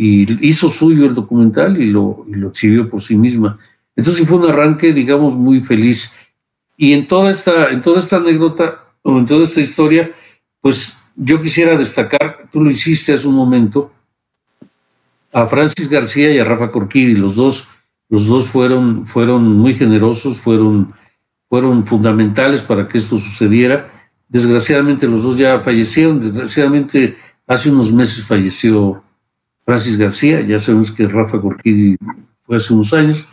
hizo 0.00 0.68
suyo 0.68 1.06
el 1.06 1.14
documental 1.14 1.80
y 1.80 1.86
lo, 1.86 2.24
y 2.28 2.34
lo 2.34 2.50
exhibió 2.50 2.88
por 2.88 3.02
sí 3.02 3.16
misma. 3.16 3.58
Entonces 3.96 4.28
fue 4.28 4.38
un 4.38 4.48
arranque, 4.48 4.92
digamos, 4.92 5.34
muy 5.34 5.60
feliz. 5.60 6.12
Y 6.78 6.94
en 6.94 7.06
toda 7.06 7.30
esta, 7.30 7.68
en 7.68 7.82
toda 7.82 7.98
esta 7.98 8.16
anécdota, 8.16 8.84
o 9.02 9.18
en 9.18 9.26
toda 9.26 9.44
esta 9.44 9.60
historia, 9.60 10.10
pues 10.62 10.98
yo 11.14 11.42
quisiera 11.42 11.76
destacar, 11.76 12.48
tú 12.50 12.64
lo 12.64 12.70
hiciste 12.70 13.12
hace 13.12 13.28
un 13.28 13.34
momento, 13.34 13.92
a 15.30 15.46
Francis 15.46 15.90
García 15.90 16.32
y 16.32 16.38
a 16.38 16.44
Rafa 16.44 16.70
Corquiri, 16.70 17.14
los 17.14 17.36
dos, 17.36 17.68
los 18.08 18.26
dos 18.26 18.46
fueron, 18.46 19.04
fueron 19.04 19.58
muy 19.58 19.74
generosos, 19.74 20.38
fueron, 20.38 20.94
fueron 21.50 21.86
fundamentales 21.86 22.62
para 22.62 22.88
que 22.88 22.96
esto 22.96 23.18
sucediera. 23.18 23.92
Desgraciadamente 24.26 25.06
los 25.06 25.22
dos 25.24 25.36
ya 25.36 25.60
fallecieron, 25.60 26.18
desgraciadamente 26.18 27.16
Hace 27.48 27.70
unos 27.70 27.90
meses 27.90 28.26
falleció 28.26 29.02
Francis 29.64 29.96
García, 29.96 30.42
ya 30.42 30.60
sabemos 30.60 30.92
que 30.92 31.08
Rafa 31.08 31.40
Corquidi 31.40 31.96
fue 32.42 32.58
hace 32.58 32.74
unos 32.74 32.92
años, 32.92 33.26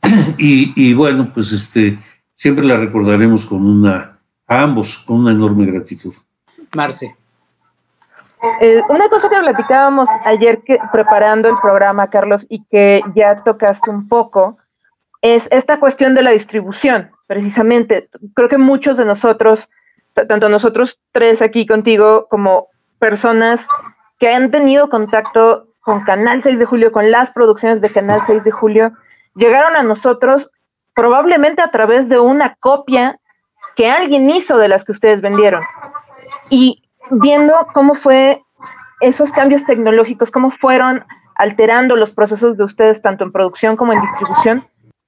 y, 0.38 0.94
bueno, 0.94 1.30
pues 1.30 1.52
este, 1.52 1.98
siempre 2.40 2.64
la 2.64 2.78
recordaremos 2.78 3.44
con 3.44 3.66
una, 3.66 4.18
a 4.46 4.62
ambos, 4.62 4.98
con 5.00 5.18
una 5.18 5.32
enorme 5.32 5.66
gratitud. 5.66 6.14
Marce. 6.74 7.14
Eh, 8.62 8.80
una 8.88 9.10
cosa 9.10 9.28
que 9.28 9.38
platicábamos 9.38 10.08
ayer 10.24 10.62
que, 10.62 10.78
preparando 10.90 11.50
el 11.50 11.56
programa, 11.60 12.08
Carlos, 12.08 12.46
y 12.48 12.64
que 12.70 13.02
ya 13.14 13.44
tocaste 13.44 13.90
un 13.90 14.08
poco, 14.08 14.56
es 15.20 15.48
esta 15.50 15.78
cuestión 15.78 16.14
de 16.14 16.22
la 16.22 16.30
distribución, 16.30 17.10
precisamente. 17.26 18.08
Creo 18.32 18.48
que 18.48 18.56
muchos 18.56 18.96
de 18.96 19.04
nosotros, 19.04 19.68
tanto 20.14 20.48
nosotros 20.48 20.98
tres 21.12 21.42
aquí 21.42 21.66
contigo, 21.66 22.26
como 22.30 22.68
personas 22.98 23.60
que 24.18 24.32
han 24.32 24.50
tenido 24.50 24.88
contacto 24.88 25.66
con 25.80 26.04
Canal 26.04 26.42
6 26.42 26.58
de 26.58 26.64
Julio, 26.64 26.90
con 26.90 27.10
las 27.10 27.32
producciones 27.32 27.82
de 27.82 27.90
Canal 27.90 28.22
6 28.26 28.44
de 28.44 28.50
Julio, 28.50 28.92
llegaron 29.34 29.76
a 29.76 29.82
nosotros 29.82 30.50
probablemente 30.94 31.62
a 31.62 31.70
través 31.70 32.08
de 32.08 32.18
una 32.18 32.56
copia 32.60 33.18
que 33.76 33.90
alguien 33.90 34.30
hizo 34.30 34.56
de 34.58 34.68
las 34.68 34.84
que 34.84 34.92
ustedes 34.92 35.20
vendieron. 35.20 35.62
Y 36.48 36.82
viendo 37.10 37.54
cómo 37.72 37.94
fue 37.94 38.42
esos 39.00 39.32
cambios 39.32 39.64
tecnológicos, 39.64 40.30
cómo 40.30 40.50
fueron 40.50 41.04
alterando 41.36 41.96
los 41.96 42.12
procesos 42.12 42.56
de 42.56 42.64
ustedes 42.64 43.00
tanto 43.00 43.24
en 43.24 43.32
producción 43.32 43.76
como 43.76 43.92
en 43.92 44.02
distribución, 44.02 44.62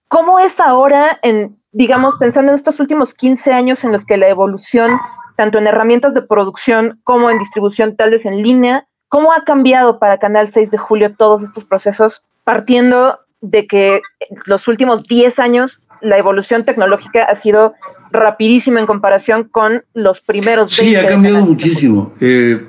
¿cómo 0.09 0.39
es 0.39 0.59
ahora 0.61 1.19
en, 1.23 1.59
digamos, 1.73 2.17
pensando 2.19 2.53
en 2.53 2.57
estos 2.57 2.81
últimos 2.81 3.13
15 3.13 3.53
años 3.53 3.85
en 3.85 3.93
los 3.93 4.07
que 4.07 4.17
la 4.17 4.29
evolución, 4.29 4.99
tanto 5.37 5.59
en 5.59 5.67
herramientas 5.67 6.15
de 6.15 6.23
producción 6.23 7.01
como 7.05 7.31
en 7.31 7.39
distribución, 7.39 7.97
tal 7.97 8.13
vez 8.13 8.25
en 8.25 8.43
línea, 8.43 8.87
cómo 9.09 9.33
ha 9.33 9.45
cambiado 9.45 9.99
para 9.99 10.19
Canal 10.19 10.49
6 10.49 10.71
de 10.71 10.79
Julio 10.79 11.15
todos 11.15 11.43
estos 11.43 11.67
procesos, 11.67 12.23
partiendo 12.45 13.19
de 13.43 13.67
que 13.67 14.01
los 14.47 14.67
últimos 14.69 15.07
10 15.07 15.39
años 15.39 15.81
la 16.01 16.19
evolución 16.19 16.65
tecnológica 16.65 17.25
ha 17.25 17.35
sido 17.35 17.75
rapidísima 18.11 18.81
en 18.81 18.87
comparación 18.87 19.45
con 19.45 19.85
los 19.95 20.21
primeros 20.21 20.77
20 20.77 20.85
Sí, 20.85 20.97
ha 20.97 21.09
cambiado 21.09 21.45
muchísimo. 21.45 22.13
Eh, 22.21 22.67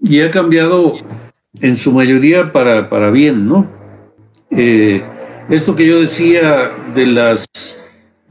y 0.00 0.20
ha 0.20 0.30
cambiado 0.30 0.94
en 1.60 1.76
su 1.76 1.92
mayoría 1.92 2.52
para, 2.52 2.88
para 2.88 3.10
bien, 3.10 3.46
¿no? 3.46 3.70
Eh, 4.50 5.02
esto 5.48 5.76
que 5.76 5.86
yo 5.86 6.00
decía 6.00 6.72
de 6.94 7.06
las 7.06 7.46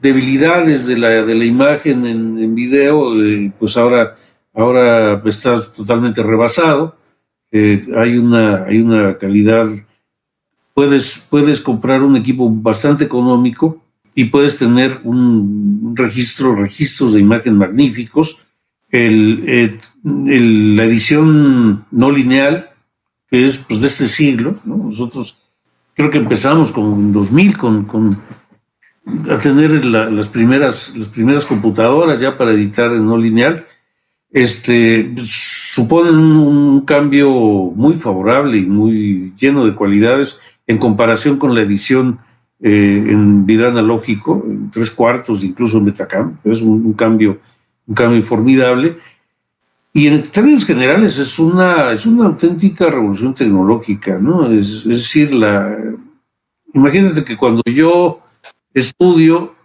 debilidades 0.02 0.86
de 0.86 0.98
la, 0.98 1.10
de 1.10 1.36
la 1.36 1.46
imagen 1.46 2.06
en, 2.06 2.56
video, 2.56 3.22
eh, 3.24 3.52
pues 3.60 3.78
ahora, 3.78 4.16
ahora 4.54 5.22
está 5.26 5.60
totalmente 5.76 6.24
rebasado. 6.24 6.96
hay, 7.52 8.18
una, 8.18 8.64
hay 8.66 8.80
una 8.80 9.18
calidad 9.18 9.68
puedes, 10.80 11.28
puedes 11.30 11.60
comprar 11.60 12.04
un 12.04 12.16
equipo 12.16 12.50
bastante 12.50 13.04
económico 13.04 13.84
y 14.16 14.24
puedes 14.26 14.58
tener 14.58 15.02
un 15.04 15.94
registro, 15.94 16.56
registros 16.56 17.12
de 17.12 17.20
imagen 17.20 17.58
magníficos. 17.58 18.38
El, 18.90 19.78
la 20.06 20.86
edición 20.86 21.84
no 21.92 22.12
lineal, 22.12 22.70
que 23.30 23.46
es 23.46 23.58
pues, 23.58 23.82
de 23.82 23.88
este 23.88 24.08
siglo, 24.08 24.56
nosotros 24.64 25.38
creo 25.96 26.10
que 26.10 26.18
empezamos 26.18 26.72
como 26.72 26.96
en 26.96 27.12
2000 27.12 27.58
con, 27.58 27.84
con 27.84 28.18
a 29.30 29.38
tener 29.38 29.84
las, 29.84 30.30
primeras, 30.30 30.96
las 30.96 31.10
primeras 31.10 31.46
computadoras 31.46 32.22
ya 32.22 32.38
para 32.38 32.54
editar 32.54 32.94
en 32.94 33.06
no 33.06 33.18
lineal, 33.18 33.66
este, 34.32 35.14
suponen 35.26 36.16
un 36.16 36.86
cambio 36.86 37.30
muy 37.30 37.96
favorable 37.96 38.60
y 38.60 38.66
muy 38.66 39.34
lleno 39.38 39.66
de 39.66 39.76
cualidades 39.76 40.40
en 40.70 40.78
comparación 40.78 41.38
con 41.38 41.56
la 41.56 41.62
edición 41.62 42.20
eh, 42.62 43.04
en 43.08 43.44
video 43.44 43.70
analógico, 43.70 44.46
en 44.46 44.70
tres 44.70 44.92
cuartos, 44.92 45.44
incluso 45.44 45.80
en 45.80 45.86
Metacam. 45.86 46.38
Es 46.44 46.62
un, 46.62 46.94
cambio, 46.94 47.40
un 47.88 47.96
cambio 47.96 48.22
formidable. 48.22 48.96
Y 49.92 50.06
en 50.06 50.22
términos 50.22 50.68
generales 50.68 51.18
es 51.18 51.40
una, 51.40 51.92
es 51.92 52.06
una 52.06 52.26
auténtica 52.26 52.92
revolución 52.92 53.34
tecnológica, 53.34 54.20
¿no? 54.20 54.52
Es, 54.52 54.88
decir, 54.88 55.34
la, 55.34 55.76
imagínate 56.72 57.24
que 57.24 57.36
cuando 57.36 57.64
yo 57.66 58.20
estudio, 58.72 59.56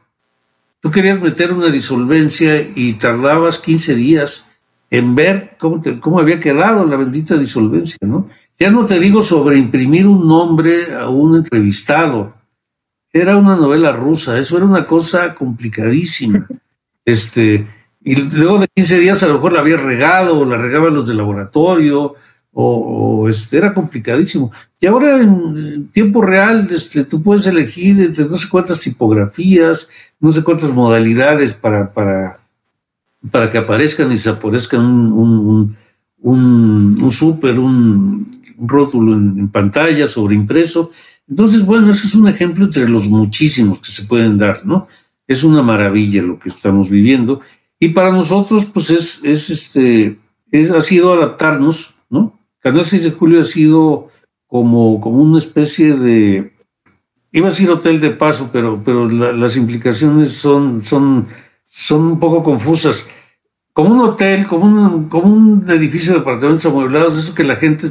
tú 0.81 0.91
querías 0.91 1.21
meter 1.21 1.53
una 1.53 1.69
disolvencia 1.69 2.67
y 2.75 2.95
tardabas 2.95 3.59
15 3.59 3.95
días 3.95 4.51
en 4.89 5.15
ver 5.15 5.57
cómo, 5.59 5.83
cómo 6.01 6.19
había 6.19 6.41
quedado 6.41 6.87
la 6.87 6.97
bendita 6.97 7.37
disolvencia, 7.37 7.99
¿no? 8.01 8.27
Ya 8.59 8.71
no 8.71 8.85
te 8.85 9.01
digo 9.01 9.23
sobre 9.23 9.59
imprimir 9.59 10.07
un 10.07 10.29
nombre 10.29 10.95
a 10.95 11.09
un 11.09 11.37
entrevistado. 11.37 12.35
Era 13.13 13.37
una 13.37 13.57
novela 13.57 13.93
rusa, 13.93 14.39
eso 14.39 14.57
era 14.57 14.67
una 14.67 14.87
cosa 14.87 15.35
complicadísima. 15.35 16.47
Este, 17.07 17.67
y 18.03 18.17
luego 18.35 18.61
de 18.61 18.67
15 18.75 18.99
días 18.99 19.23
a 19.23 19.27
lo 19.27 19.35
mejor 19.35 19.53
la 19.53 19.61
había 19.61 19.77
regado, 19.77 20.39
o 20.39 20.47
la 20.47 20.57
regaban 20.57 20.95
los 20.95 21.07
del 21.07 21.19
laboratorio, 21.19 22.15
o, 22.51 23.29
este, 23.29 23.59
era 23.59 23.75
complicadísimo. 23.75 24.51
Y 24.81 24.87
ahora 24.87 25.21
en, 25.21 25.89
tiempo 25.89 26.23
real 26.23 26.69
este, 26.71 27.05
tú 27.05 27.23
puedes 27.23 27.47
elegir 27.47 28.01
entre 28.01 28.25
no 28.25 28.39
sé 28.39 28.49
cuántas 28.49 28.81
tipografías, 28.81 29.91
no 30.19 30.33
sé 30.33 30.43
cuántas 30.43 30.73
modalidades 30.73 31.53
para, 31.53 31.93
para, 31.93 32.39
para 33.31 33.51
que 33.51 33.59
aparezcan 33.59 34.11
y 34.13 34.17
se 34.17 34.31
aparezcan 34.31 34.81
un, 34.81 35.13
un, 35.13 35.77
un, 36.23 37.03
un 37.03 37.11
súper, 37.11 37.59
un, 37.59 38.31
rótulo 38.59 39.15
en, 39.15 39.49
pantalla, 39.49 40.07
sobre 40.07 40.35
impreso. 40.35 40.91
Entonces, 41.29 41.65
bueno, 41.65 41.91
ese 41.91 42.07
es 42.07 42.15
un 42.15 42.29
ejemplo 42.29 42.65
entre 42.65 42.89
los 42.89 43.09
muchísimos 43.09 43.79
que 43.81 43.91
se 43.91 44.05
pueden 44.05 44.37
dar, 44.37 44.65
¿no? 44.65 44.89
Es 45.27 45.45
una 45.45 45.63
maravilla 45.63 46.23
lo 46.23 46.39
que 46.39 46.49
estamos 46.49 46.91
viviendo. 46.91 47.41
Y 47.79 47.91
para 47.91 48.13
nosotros, 48.13 48.67
pues 48.67 48.91
es, 48.91 49.25
es 49.25 49.51
este, 49.51 50.19
ha 50.75 50.81
sido 50.81 51.13
adaptarnos, 51.13 51.95
¿no? 52.11 52.39
Canal 52.61 52.85
6 52.85 53.05
de 53.05 53.11
Julio 53.11 53.41
ha 53.41 53.45
sido 53.45 54.09
como, 54.47 55.01
como 55.01 55.21
una 55.21 55.39
especie 55.39 55.95
de, 55.95 56.55
iba 57.35 57.49
a 57.49 57.51
decir 57.51 57.69
hotel 57.69 58.01
de 58.01 58.11
paso, 58.11 58.51
pero, 58.53 58.81
pero 58.85 59.09
las 59.09 59.57
implicaciones 59.57 60.33
son, 60.35 60.85
son, 60.85 61.27
son 61.67 62.03
un 62.03 62.21
poco 62.21 62.45
confusas. 62.45 63.09
Como 63.73 63.93
un 63.93 64.01
hotel, 64.01 64.47
como 64.47 64.67
un, 64.67 65.09
como 65.09 65.35
un 65.35 65.69
edificio 65.69 66.13
de 66.13 66.21
apartamentos 66.21 66.65
amueblados, 66.65 67.19
eso 67.19 67.35
que 67.35 67.43
la 67.43 67.57
gente 67.57 67.91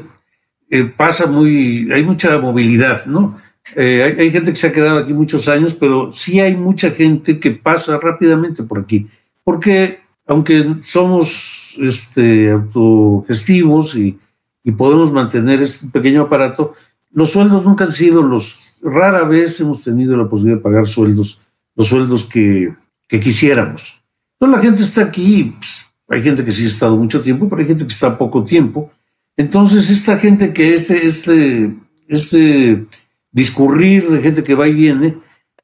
eh, 0.73 0.85
pasa 0.85 1.27
muy, 1.27 1.91
hay 1.91 2.03
mucha 2.03 2.35
movilidad, 2.39 3.05
¿no? 3.05 3.37
Eh, 3.75 4.15
hay, 4.17 4.31
gente 4.31 4.49
que 4.49 4.55
se 4.55 4.67
ha 4.67 4.73
quedado 4.73 4.97
aquí 4.97 5.13
muchos 5.13 5.47
años, 5.47 5.75
pero 5.75 6.11
sí 6.11 6.39
hay 6.39 6.55
mucha 6.55 6.89
gente 6.89 7.39
que 7.39 7.51
pasa 7.51 7.99
rápidamente 7.99 8.63
por 8.63 8.79
aquí, 8.79 9.05
porque 9.43 9.99
aunque 10.25 10.77
somos 10.81 11.77
este, 11.79 12.49
autogestivos 12.49 13.95
y, 13.95 14.17
y 14.63 14.71
podemos 14.71 15.11
mantener 15.11 15.61
este 15.61 15.87
pequeño 15.89 16.23
aparato, 16.23 16.73
los 17.11 17.29
sueldos 17.29 17.63
nunca 17.63 17.83
han 17.83 17.91
sido 17.91 18.23
los, 18.23 18.79
rara 18.81 19.25
vez 19.25 19.59
hemos 19.59 19.83
tenido 19.83 20.17
la 20.17 20.27
posibilidad 20.27 20.57
de 20.57 20.63
pagar 20.63 20.87
sueldos, 20.87 21.39
los 21.75 21.87
sueldos 21.87 22.25
que, 22.25 22.73
quisiéramos. 23.07 24.01
Entonces 24.39 24.57
la 24.57 24.63
gente 24.63 24.81
está 24.81 25.03
aquí, 25.03 25.53
pues, 25.55 25.85
hay 26.09 26.23
gente 26.23 26.43
que 26.43 26.51
sí 26.51 26.63
ha 26.63 26.67
estado 26.67 26.95
mucho 26.97 27.21
tiempo, 27.21 27.47
pero 27.47 27.61
hay 27.61 27.67
gente 27.67 27.85
que 27.85 27.93
está 27.93 28.17
poco 28.17 28.43
tiempo, 28.43 28.91
entonces, 29.35 29.89
esta 29.89 30.17
gente 30.17 30.53
que 30.53 30.75
este, 30.75 31.05
este, 31.05 31.73
este 32.07 32.85
discurrir 33.31 34.09
de 34.09 34.21
gente 34.21 34.43
que 34.43 34.55
va 34.55 34.67
y 34.67 34.73
viene, 34.73 35.17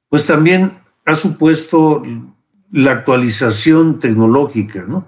pues 0.09 0.25
también 0.25 0.71
ha 1.05 1.15
supuesto 1.15 2.01
la 2.71 2.91
actualización 2.91 3.99
tecnológica, 3.99 4.85
¿no? 4.87 5.07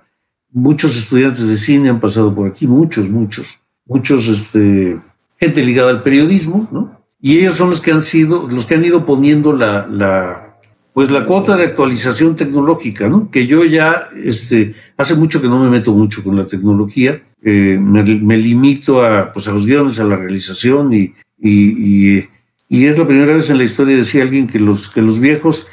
Muchos 0.51 0.97
estudiantes 0.97 1.47
de 1.47 1.57
cine 1.57 1.89
han 1.89 1.99
pasado 1.99 2.33
por 2.33 2.47
aquí, 2.47 2.67
muchos, 2.67 3.09
muchos, 3.09 3.59
muchos, 3.85 4.27
este, 4.27 4.99
gente 5.39 5.63
ligada 5.63 5.89
al 5.89 6.03
periodismo, 6.03 6.67
¿no? 6.71 6.99
Y 7.19 7.39
ellos 7.39 7.57
son 7.57 7.69
los 7.69 7.81
que 7.81 7.91
han 7.91 8.03
sido, 8.03 8.47
los 8.47 8.65
que 8.65 8.75
han 8.75 8.85
ido 8.85 9.05
poniendo 9.05 9.53
la, 9.53 9.87
la 9.87 10.50
pues 10.93 11.09
la 11.09 11.25
cuota 11.25 11.55
de 11.55 11.65
actualización 11.65 12.35
tecnológica, 12.35 13.07
¿no? 13.07 13.29
Que 13.31 13.47
yo 13.47 13.63
ya, 13.63 14.09
este, 14.23 14.75
hace 14.97 15.15
mucho 15.15 15.41
que 15.41 15.47
no 15.47 15.59
me 15.63 15.69
meto 15.69 15.93
mucho 15.93 16.23
con 16.23 16.35
la 16.35 16.45
tecnología, 16.45 17.21
eh, 17.43 17.79
me, 17.81 18.03
limito 18.37 19.03
a, 19.03 19.31
pues, 19.31 19.47
a 19.47 19.51
los 19.51 19.65
guiones, 19.65 19.99
a 19.99 20.03
la 20.03 20.17
realización 20.17 20.93
y, 20.93 21.13
y, 21.39 22.25
y, 22.69 22.85
es 22.85 22.99
la 22.99 23.07
primera 23.07 23.33
vez 23.33 23.49
en 23.49 23.57
la 23.57 23.63
historia, 23.63 23.95
decía 23.95 24.23
alguien, 24.23 24.47
que 24.47 24.59
los, 24.59 24.89
que 24.89 25.01
los 25.01 25.19
viejos 25.19 25.67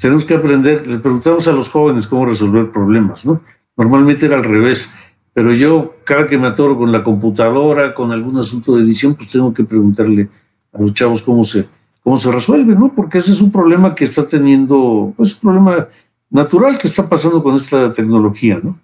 tenemos 0.00 0.24
que 0.24 0.34
aprender, 0.34 0.86
les 0.86 0.98
preguntamos 1.00 1.46
a 1.48 1.52
los 1.52 1.68
jóvenes 1.68 2.06
cómo 2.06 2.24
resolver 2.26 2.70
problemas, 2.70 3.26
¿no? 3.26 3.42
Normalmente 3.76 4.26
era 4.26 4.36
al 4.36 4.44
revés, 4.44 4.94
pero 5.34 5.52
yo 5.52 5.96
cada 6.04 6.26
que 6.26 6.38
me 6.38 6.46
atoro 6.46 6.76
con 6.76 6.92
la 6.92 7.02
computadora, 7.02 7.92
con 7.92 8.12
algún 8.12 8.38
asunto 8.38 8.76
de 8.76 8.82
edición, 8.82 9.14
pues 9.14 9.30
tengo 9.30 9.52
que 9.52 9.64
preguntarle 9.64 10.28
a 10.72 10.80
los 10.80 10.94
chavos 10.94 11.22
cómo 11.22 11.44
se, 11.44 11.66
cómo 12.02 12.16
se 12.16 12.30
resuelve, 12.30 12.74
¿no? 12.74 12.92
Porque 12.94 13.18
ese 13.18 13.32
es 13.32 13.40
un 13.40 13.52
problema 13.52 13.94
que 13.94 14.04
está 14.04 14.26
teniendo, 14.26 15.12
pues 15.16 15.34
un 15.34 15.40
problema 15.40 15.88
natural 16.30 16.78
que 16.78 16.88
está 16.88 17.08
pasando 17.08 17.42
con 17.42 17.56
esta 17.56 17.90
tecnología, 17.92 18.60
¿no? 18.62 18.78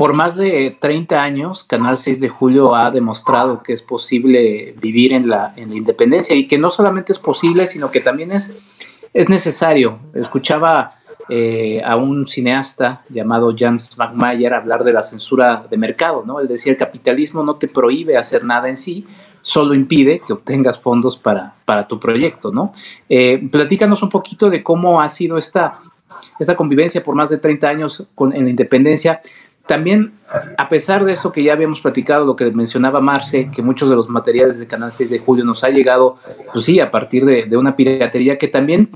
por 0.00 0.14
más 0.14 0.34
de 0.34 0.78
30 0.80 1.22
años, 1.22 1.62
Canal 1.62 1.98
6 1.98 2.20
de 2.20 2.30
Julio 2.30 2.74
ha 2.74 2.90
demostrado 2.90 3.62
que 3.62 3.74
es 3.74 3.82
posible 3.82 4.74
vivir 4.80 5.12
en 5.12 5.28
la, 5.28 5.52
en 5.56 5.68
la 5.68 5.76
independencia 5.76 6.34
y 6.34 6.48
que 6.48 6.56
no 6.56 6.70
solamente 6.70 7.12
es 7.12 7.18
posible, 7.18 7.66
sino 7.66 7.90
que 7.90 8.00
también 8.00 8.32
es, 8.32 8.58
es 9.12 9.28
necesario. 9.28 9.92
Escuchaba 10.14 10.94
eh, 11.28 11.82
a 11.84 11.96
un 11.96 12.24
cineasta 12.24 13.04
llamado 13.10 13.54
Jans 13.54 13.98
McMayer 13.98 14.54
hablar 14.54 14.84
de 14.84 14.94
la 14.94 15.02
censura 15.02 15.64
de 15.68 15.76
mercado, 15.76 16.24
¿no? 16.26 16.40
Él 16.40 16.48
decía, 16.48 16.72
el 16.72 16.78
capitalismo 16.78 17.42
no 17.42 17.56
te 17.56 17.68
prohíbe 17.68 18.16
hacer 18.16 18.42
nada 18.42 18.70
en 18.70 18.76
sí, 18.76 19.06
solo 19.42 19.74
impide 19.74 20.20
que 20.26 20.32
obtengas 20.32 20.80
fondos 20.80 21.16
para, 21.16 21.54
para 21.64 21.86
tu 21.88 21.98
proyecto, 21.98 22.50
¿no? 22.50 22.72
Eh, 23.08 23.48
platícanos 23.50 24.02
un 24.02 24.08
poquito 24.08 24.50
de 24.50 24.62
cómo 24.62 25.00
ha 25.00 25.08
sido 25.08 25.38
esta, 25.38 25.78
esta 26.38 26.56
convivencia 26.56 27.02
por 27.02 27.14
más 27.14 27.30
de 27.30 27.38
30 27.38 27.68
años 27.68 28.04
con, 28.14 28.34
en 28.34 28.44
la 28.44 28.50
independencia. 28.50 29.20
También, 29.66 30.14
a 30.58 30.68
pesar 30.68 31.04
de 31.04 31.12
eso 31.12 31.30
que 31.30 31.42
ya 31.42 31.52
habíamos 31.52 31.80
platicado, 31.80 32.24
lo 32.24 32.34
que 32.34 32.50
mencionaba 32.50 33.00
Marce, 33.00 33.50
que 33.54 33.62
muchos 33.62 33.88
de 33.88 33.96
los 33.96 34.08
materiales 34.08 34.58
de 34.58 34.66
Canal 34.66 34.90
6 34.90 35.10
de 35.10 35.18
Julio 35.20 35.44
nos 35.44 35.62
ha 35.62 35.68
llegado, 35.68 36.18
pues 36.52 36.64
sí, 36.64 36.80
a 36.80 36.90
partir 36.90 37.24
de, 37.24 37.44
de 37.44 37.56
una 37.56 37.76
piratería 37.76 38.36
que 38.36 38.48
también 38.48 38.90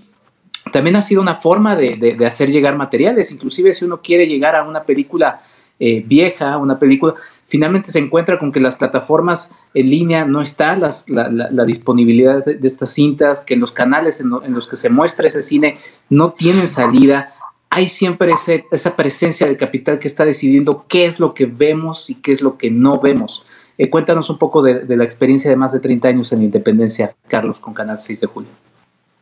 también 0.72 0.96
ha 0.96 1.02
sido 1.02 1.22
una 1.22 1.34
forma 1.34 1.76
de, 1.76 2.16
hacer 2.26 2.50
llegar 2.50 2.76
materiales. 2.76 3.30
Inclusive 3.30 3.72
si 3.72 3.84
uno 3.84 4.00
quiere 4.00 4.26
llegar 4.26 4.56
a 4.56 4.64
una 4.64 4.82
película 4.82 5.42
eh, 5.78 6.02
vieja, 6.04 6.56
una 6.56 6.78
película, 6.78 7.14
finalmente 7.54 7.92
se 7.92 8.00
encuentra 8.00 8.36
con 8.36 8.50
que 8.50 8.58
las 8.58 8.74
plataformas 8.74 9.52
en 9.74 9.88
línea 9.88 10.24
no 10.24 10.42
está 10.42 10.74
la, 10.76 11.64
disponibilidad 11.64 12.44
de, 12.44 12.66
estas 12.66 12.92
cintas, 12.92 13.42
que 13.42 13.54
los 13.54 13.70
canales 13.70 14.20
en, 14.20 14.30
los 14.30 14.66
que 14.66 14.74
se 14.74 14.90
muestra 14.90 15.28
ese 15.28 15.40
cine 15.40 15.78
no 16.10 16.32
tienen 16.32 16.66
salida. 16.66 17.32
Hay 17.70 17.88
siempre 17.88 18.32
esa 18.72 18.96
presencia 18.96 19.46
del 19.46 19.56
capital 19.56 20.00
que 20.00 20.08
está 20.08 20.24
decidiendo 20.24 20.84
qué 20.88 21.06
es 21.06 21.20
lo 21.20 21.32
que 21.32 21.46
vemos 21.46 22.10
y 22.10 22.16
qué 22.16 22.32
es 22.32 22.42
lo 22.42 22.58
que 22.58 22.72
no 22.72 22.98
vemos. 22.98 23.46
Eh, 23.78 23.88
cuéntanos 23.88 24.30
un 24.30 24.38
poco 24.38 24.60
de, 24.60 24.80
de 24.80 24.96
la 24.96 25.04
experiencia 25.04 25.48
de 25.48 25.54
más 25.54 25.72
de 25.72 25.78
30 25.78 26.08
años 26.08 26.32
en 26.32 26.40
la 26.40 26.46
independencia, 26.46 27.14
Carlos, 27.28 27.60
con 27.60 27.72
Canal 27.72 28.00
6 28.00 28.20
de 28.20 28.26
Julio. 28.26 28.50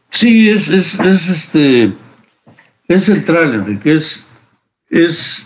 Sí, 0.09 0.49
es, 0.49 0.71
es, 0.71 0.99
es, 0.99 1.29
este, 1.29 1.93
es 2.89 3.05
central, 3.05 3.53
Enrique. 3.53 3.93
Es, 3.93 4.25
es, 4.89 5.45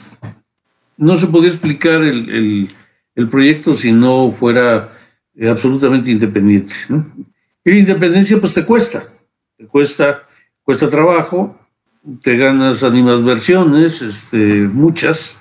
no 0.96 1.16
se 1.16 1.26
podía 1.26 1.48
explicar 1.48 2.02
el, 2.02 2.74
el, 3.14 3.28
proyecto 3.28 3.74
si 3.74 3.92
no 3.92 4.32
fuera 4.32 4.92
eh, 5.34 5.48
absolutamente 5.48 6.10
independiente. 6.10 6.74
Y 7.64 7.70
la 7.70 7.76
independencia, 7.78 8.40
pues 8.40 8.52
te 8.52 8.64
cuesta, 8.64 9.04
te 9.56 9.66
cuesta, 9.66 10.22
cuesta 10.62 10.88
trabajo, 10.88 11.58
te 12.22 12.36
ganas 12.36 12.82
animadversiones, 12.82 14.02
este, 14.02 14.36
muchas, 14.36 15.38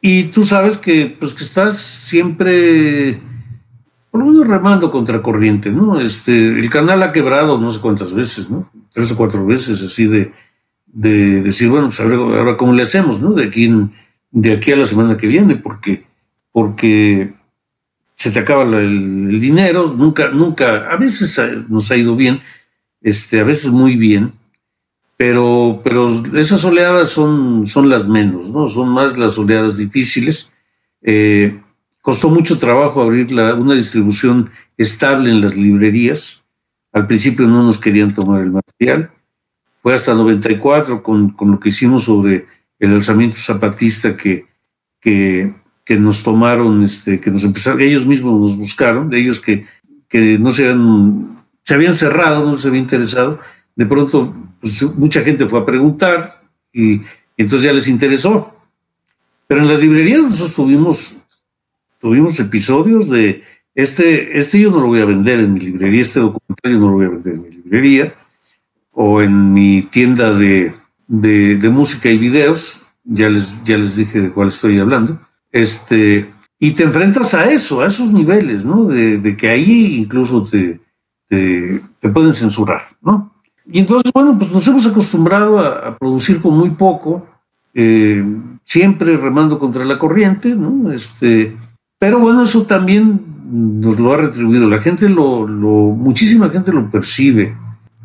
y 0.00 0.24
tú 0.24 0.44
sabes 0.44 0.76
que, 0.78 1.16
pues, 1.18 1.32
que 1.34 1.44
estás 1.44 1.78
siempre 1.78 3.20
por 4.12 4.20
lo 4.20 4.26
menos 4.26 4.46
remando 4.46 4.90
contra 4.90 5.22
corriente, 5.22 5.70
¿no? 5.70 5.98
Este, 5.98 6.32
el 6.36 6.68
canal 6.68 7.02
ha 7.02 7.12
quebrado 7.12 7.56
no 7.56 7.70
sé 7.70 7.80
cuántas 7.80 8.12
veces, 8.12 8.50
¿no? 8.50 8.70
Tres 8.92 9.10
o 9.10 9.16
cuatro 9.16 9.46
veces, 9.46 9.82
así 9.82 10.06
de, 10.06 10.32
de 10.86 11.40
decir, 11.40 11.70
bueno, 11.70 11.86
pues 11.86 11.98
ahora, 11.98 12.58
cómo 12.58 12.74
le 12.74 12.82
hacemos, 12.82 13.22
¿no? 13.22 13.32
De 13.32 13.46
aquí, 13.46 13.72
de 14.32 14.54
aquí 14.54 14.72
a 14.72 14.76
la 14.76 14.86
semana 14.86 15.16
que 15.16 15.28
viene, 15.28 15.54
porque, 15.54 16.04
porque 16.50 17.32
se 18.16 18.30
te 18.30 18.40
acaba 18.40 18.62
el, 18.64 19.38
dinero, 19.38 19.94
nunca, 19.96 20.30
nunca, 20.30 20.90
a 20.90 20.96
veces 20.96 21.40
nos 21.68 21.90
ha 21.92 21.96
ido 21.96 22.16
bien, 22.16 22.40
este, 23.00 23.38
a 23.38 23.44
veces 23.44 23.70
muy 23.70 23.96
bien, 23.96 24.32
pero, 25.16 25.80
pero 25.84 26.24
esas 26.36 26.64
oleadas 26.64 27.10
son, 27.10 27.66
son 27.66 27.88
las 27.88 28.08
menos, 28.08 28.48
¿no? 28.48 28.68
Son 28.68 28.88
más 28.88 29.16
las 29.16 29.38
oleadas 29.38 29.76
difíciles. 29.76 30.52
Eh, 31.02 31.60
Costó 32.02 32.28
mucho 32.28 32.58
trabajo 32.58 33.00
abrir 33.00 33.32
una 33.32 33.74
distribución 33.74 34.50
estable 34.76 35.30
en 35.30 35.40
las 35.40 35.56
librerías. 35.56 36.44
Al 36.92 37.06
principio 37.06 37.46
no 37.46 37.62
nos 37.62 37.78
querían 37.78 38.12
tomar 38.12 38.42
el 38.42 38.50
material. 38.50 39.12
Fue 39.80 39.94
hasta 39.94 40.12
94 40.12 41.00
con, 41.00 41.30
con 41.30 41.52
lo 41.52 41.60
que 41.60 41.68
hicimos 41.68 42.02
sobre 42.02 42.46
el 42.82 42.94
alzamiento 42.94 43.36
zapatista 43.36 44.16
que, 44.16 44.46
que, 45.00 45.54
que 45.84 45.96
nos 45.96 46.22
tomaron, 46.22 46.82
este, 46.82 47.20
que 47.20 47.30
nos 47.30 47.44
empezaron, 47.44 47.80
ellos 47.80 48.04
mismos 48.04 48.40
nos 48.40 48.56
buscaron, 48.56 49.14
ellos 49.14 49.38
que, 49.38 49.64
que 50.08 50.38
no 50.38 50.50
se 50.50 50.68
habían, 50.68 51.44
se 51.62 51.74
habían 51.74 51.94
cerrado, 51.94 52.50
no 52.50 52.58
se 52.58 52.68
había 52.68 52.80
interesado. 52.80 53.38
De 53.76 53.86
pronto, 53.86 54.34
pues, 54.60 54.82
mucha 54.96 55.22
gente 55.22 55.46
fue 55.46 55.60
a 55.60 55.64
preguntar 55.64 56.42
y, 56.72 56.94
y 56.94 57.02
entonces 57.38 57.62
ya 57.62 57.72
les 57.72 57.86
interesó. 57.86 58.54
Pero 59.46 59.62
en 59.62 59.68
las 59.68 59.80
librerías 59.80 60.22
nosotros 60.22 60.54
tuvimos 60.54 61.16
tuvimos 62.02 62.38
episodios 62.40 63.08
de 63.08 63.42
este, 63.76 64.36
este 64.36 64.58
yo 64.58 64.72
no 64.72 64.80
lo 64.80 64.88
voy 64.88 65.00
a 65.00 65.04
vender 65.04 65.38
en 65.38 65.54
mi 65.54 65.60
librería, 65.60 66.02
este 66.02 66.18
documental 66.18 66.72
yo 66.72 66.78
no 66.78 66.88
lo 66.88 66.92
voy 66.94 67.06
a 67.06 67.10
vender 67.10 67.34
en 67.34 67.42
mi 67.42 67.50
librería 67.50 68.14
o 68.90 69.22
en 69.22 69.52
mi 69.54 69.82
tienda 69.82 70.34
de, 70.34 70.74
de, 71.12 71.68
música 71.68 72.08
y 72.08 72.16
videos, 72.16 72.84
ya 73.04 73.28
les, 73.28 73.62
ya 73.64 73.76
les 73.76 73.96
dije 73.96 74.20
de 74.20 74.30
cuál 74.30 74.48
estoy 74.48 74.78
hablando, 74.78 75.20
este, 75.50 76.30
y 76.58 76.70
te 76.72 76.84
enfrentas 76.84 77.34
a 77.34 77.50
eso, 77.50 77.82
a 77.82 77.86
esos 77.86 78.12
niveles, 78.12 78.64
¿no? 78.64 78.86
De, 78.86 79.36
que 79.36 79.50
ahí 79.50 79.96
incluso 79.96 80.42
te, 80.42 80.80
te, 81.28 82.08
pueden 82.08 82.32
censurar, 82.32 82.80
¿no? 83.02 83.30
Y 83.70 83.78
entonces, 83.80 84.10
bueno, 84.12 84.36
pues 84.38 84.50
nos 84.50 84.66
hemos 84.66 84.86
acostumbrado 84.86 85.58
a, 85.58 85.96
producir 85.98 86.40
con 86.40 86.56
muy 86.56 86.70
poco, 86.70 87.26
eh, 87.74 88.24
siempre 88.64 89.16
remando 89.16 89.58
contra 89.58 89.84
la 89.84 89.98
corriente, 89.98 90.54
¿no? 90.54 90.90
Este, 90.92 91.54
pero 91.98 92.18
bueno, 92.18 92.44
eso 92.44 92.62
también 92.62 93.20
nos 93.50 94.00
lo 94.00 94.14
ha 94.14 94.16
retribuido. 94.16 94.66
La 94.66 94.80
gente 94.80 95.08
lo, 95.10 95.46
lo, 95.46 95.68
muchísima 95.94 96.48
gente 96.48 96.72
lo 96.72 96.90
percibe, 96.90 97.54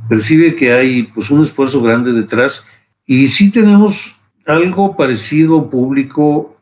percibe 0.10 0.56
que 0.56 0.74
hay 0.74 1.04
pues 1.04 1.32
un 1.32 1.42
esfuerzo 1.42 1.82
grande 1.82 2.12
detrás 2.12 2.66
y 3.08 3.28
sí 3.28 3.50
tenemos 3.50 4.18
algo 4.46 4.96
parecido 4.96 5.70
público, 5.70 6.58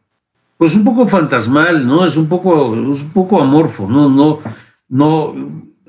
pues 0.57 0.75
un 0.75 0.83
poco 0.83 1.07
fantasmal, 1.07 1.85
¿no? 1.85 2.05
Es 2.05 2.15
un 2.15 2.29
poco, 2.29 2.73
es 2.93 3.01
un 3.01 3.09
poco 3.09 3.41
amorfo, 3.41 3.89
¿no? 3.89 4.07
No, 4.07 4.39
no, 4.87 5.35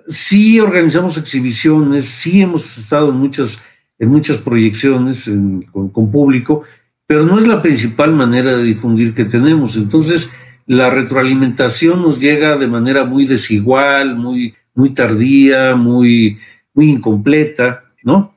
sí 0.08 0.58
organizamos 0.58 1.18
exhibiciones, 1.18 2.06
sí 2.06 2.40
hemos 2.40 2.78
estado 2.78 3.10
en 3.10 3.16
muchas, 3.16 3.62
en 3.98 4.10
muchas 4.10 4.38
proyecciones 4.38 5.30
con, 5.70 5.90
con 5.90 6.10
público, 6.10 6.62
pero 7.06 7.24
no 7.24 7.38
es 7.38 7.46
la 7.46 7.60
principal 7.62 8.14
manera 8.14 8.56
de 8.56 8.64
difundir 8.64 9.12
que 9.12 9.26
tenemos. 9.26 9.76
Entonces, 9.76 10.32
la 10.66 10.88
retroalimentación 10.88 12.00
nos 12.02 12.18
llega 12.18 12.56
de 12.56 12.66
manera 12.66 13.04
muy 13.04 13.26
desigual, 13.26 14.16
muy, 14.16 14.54
muy 14.74 14.90
tardía, 14.90 15.76
muy, 15.76 16.38
muy 16.74 16.90
incompleta, 16.90 17.84
¿no? 18.02 18.35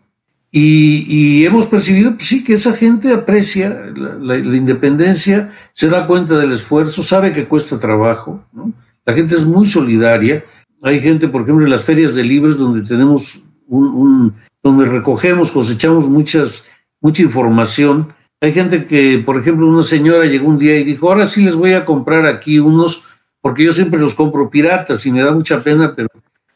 Y, 0.52 1.46
hemos 1.46 1.68
percibido, 1.68 2.12
pues 2.16 2.28
sí, 2.28 2.44
que 2.44 2.54
esa 2.54 2.74
gente 2.74 3.14
aprecia 3.14 3.92
la, 3.96 4.38
independencia, 4.38 5.50
se 5.74 5.90
da 5.90 6.08
cuenta 6.08 6.38
del 6.38 6.52
esfuerzo, 6.52 7.04
sabe 7.04 7.32
que 7.32 7.48
cuesta 7.48 7.78
trabajo, 7.78 8.44
¿no? 8.52 8.74
La 9.06 9.14
gente 9.14 9.36
es 9.36 9.46
muy 9.46 9.68
solidaria. 9.68 10.44
Hay 10.82 11.00
gente, 11.00 11.28
por 11.28 11.44
ejemplo, 11.44 11.66
en 11.66 11.72
las 11.72 11.84
ferias 11.84 12.16
de 12.16 12.24
libros 12.24 12.58
donde 12.58 12.82
tenemos 12.82 13.44
un, 13.68 14.34
donde 14.64 14.86
recogemos, 14.86 15.52
cosechamos 15.52 16.08
muchas, 16.08 16.66
mucha 17.00 17.22
información 17.22 18.08
hay 18.42 18.54
gente 18.54 18.86
que, 18.86 19.22
por 19.26 19.38
ejemplo, 19.38 19.68
una 19.68 19.82
señora 19.82 20.26
llegó 20.26 20.48
un 20.48 20.58
día 20.58 20.78
y 20.78 20.86
dijo, 20.86 21.10
ahora 21.10 21.26
sí 21.26 21.44
les 21.44 21.56
voy 21.56 21.74
a 21.74 21.84
comprar 21.84 22.26
aquí 22.26 22.60
unos, 22.60 23.04
porque 23.42 23.66
yo 23.66 23.74
siempre 23.74 24.00
los 24.00 24.14
compro 24.14 24.50
piratas 24.50 25.06
y 25.06 25.12
me 25.12 25.22
da 25.22 25.32
mucha 25.32 25.62
pena, 25.62 25.94
pero 25.94 26.08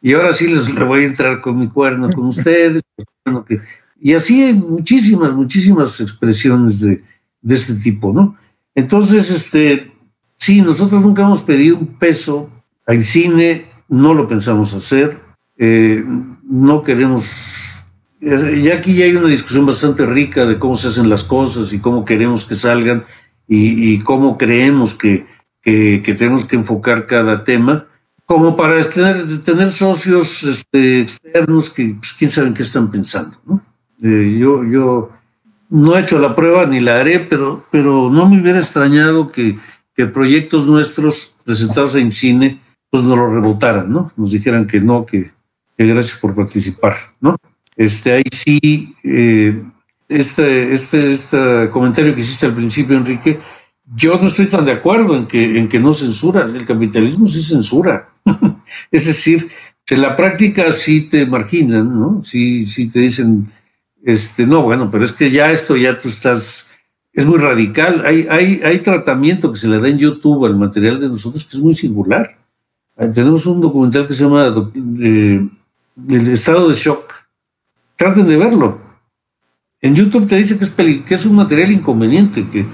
y 0.01 0.13
ahora 0.13 0.31
sí 0.33 0.47
les 0.47 0.73
voy 0.73 1.03
a 1.03 1.07
entrar 1.07 1.41
con 1.41 1.59
mi 1.59 1.67
cuerno 1.67 2.09
con 2.09 2.27
ustedes. 2.27 2.81
y 4.05 4.13
así 4.13 4.43
hay 4.43 4.53
muchísimas, 4.53 5.33
muchísimas 5.33 6.01
expresiones 6.01 6.81
de, 6.81 7.01
de, 7.41 7.55
este 7.55 7.73
tipo, 7.75 8.11
¿no? 8.11 8.35
Entonces, 8.75 9.31
este, 9.31 9.93
sí, 10.37 10.61
nosotros 10.61 11.01
nunca 11.01 11.21
hemos 11.21 11.41
pedido 11.41 11.77
un 11.77 11.87
peso 11.87 12.49
al 12.85 13.01
cine, 13.05 13.65
no 13.87 14.13
lo 14.13 14.27
pensamos 14.27 14.73
hacer, 14.73 15.21
eh, 15.57 16.03
no 16.43 16.83
queremos 16.83 17.71
ya 18.19 18.75
aquí 18.75 18.93
ya 18.93 19.05
hay 19.05 19.15
una 19.15 19.27
discusión 19.27 19.65
bastante 19.65 20.05
rica 20.05 20.45
de 20.45 20.57
cómo 20.57 20.75
se 20.75 20.87
hacen 20.87 21.09
las 21.09 21.23
cosas 21.23 21.73
y 21.73 21.79
cómo 21.79 22.05
queremos 22.05 22.45
que 22.45 22.55
salgan 22.55 23.03
y, 23.47 23.99
cómo 23.99 24.37
creemos 24.37 24.93
que, 24.93 25.25
que, 25.61 26.01
tenemos 26.17 26.45
que 26.45 26.55
enfocar 26.55 27.05
cada 27.05 27.43
tema, 27.43 27.87
como 28.25 28.55
para 28.55 28.81
tener, 28.83 29.41
tener 29.41 29.71
socios 29.71 30.43
este, 30.43 31.01
externos 31.01 31.69
que 31.69 31.95
pues, 31.99 32.13
quién 32.13 32.31
sabe 32.31 32.53
qué 32.53 32.63
están 32.63 32.89
pensando. 32.89 33.37
¿no? 33.45 33.72
Eh, 34.03 34.37
yo, 34.37 34.63
yo 34.65 35.09
no 35.69 35.95
he 35.95 36.01
hecho 36.01 36.19
la 36.19 36.35
prueba 36.35 36.65
ni 36.65 36.79
la 36.79 36.99
haré, 36.99 37.19
pero, 37.19 37.65
pero 37.71 38.11
no 38.11 38.29
me 38.29 38.39
hubiera 38.41 38.59
extrañado 38.59 39.31
que, 39.31 39.57
que 39.95 40.05
proyectos 40.05 40.67
nuestros 40.67 41.35
presentados 41.45 41.95
en 41.95 42.11
cine 42.11 42.59
pues 42.89 43.01
nos 43.01 43.17
lo 43.17 43.33
rebotaran, 43.33 43.91
¿no? 43.91 44.11
Nos 44.17 44.31
dijeran 44.31 44.67
que 44.67 44.79
no, 44.79 45.03
que, 45.03 45.31
que 45.75 45.87
gracias 45.87 46.19
por 46.19 46.35
participar, 46.35 46.93
¿no? 47.19 47.37
Este, 47.75 48.11
ahí 48.11 48.23
sí, 48.31 48.93
eh, 49.03 49.63
este, 50.07 50.73
este, 50.73 51.13
este, 51.13 51.69
comentario 51.71 52.13
que 52.13 52.21
hiciste 52.21 52.45
al 52.45 52.53
principio, 52.53 52.95
Enrique, 52.95 53.39
yo 53.95 54.19
no 54.19 54.27
estoy 54.27 54.45
tan 54.45 54.65
de 54.65 54.73
acuerdo 54.73 55.17
en 55.17 55.25
que, 55.25 55.57
en 55.57 55.67
que 55.67 55.79
no 55.79 55.91
censura. 55.91 56.43
El 56.45 56.65
capitalismo 56.65 57.25
sí 57.25 57.41
censura. 57.41 58.09
es 58.91 59.07
decir, 59.07 59.49
en 59.89 60.01
la 60.01 60.15
práctica 60.15 60.71
sí 60.71 61.01
te 61.01 61.25
marginan, 61.25 61.99
¿no? 61.99 62.23
Sí, 62.23 62.65
sí 62.65 62.87
te 62.87 62.99
dicen, 62.99 63.47
este, 64.03 64.45
no, 64.45 64.63
bueno, 64.63 64.91
pero 64.91 65.05
es 65.05 65.11
que 65.11 65.31
ya 65.31 65.51
esto 65.51 65.75
ya 65.75 65.97
tú 65.97 66.09
estás, 66.09 66.69
es 67.13 67.25
muy 67.25 67.39
radical. 67.39 68.03
Hay, 68.05 68.27
hay, 68.29 68.61
hay 68.63 68.79
tratamiento 68.79 69.51
que 69.51 69.59
se 69.59 69.67
le 69.67 69.79
da 69.79 69.87
en 69.87 69.97
YouTube 69.97 70.45
al 70.45 70.57
material 70.57 70.99
de 70.99 71.07
nosotros 71.09 71.43
que 71.43 71.57
es 71.57 71.63
muy 71.63 71.73
singular. 71.73 72.37
Tenemos 72.95 73.45
un 73.45 73.59
documental 73.59 74.07
que 74.07 74.13
se 74.13 74.23
llama 74.23 74.53
eh, 75.01 75.47
El 76.09 76.27
estado 76.29 76.69
de 76.69 76.75
shock. 76.75 77.11
Traten 77.95 78.27
de 78.27 78.37
verlo. 78.37 78.79
En 79.81 79.95
YouTube 79.95 80.27
te 80.27 80.37
dice 80.37 80.57
que 80.57 80.63
es, 80.63 80.71
que 80.71 81.13
es 81.13 81.25
un 81.25 81.35
material 81.35 81.71
inconveniente, 81.71 82.45
que 82.49 82.65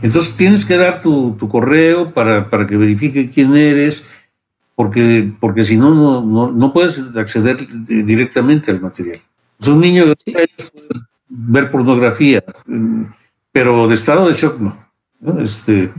entonces 0.00 0.34
tienes 0.34 0.64
que 0.64 0.76
dar 0.76 1.00
tu, 1.00 1.36
correo 1.48 2.12
para, 2.12 2.48
para, 2.48 2.66
que 2.66 2.76
verifique 2.76 3.30
quién 3.30 3.56
eres, 3.56 4.06
porque, 4.74 5.30
porque 5.40 5.64
si 5.64 5.76
no, 5.76 5.94
no, 5.94 6.50
no, 6.50 6.72
puedes 6.72 7.04
acceder 7.16 7.66
directamente 7.68 8.70
al 8.70 8.80
material. 8.80 9.20
Es 9.60 9.68
un 9.68 9.80
niño 9.80 10.06
de 10.06 10.14
ver 11.28 11.70
pornografía, 11.70 12.42
pero 13.52 13.88
de 13.88 13.94
estado 13.94 14.26
de 14.28 14.34
shock 14.34 14.58
no. 14.60 14.76
Este, 15.40 15.90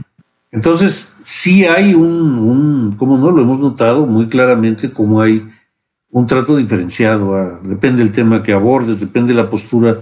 entonces, 0.52 1.16
sí 1.24 1.64
hay 1.64 1.94
un, 1.94 2.38
un, 2.38 2.92
como 2.96 3.18
no 3.18 3.30
lo 3.30 3.42
hemos 3.42 3.58
notado 3.58 4.06
muy 4.06 4.28
claramente, 4.28 4.90
como 4.90 5.20
hay 5.20 5.46
un 6.10 6.26
trato 6.26 6.56
diferenciado, 6.56 7.60
depende 7.62 8.02
del 8.02 8.12
tema 8.12 8.42
que 8.42 8.52
abordes, 8.52 9.00
depende 9.00 9.34
de 9.34 9.42
la 9.42 9.50
postura 9.50 10.00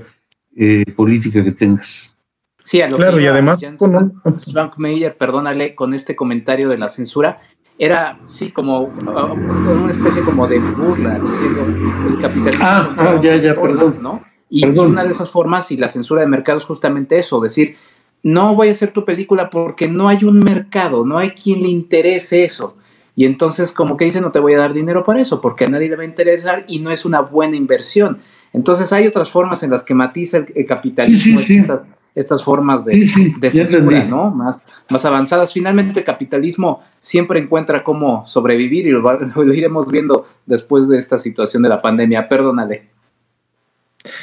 eh, 0.55 0.85
política 0.95 1.43
que 1.43 1.53
tengas. 1.53 2.17
Sí, 2.63 2.81
a 2.81 2.89
lo 2.89 2.97
claro, 2.97 3.21
y 3.21 3.27
además 3.27 3.61
con 3.77 4.21
Frank 4.53 4.79
Meyer, 4.79 5.17
perdónale, 5.17 5.75
con 5.75 5.93
este 5.93 6.15
comentario 6.15 6.69
de 6.69 6.79
la 6.79 6.89
censura, 6.89 7.41
era, 7.79 8.19
sí, 8.29 8.51
como 8.51 8.83
uh, 8.83 9.73
una 9.83 9.91
especie 9.91 10.23
como 10.23 10.47
de 10.47 10.59
burla, 10.59 11.19
diciendo 11.19 11.67
el 12.09 12.21
capitalismo. 12.21 12.65
Ah, 12.65 12.95
ah 12.97 13.21
ya, 13.21 13.37
ya, 13.37 13.55
perdón. 13.55 13.99
¿no? 14.01 14.23
Y 14.49 14.65
una 14.65 15.03
de 15.03 15.11
esas 15.11 15.31
formas, 15.31 15.71
y 15.73 15.77
la 15.77 15.89
censura 15.89 16.21
de 16.21 16.29
mercado 16.29 16.59
es 16.59 16.65
justamente 16.65 17.19
eso, 17.19 17.41
decir, 17.41 17.77
no 18.23 18.55
voy 18.55 18.69
a 18.69 18.73
hacer 18.73 18.93
tu 18.93 19.05
película 19.05 19.51
porque 19.51 19.89
no 19.89 20.09
hay 20.09 20.25
un 20.25 20.39
mercado, 20.39 21.05
no 21.05 21.19
hay 21.19 21.31
quien 21.31 21.63
le 21.63 21.69
interese 21.69 22.45
eso. 22.45 22.77
Y 23.17 23.27
entonces, 23.27 23.73
como 23.73 23.97
que 23.97 24.05
dice, 24.07 24.21
no 24.21 24.33
te 24.33 24.41
voy 24.41 24.55
a 24.55 24.59
dar 24.59 24.73
dinero 24.73 25.05
para 25.05 25.21
eso, 25.21 25.41
porque 25.41 25.65
a 25.65 25.69
nadie 25.69 25.89
le 25.89 25.97
va 25.97 26.03
a 26.03 26.07
interesar 26.07 26.65
y 26.67 26.79
no 26.79 26.91
es 26.91 27.05
una 27.05 27.21
buena 27.21 27.57
inversión. 27.57 28.19
Entonces, 28.53 28.93
hay 28.93 29.07
otras 29.07 29.31
formas 29.31 29.63
en 29.63 29.71
las 29.71 29.85
que 29.85 29.95
matiza 29.95 30.39
el, 30.55 30.67
capitalismo. 30.67 31.39
Sí, 31.39 31.61
sí, 31.61 31.67
estas 32.15 32.45
formas 32.45 32.85
de, 32.85 33.07
censura, 33.51 34.05
¿no? 34.05 34.31
Más, 34.31 34.63
más 34.89 35.05
avanzadas. 35.05 35.53
Finalmente 35.53 36.01
el 36.01 36.05
capitalismo 36.05 36.83
siempre 37.01 37.41
encuentra 37.41 37.83
cómo 37.83 38.27
sobrevivir 38.27 38.87
y 38.87 38.91
lo, 38.91 39.03
iremos 39.53 39.91
viendo 39.91 40.27
después 40.47 40.89
de 40.89 40.99
esta 40.99 41.19
situación 41.19 41.63
de 41.63 41.69
la 41.69 41.83
pandemia. 41.83 42.29
Perdónale. 42.29 42.89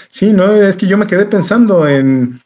Sí, 0.09 0.31
no, 0.31 0.51
es 0.53 0.77
que 0.77 0.87
yo 0.87 0.97
me 0.97 1.07
quedé 1.07 1.25
pensando 1.25 1.87
en, 1.87 2.39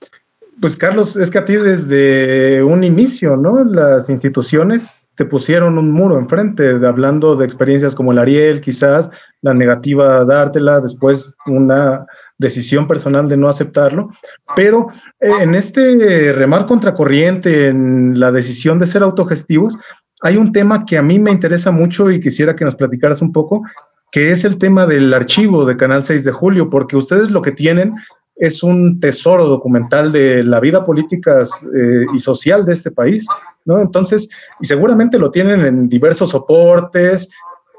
pues 0.62 0.78
Carlos, 0.78 1.16
es 1.16 1.30
que 1.30 1.38
a 1.38 1.46
ti 1.46 1.56
desde 1.56 2.64
un 2.64 2.84
inicio, 2.84 3.36
¿no? 3.36 3.64
Las 3.64 4.10
instituciones 4.10 4.90
te 5.18 5.26
pusieron 5.26 5.78
un 5.78 5.92
muro 5.92 6.18
enfrente, 6.18 6.72
hablando 6.86 7.36
de 7.36 7.46
experiencias 7.46 7.96
como 7.96 8.12
el 8.12 8.20
Ariel, 8.20 8.62
quizás 8.62 9.10
la 9.42 9.54
negativa 9.54 10.18
a 10.20 10.26
dártela, 10.26 10.80
después 10.80 11.36
una 11.46 12.06
decisión 12.38 12.88
personal 12.88 13.30
de 13.30 13.38
no 13.38 13.48
aceptarlo, 13.48 14.10
pero 14.56 14.90
eh, 15.20 15.32
en 15.42 15.56
este 15.56 16.34
remar 16.34 16.66
contracorriente, 16.66 17.68
en 17.68 18.20
la 18.20 18.32
decisión 18.32 18.80
de 18.80 18.86
ser 18.86 19.04
autogestivos, 19.04 19.78
hay 20.22 20.38
un 20.38 20.52
tema 20.52 20.86
que 20.86 20.98
a 20.98 21.02
mí 21.02 21.20
me 21.20 21.32
interesa 21.32 21.72
mucho 21.72 22.10
y 22.10 22.20
quisiera 22.20 22.56
que 22.56 22.66
nos 22.66 22.76
platicaras 22.76 23.22
un 23.22 23.32
poco, 23.32 23.64
que 24.12 24.32
es 24.32 24.44
el 24.44 24.58
tema 24.58 24.86
del 24.86 25.14
archivo 25.14 25.66
de 25.66 25.78
Canal 25.78 26.04
6 26.04 26.24
de 26.24 26.32
Julio, 26.32 26.70
porque 26.70 26.98
ustedes 26.98 27.32
lo 27.32 27.42
que 27.42 27.52
tienen 27.52 27.96
es 28.36 28.64
un 28.64 29.00
tesoro 29.00 29.46
documental 29.46 30.12
de 30.12 30.44
la 30.44 30.60
vida 30.60 30.84
política 30.84 31.44
eh, 31.44 32.06
y 32.14 32.20
social 32.20 32.66
de 32.66 32.74
este 32.74 32.92
país, 32.92 33.26
¿no? 33.64 33.82
Entonces, 33.82 34.30
y 34.60 34.66
seguramente 34.66 35.18
lo 35.18 35.32
tienen 35.32 35.66
en 35.66 35.88
diversos 35.88 36.32
soportes 36.32 37.30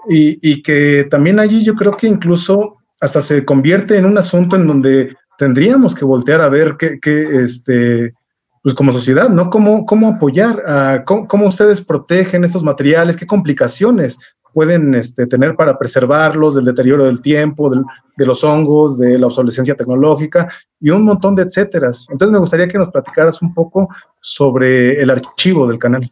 y, 0.08 0.38
y 0.40 0.62
que 0.62 1.06
también 1.10 1.38
allí 1.38 1.62
yo 1.62 1.74
creo 1.74 1.96
que 1.96 2.06
incluso 2.06 2.75
hasta 3.00 3.22
se 3.22 3.44
convierte 3.44 3.96
en 3.96 4.06
un 4.06 4.18
asunto 4.18 4.56
en 4.56 4.66
donde 4.66 5.16
tendríamos 5.38 5.94
que 5.94 6.04
voltear 6.04 6.40
a 6.40 6.48
ver 6.48 6.76
qué, 6.78 6.98
este, 7.42 8.14
pues 8.62 8.74
como 8.74 8.92
sociedad, 8.92 9.28
¿no? 9.28 9.50
¿Cómo, 9.50 9.84
cómo 9.86 10.08
apoyar? 10.08 10.62
A, 10.66 11.04
cómo, 11.04 11.46
ustedes 11.46 11.80
protegen 11.80 12.44
estos 12.44 12.62
materiales? 12.62 13.16
¿Qué 13.16 13.26
complicaciones 13.26 14.18
pueden 14.52 14.94
este, 14.94 15.26
tener 15.26 15.54
para 15.54 15.78
preservarlos 15.78 16.54
del 16.54 16.64
deterioro 16.64 17.04
del 17.04 17.20
tiempo, 17.20 17.70
de 17.70 18.26
los 18.26 18.42
hongos, 18.42 18.98
de 18.98 19.18
la 19.18 19.26
obsolescencia 19.26 19.74
tecnológica 19.74 20.50
y 20.80 20.90
un 20.90 21.04
montón 21.04 21.34
de 21.34 21.42
etcéteras? 21.42 22.08
Entonces 22.10 22.32
me 22.32 22.38
gustaría 22.38 22.66
que 22.66 22.78
nos 22.78 22.90
platicaras 22.90 23.42
un 23.42 23.52
poco 23.52 23.88
sobre 24.22 25.00
el 25.00 25.10
archivo 25.10 25.66
del 25.66 25.78
canal. 25.78 26.10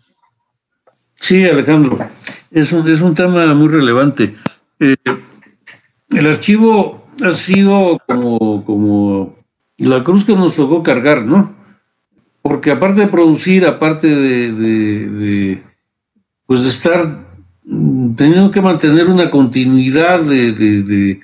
Sí, 1.14 1.48
Alejandro, 1.48 1.96
es 2.50 2.70
un, 2.72 2.86
es 2.86 3.00
un 3.00 3.14
tema 3.14 3.54
muy 3.54 3.68
relevante. 3.68 4.36
Eh, 4.78 4.94
el 6.14 6.26
archivo 6.26 7.06
ha 7.22 7.32
sido 7.32 8.00
como, 8.06 8.64
como 8.64 9.36
la 9.78 10.02
cruz 10.02 10.24
que 10.24 10.34
nos 10.34 10.56
tocó 10.56 10.82
cargar, 10.82 11.24
¿no? 11.24 11.54
Porque 12.42 12.70
aparte 12.70 13.00
de 13.00 13.06
producir, 13.06 13.66
aparte 13.66 14.06
de, 14.08 15.62
pues 16.46 16.62
de 16.62 16.68
estar 16.68 17.24
teniendo 18.16 18.50
que 18.50 18.60
mantener 18.60 19.08
una 19.08 19.30
continuidad 19.30 20.20
de, 20.20 21.20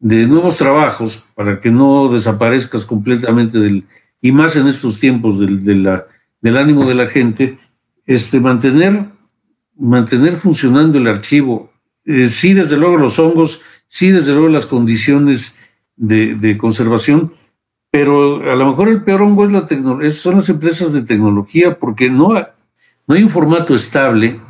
nuevos 0.00 0.56
trabajos 0.56 1.24
para 1.34 1.60
que 1.60 1.70
no 1.70 2.08
desaparezcas 2.12 2.84
completamente 2.84 3.58
del, 3.60 3.84
y 4.20 4.32
más 4.32 4.56
en 4.56 4.66
estos 4.66 4.98
tiempos 4.98 5.38
del, 5.38 5.62
del 5.62 6.56
ánimo 6.56 6.84
de 6.86 6.94
la 6.94 7.06
gente, 7.06 7.56
este, 8.06 8.40
mantener, 8.40 9.06
mantener 9.76 10.34
funcionando 10.34 10.98
el 10.98 11.06
archivo. 11.06 11.70
Eh, 12.04 12.26
sí, 12.26 12.52
desde 12.52 12.76
luego 12.76 12.98
los 12.98 13.18
hongos 13.18 13.60
sí, 13.94 14.10
desde 14.10 14.32
luego 14.32 14.48
las 14.48 14.66
condiciones 14.66 15.56
de, 15.94 16.58
conservación, 16.58 17.32
pero 17.92 18.50
a 18.50 18.56
lo 18.56 18.66
mejor 18.66 18.88
el 18.88 19.04
peor 19.04 19.22
hongo 19.22 19.46
es 19.46 19.52
la 19.52 20.10
son 20.10 20.34
las 20.34 20.48
empresas 20.48 20.92
de 20.92 21.02
tecnología 21.02 21.78
porque 21.78 22.10
no, 22.10 22.34
hay 22.34 23.22
un 23.22 23.30
formato 23.30 23.72
estable 23.72 24.40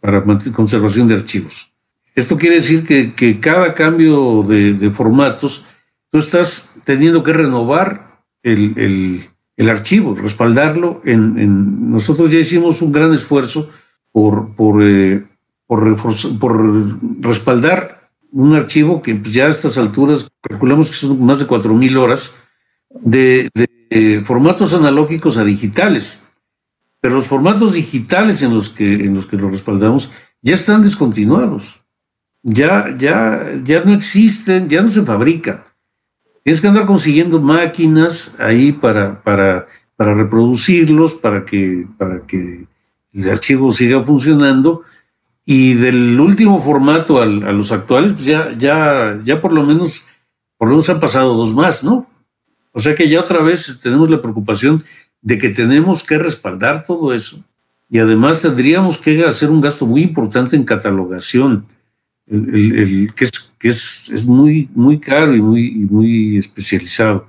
para 0.00 0.22
conservación 0.52 1.08
de 1.08 1.14
archivos. 1.14 1.72
Esto 2.14 2.36
quiere 2.36 2.56
decir 2.56 2.84
que, 2.84 3.40
cada 3.40 3.72
cambio 3.72 4.42
de, 4.42 4.90
formatos, 4.90 5.64
tú 6.10 6.18
estás 6.18 6.74
teniendo 6.84 7.22
que 7.22 7.32
renovar 7.32 8.20
el, 8.42 9.30
archivo, 9.66 10.14
respaldarlo. 10.14 11.00
Nosotros 11.06 12.30
ya 12.30 12.38
hicimos 12.38 12.82
un 12.82 12.92
gran 12.92 13.14
esfuerzo 13.14 13.70
por, 14.12 14.54
por, 14.54 14.82
eh, 14.82 15.24
por, 15.66 15.96
por 16.38 16.98
respaldar 17.22 17.93
un 18.34 18.52
archivo 18.54 19.00
que 19.00 19.14
pues, 19.14 19.32
ya 19.32 19.46
a 19.46 19.50
estas 19.50 19.78
alturas 19.78 20.28
calculamos 20.40 20.90
que 20.90 20.96
son 20.96 21.24
más 21.24 21.38
de 21.38 21.46
4.000 21.46 21.96
horas 21.96 22.34
de, 22.90 23.48
formatos 24.24 24.74
analógicos 24.74 25.36
a 25.36 25.44
digitales. 25.44 26.24
Pero 27.00 27.14
los 27.14 27.28
formatos 27.28 27.74
digitales 27.74 28.42
en 28.42 28.52
los 28.54 28.70
que, 28.70 29.04
en 29.04 29.14
los 29.14 29.26
que 29.26 29.36
lo 29.36 29.48
respaldamos 29.50 30.10
ya 30.42 30.56
están 30.56 30.82
descontinuados. 30.82 31.82
Ya, 32.42 32.94
ya, 32.98 33.60
ya 33.62 33.84
no 33.84 33.94
existen, 33.94 34.68
ya 34.68 34.82
no 34.82 34.88
se 34.88 35.02
fabrican. 35.02 35.62
Tienes 36.42 36.60
que 36.60 36.68
andar 36.68 36.86
consiguiendo 36.86 37.40
máquinas 37.40 38.34
ahí 38.38 38.72
para, 38.72 39.22
para, 39.22 39.68
para 39.96 40.14
reproducirlos, 40.14 41.14
para 41.14 41.44
que, 41.44 41.86
para 41.96 42.26
que 42.26 42.66
el 43.12 43.30
archivo 43.30 43.70
siga 43.70 44.02
funcionando 44.02 44.82
y 45.46 45.74
del 45.74 46.18
último 46.18 46.60
formato 46.62 47.20
a 47.20 47.26
los 47.26 47.70
actuales, 47.70 48.12
pues 48.12 48.24
ya, 48.24 48.56
ya, 48.56 49.20
ya 49.24 49.40
por 49.40 49.52
lo 49.52 49.62
menos, 49.62 50.06
por 50.56 50.68
lo 50.68 50.74
menos 50.74 50.88
han 50.88 51.00
pasado 51.00 51.34
dos 51.34 51.54
más, 51.54 51.84
¿no? 51.84 52.06
O 52.72 52.80
sea 52.80 52.94
que 52.94 53.08
ya 53.08 53.20
otra 53.20 53.42
vez 53.42 53.80
tenemos 53.82 54.10
la 54.10 54.20
preocupación 54.20 54.82
de 55.20 55.38
que 55.38 55.50
tenemos 55.50 56.02
que 56.02 56.18
respaldar 56.18 56.82
todo 56.82 57.12
eso. 57.14 57.44
Y 57.90 57.98
además 57.98 58.40
tendríamos 58.40 58.98
que 58.98 59.24
hacer 59.24 59.50
un 59.50 59.60
gasto 59.60 59.86
muy 59.86 60.02
importante 60.02 60.56
en 60.56 60.64
catalogación, 60.64 61.66
el, 62.26 63.12
que, 63.14 63.26
es, 63.26 63.54
que 63.58 63.68
es, 63.68 64.10
es, 64.10 64.26
muy, 64.26 64.68
muy 64.74 64.98
caro 64.98 65.36
y 65.36 65.42
muy, 65.42 65.66
y 65.66 65.84
muy 65.84 66.38
especializado. 66.38 67.26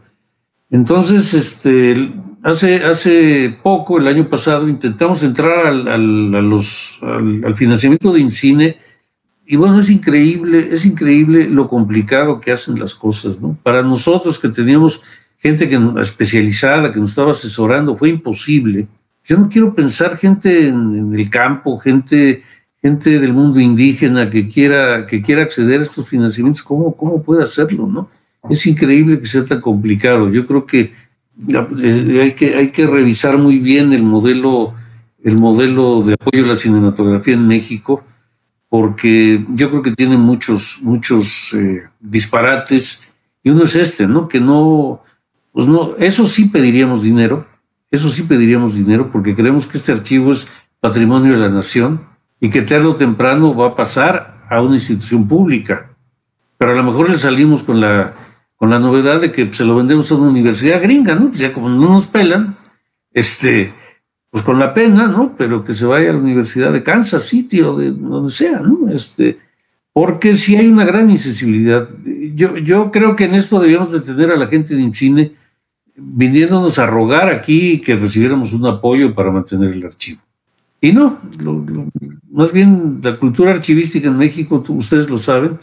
Entonces, 0.71 1.33
este, 1.33 2.11
Hace, 2.45 2.83
hace 2.83 3.57
poco, 3.63 3.97
el 3.97 4.07
año 4.07 4.29
pasado, 4.29 4.69
intentamos 4.69 5.23
entrar 5.23 5.65
al, 5.65 5.87
al, 5.87 7.55
financiamiento 7.55 8.13
de 8.13 8.19
INCINE 8.19 8.77
y 9.47 9.55
bueno, 9.55 9.79
es 9.79 9.89
increíble, 9.89 10.67
es 10.71 10.85
increíble 10.85 11.49
lo 11.49 11.67
complicado 11.67 12.39
que 12.39 12.51
hacen 12.51 12.79
las 12.79 12.93
cosas, 12.93 13.41
¿no? 13.41 13.57
Para 13.63 13.81
nosotros 13.81 14.37
que 14.37 14.49
teníamos 14.49 15.01
gente 15.39 15.67
que 15.67 15.79
especializada, 15.99 16.91
que 16.91 16.99
nos 16.99 17.09
estaba 17.09 17.31
asesorando, 17.31 17.97
fue 17.97 18.09
imposible 18.09 18.87
Yo 19.23 19.39
no 19.39 19.49
quiero 19.49 19.73
pensar 19.73 20.15
gente 20.15 20.67
en, 20.67 21.11
el 21.15 21.29
campo, 21.31 21.79
gente, 21.79 22.43
gente 22.79 23.19
del 23.19 23.33
mundo 23.33 23.59
indígena 23.59 24.29
que 24.29 24.47
quiera, 24.47 25.07
que 25.07 25.19
quiera 25.23 25.41
acceder 25.41 25.79
a 25.79 25.83
estos 25.83 26.07
financiamientos, 26.07 26.61
¿cómo, 26.61 26.95
cómo 26.95 27.23
puede 27.23 27.41
hacerlo? 27.41 27.87
¿no? 27.87 28.07
Es 28.51 28.67
increíble 28.67 29.19
que 29.19 29.25
sea 29.25 29.43
tan 29.43 29.61
complicado. 29.61 30.29
Yo 30.29 30.45
creo 30.45 30.67
que 30.67 30.93
hay 31.51 32.33
que, 32.33 32.55
hay 32.55 32.71
que 32.71 32.87
revisar 32.87 33.37
muy 33.37 33.59
bien 33.59 33.93
el 33.93 34.03
modelo, 34.03 34.73
el 35.23 35.37
modelo 35.37 36.01
de 36.01 36.13
apoyo 36.13 36.45
a 36.45 36.47
la 36.49 36.55
cinematografía 36.55 37.33
en 37.33 37.47
México, 37.47 38.03
porque 38.69 39.45
yo 39.49 39.69
creo 39.69 39.81
que 39.81 39.91
tiene 39.91 40.17
muchos, 40.17 40.79
muchos 40.81 41.53
eh, 41.53 41.83
disparates, 41.99 43.13
y 43.43 43.49
uno 43.49 43.63
es 43.63 43.75
este, 43.75 44.07
¿no? 44.07 44.27
Que 44.27 44.39
no, 44.39 45.03
pues 45.51 45.67
no, 45.67 45.95
eso 45.97 46.25
sí 46.25 46.45
pediríamos 46.45 47.03
dinero, 47.03 47.45
eso 47.91 48.09
sí 48.09 48.23
pediríamos 48.23 48.75
dinero, 48.75 49.11
porque 49.11 49.35
creemos 49.35 49.67
que 49.67 49.77
este 49.77 49.91
archivo 49.91 50.31
es 50.31 50.47
patrimonio 50.79 51.33
de 51.33 51.39
la 51.39 51.49
nación 51.49 52.01
y 52.39 52.49
que 52.49 52.61
tarde 52.61 52.87
o 52.87 52.95
temprano 52.95 53.55
va 53.55 53.67
a 53.67 53.75
pasar 53.75 54.43
a 54.49 54.61
una 54.61 54.75
institución 54.75 55.27
pública. 55.27 55.89
Pero 56.57 56.71
a 56.71 56.75
lo 56.75 56.83
mejor 56.83 57.09
le 57.09 57.17
salimos 57.17 57.63
con 57.63 57.81
la 57.81 58.13
con 58.65 58.71
la 58.71 58.79
novedad 58.79 59.21
de 59.21 59.31
que 59.31 59.53
se 59.53 59.63
lo 59.63 59.75
vendemos 59.75 60.11
a 60.11 60.15
una 60.15 60.31
universidad 60.31 60.81
gringa, 60.81 61.13
¿no? 61.13 61.27
Pues 61.27 61.37
ya 61.37 61.53
como 61.53 61.69
no 61.69 61.87
nos 61.87 62.07
pelan, 62.07 62.57
este, 63.13 63.71
pues 64.31 64.43
con 64.43 64.57
la 64.57 64.73
pena, 64.73 65.07
¿no? 65.07 65.35
Pero 65.37 65.63
que 65.63 65.75
se 65.75 65.85
vaya 65.85 66.09
a 66.09 66.13
la 66.13 66.19
Universidad 66.19 66.73
de 66.73 66.81
Kansas 66.81 67.25
City 67.25 67.61
o 67.61 67.77
de 67.77 67.91
donde 67.91 68.31
sea, 68.31 68.61
¿no? 68.61 68.89
Este, 68.89 69.37
porque 69.93 70.35
sí 70.35 70.55
hay 70.55 70.65
una 70.65 70.83
gran 70.83 71.11
insensibilidad. 71.11 71.87
Yo, 72.33 72.57
yo 72.57 72.89
creo 72.89 73.15
que 73.15 73.25
en 73.25 73.35
esto 73.35 73.59
debíamos 73.59 73.91
de 73.91 73.99
tener 73.99 74.31
a 74.31 74.35
la 74.35 74.47
gente 74.47 74.75
de 74.75 74.93
cine 74.95 75.33
viniéndonos 75.95 76.79
a 76.79 76.87
rogar 76.87 77.29
aquí 77.29 77.79
que 77.81 77.95
recibiéramos 77.95 78.51
un 78.53 78.65
apoyo 78.65 79.13
para 79.13 79.29
mantener 79.29 79.73
el 79.73 79.85
archivo. 79.85 80.21
Y 80.81 80.91
no, 80.91 81.19
más 82.31 82.51
bien 82.51 82.99
la 83.03 83.15
cultura 83.17 83.51
archivística 83.51 84.07
en 84.07 84.17
México, 84.17 84.63
ustedes 84.69 85.07
lo 85.07 85.19
saben, 85.19 85.59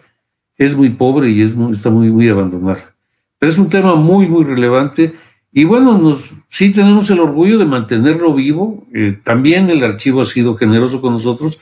es 0.56 0.76
muy 0.76 0.90
pobre 0.90 1.30
y 1.30 1.42
es 1.42 1.54
está 1.70 1.90
muy, 1.90 2.10
muy 2.10 2.28
abandonada. 2.28 2.94
Pero 3.38 3.50
es 3.50 3.58
un 3.58 3.68
tema 3.68 3.94
muy, 3.94 4.28
muy 4.28 4.44
relevante. 4.44 5.14
Y 5.52 5.64
bueno, 5.64 5.98
nos, 5.98 6.32
sí 6.48 6.72
tenemos 6.72 7.10
el 7.10 7.20
orgullo 7.20 7.58
de 7.58 7.66
mantenerlo 7.66 8.34
vivo. 8.34 8.86
Eh, 8.94 9.18
también 9.22 9.68
el 9.70 9.82
archivo 9.84 10.20
ha 10.20 10.24
sido 10.24 10.54
generoso 10.54 11.00
con 11.00 11.12
nosotros 11.12 11.60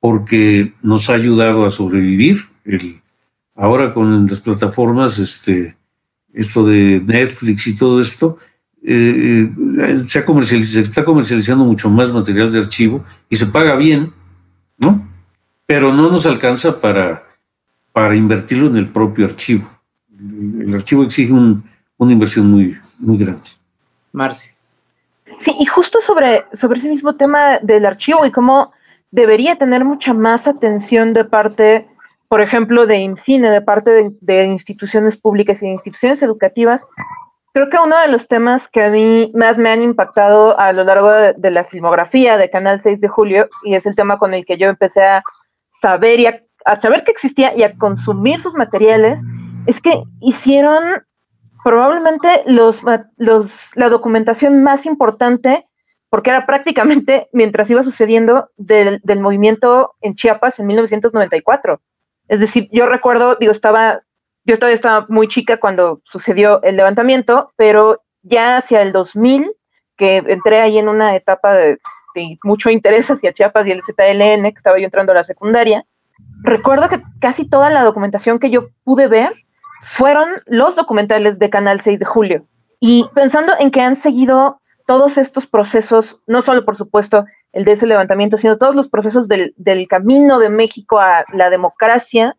porque 0.00 0.72
nos 0.82 1.08
ha 1.08 1.14
ayudado 1.14 1.64
a 1.64 1.70
sobrevivir. 1.70 2.40
El, 2.64 3.00
ahora 3.54 3.94
con 3.94 4.26
las 4.26 4.40
plataformas, 4.40 5.18
este, 5.18 5.76
esto 6.32 6.66
de 6.66 7.02
Netflix 7.04 7.66
y 7.66 7.76
todo 7.76 8.00
esto, 8.00 8.38
eh, 8.82 9.50
eh, 9.78 10.04
se, 10.06 10.18
ha 10.18 10.42
se 10.42 10.80
está 10.80 11.04
comercializando 11.04 11.64
mucho 11.64 11.90
más 11.90 12.12
material 12.12 12.50
de 12.50 12.60
archivo 12.60 13.04
y 13.28 13.36
se 13.36 13.46
paga 13.46 13.76
bien, 13.76 14.12
¿no? 14.78 15.06
Pero 15.66 15.92
no 15.92 16.10
nos 16.10 16.24
alcanza 16.24 16.80
para, 16.80 17.22
para 17.92 18.14
invertirlo 18.14 18.68
en 18.68 18.76
el 18.76 18.88
propio 18.88 19.26
archivo. 19.26 19.68
El, 20.18 20.74
archivo 20.74 21.02
exige 21.02 21.32
una 21.32 22.12
inversión 22.12 22.50
muy, 22.50 22.76
muy 22.98 23.18
grande. 23.18 23.50
Marce. 24.12 24.50
Sí, 25.40 25.54
y 25.58 25.64
justo 25.66 26.00
sobre, 26.00 26.44
sobre 26.52 26.78
ese 26.78 26.88
mismo 26.88 27.16
tema 27.16 27.58
del 27.60 27.86
archivo 27.86 28.26
y 28.26 28.30
cómo 28.30 28.72
debería 29.10 29.56
tener 29.56 29.84
mucha 29.84 30.12
más 30.12 30.46
atención 30.46 31.14
de 31.14 31.24
parte, 31.24 31.88
por 32.28 32.42
ejemplo, 32.42 32.86
de 32.86 32.98
IMCINE, 32.98 33.50
de 33.50 33.62
parte 33.62 34.10
de, 34.20 34.44
instituciones 34.44 35.16
públicas 35.16 35.62
y 35.62 35.66
de 35.66 35.72
instituciones 35.72 36.22
educativas, 36.22 36.86
creo 37.54 37.70
que 37.70 37.78
uno 37.78 37.98
de 37.98 38.08
los 38.08 38.28
temas 38.28 38.68
que 38.68 38.82
a 38.82 38.90
mí 38.90 39.32
más 39.34 39.56
me 39.56 39.70
han 39.70 39.82
impactado 39.82 40.58
a 40.60 40.72
lo 40.72 40.84
largo 40.84 41.10
de, 41.10 41.32
de, 41.36 41.50
la 41.50 41.64
filmografía 41.64 42.36
de 42.36 42.50
Canal 42.50 42.80
6 42.80 43.00
de 43.00 43.08
Julio, 43.08 43.48
y 43.64 43.74
es 43.74 43.86
el 43.86 43.96
tema 43.96 44.18
con 44.18 44.34
el 44.34 44.44
que 44.44 44.58
yo 44.58 44.68
empecé 44.68 45.02
a 45.02 45.22
saber 45.80 46.20
y 46.20 46.26
a 46.26 46.42
a 46.64 46.80
saber 46.80 47.04
que 47.04 47.12
existía 47.12 47.56
y 47.56 47.62
a 47.62 47.76
consumir 47.76 48.40
sus 48.40 48.54
materiales, 48.54 49.20
es 49.66 49.80
que 49.80 50.02
hicieron 50.20 51.04
probablemente 51.62 52.42
los, 52.46 52.82
los, 53.16 53.52
la 53.74 53.88
documentación 53.88 54.62
más 54.62 54.86
importante, 54.86 55.66
porque 56.08 56.30
era 56.30 56.46
prácticamente 56.46 57.28
mientras 57.32 57.70
iba 57.70 57.82
sucediendo 57.82 58.50
del, 58.56 59.00
del, 59.02 59.20
movimiento 59.20 59.94
en 60.00 60.14
Chiapas 60.14 60.58
en 60.58 60.66
1994. 60.66 61.80
Es 62.28 62.40
decir, 62.40 62.68
yo 62.72 62.86
recuerdo, 62.86 63.36
digo, 63.36 63.52
estaba, 63.52 64.02
yo 64.44 64.56
todavía 64.56 64.76
estaba 64.76 65.06
muy 65.08 65.28
chica 65.28 65.58
cuando 65.58 66.00
sucedió 66.04 66.62
el 66.62 66.76
levantamiento, 66.76 67.52
pero 67.56 68.02
ya 68.22 68.58
hacia 68.58 68.82
el 68.82 68.92
2000, 68.92 69.52
que 69.96 70.18
entré 70.18 70.60
ahí 70.60 70.78
en 70.78 70.88
una 70.88 71.14
etapa 71.16 71.52
de, 71.52 71.78
de 72.14 72.38
mucho 72.44 72.70
interés 72.70 73.10
hacia 73.10 73.32
Chiapas 73.32 73.66
y 73.66 73.72
el 73.72 73.82
ZLN, 73.82 74.42
que 74.42 74.56
estaba 74.56 74.78
yo 74.78 74.84
entrando 74.84 75.12
a 75.12 75.16
la 75.16 75.24
secundaria, 75.24 75.84
recuerdo 76.42 76.88
que 76.88 77.02
casi 77.20 77.48
toda 77.48 77.70
la 77.70 77.84
documentación 77.84 78.38
que 78.38 78.50
yo 78.50 78.68
pude 78.84 79.08
ver 79.08 79.32
fueron 79.82 80.28
los 80.46 80.76
documentales 80.76 81.38
de 81.38 81.50
Canal 81.50 81.80
6 81.80 82.00
de 82.00 82.04
Julio. 82.06 82.46
Y 82.80 83.06
pensando 83.14 83.52
en 83.58 83.70
que 83.70 83.80
han 83.80 83.96
seguido 83.96 84.60
todos 84.86 85.18
estos 85.18 85.46
procesos, 85.46 86.20
no 86.26 86.42
solo 86.42 86.64
por 86.64 86.76
supuesto 86.76 87.24
el 87.52 87.64
de 87.64 87.72
ese 87.72 87.86
levantamiento, 87.86 88.38
sino 88.38 88.58
todos 88.58 88.74
los 88.74 88.88
procesos 88.88 89.28
del, 89.28 89.54
del 89.56 89.86
camino 89.88 90.38
de 90.38 90.50
México 90.50 90.98
a 90.98 91.24
la 91.32 91.50
democracia, 91.50 92.36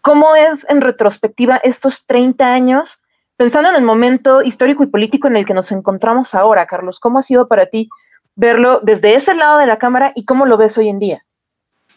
¿cómo 0.00 0.34
es 0.34 0.64
en 0.68 0.80
retrospectiva 0.80 1.56
estos 1.56 2.06
30 2.06 2.52
años? 2.52 3.00
Pensando 3.36 3.68
en 3.68 3.76
el 3.76 3.82
momento 3.82 4.40
histórico 4.42 4.82
y 4.82 4.86
político 4.86 5.28
en 5.28 5.36
el 5.36 5.44
que 5.44 5.54
nos 5.54 5.72
encontramos 5.72 6.34
ahora, 6.34 6.66
Carlos, 6.66 7.00
¿cómo 7.00 7.18
ha 7.18 7.22
sido 7.22 7.48
para 7.48 7.66
ti 7.66 7.88
verlo 8.34 8.80
desde 8.82 9.14
ese 9.14 9.34
lado 9.34 9.58
de 9.58 9.66
la 9.66 9.78
cámara 9.78 10.12
y 10.14 10.24
cómo 10.24 10.46
lo 10.46 10.56
ves 10.56 10.78
hoy 10.78 10.88
en 10.88 10.98
día? 10.98 11.25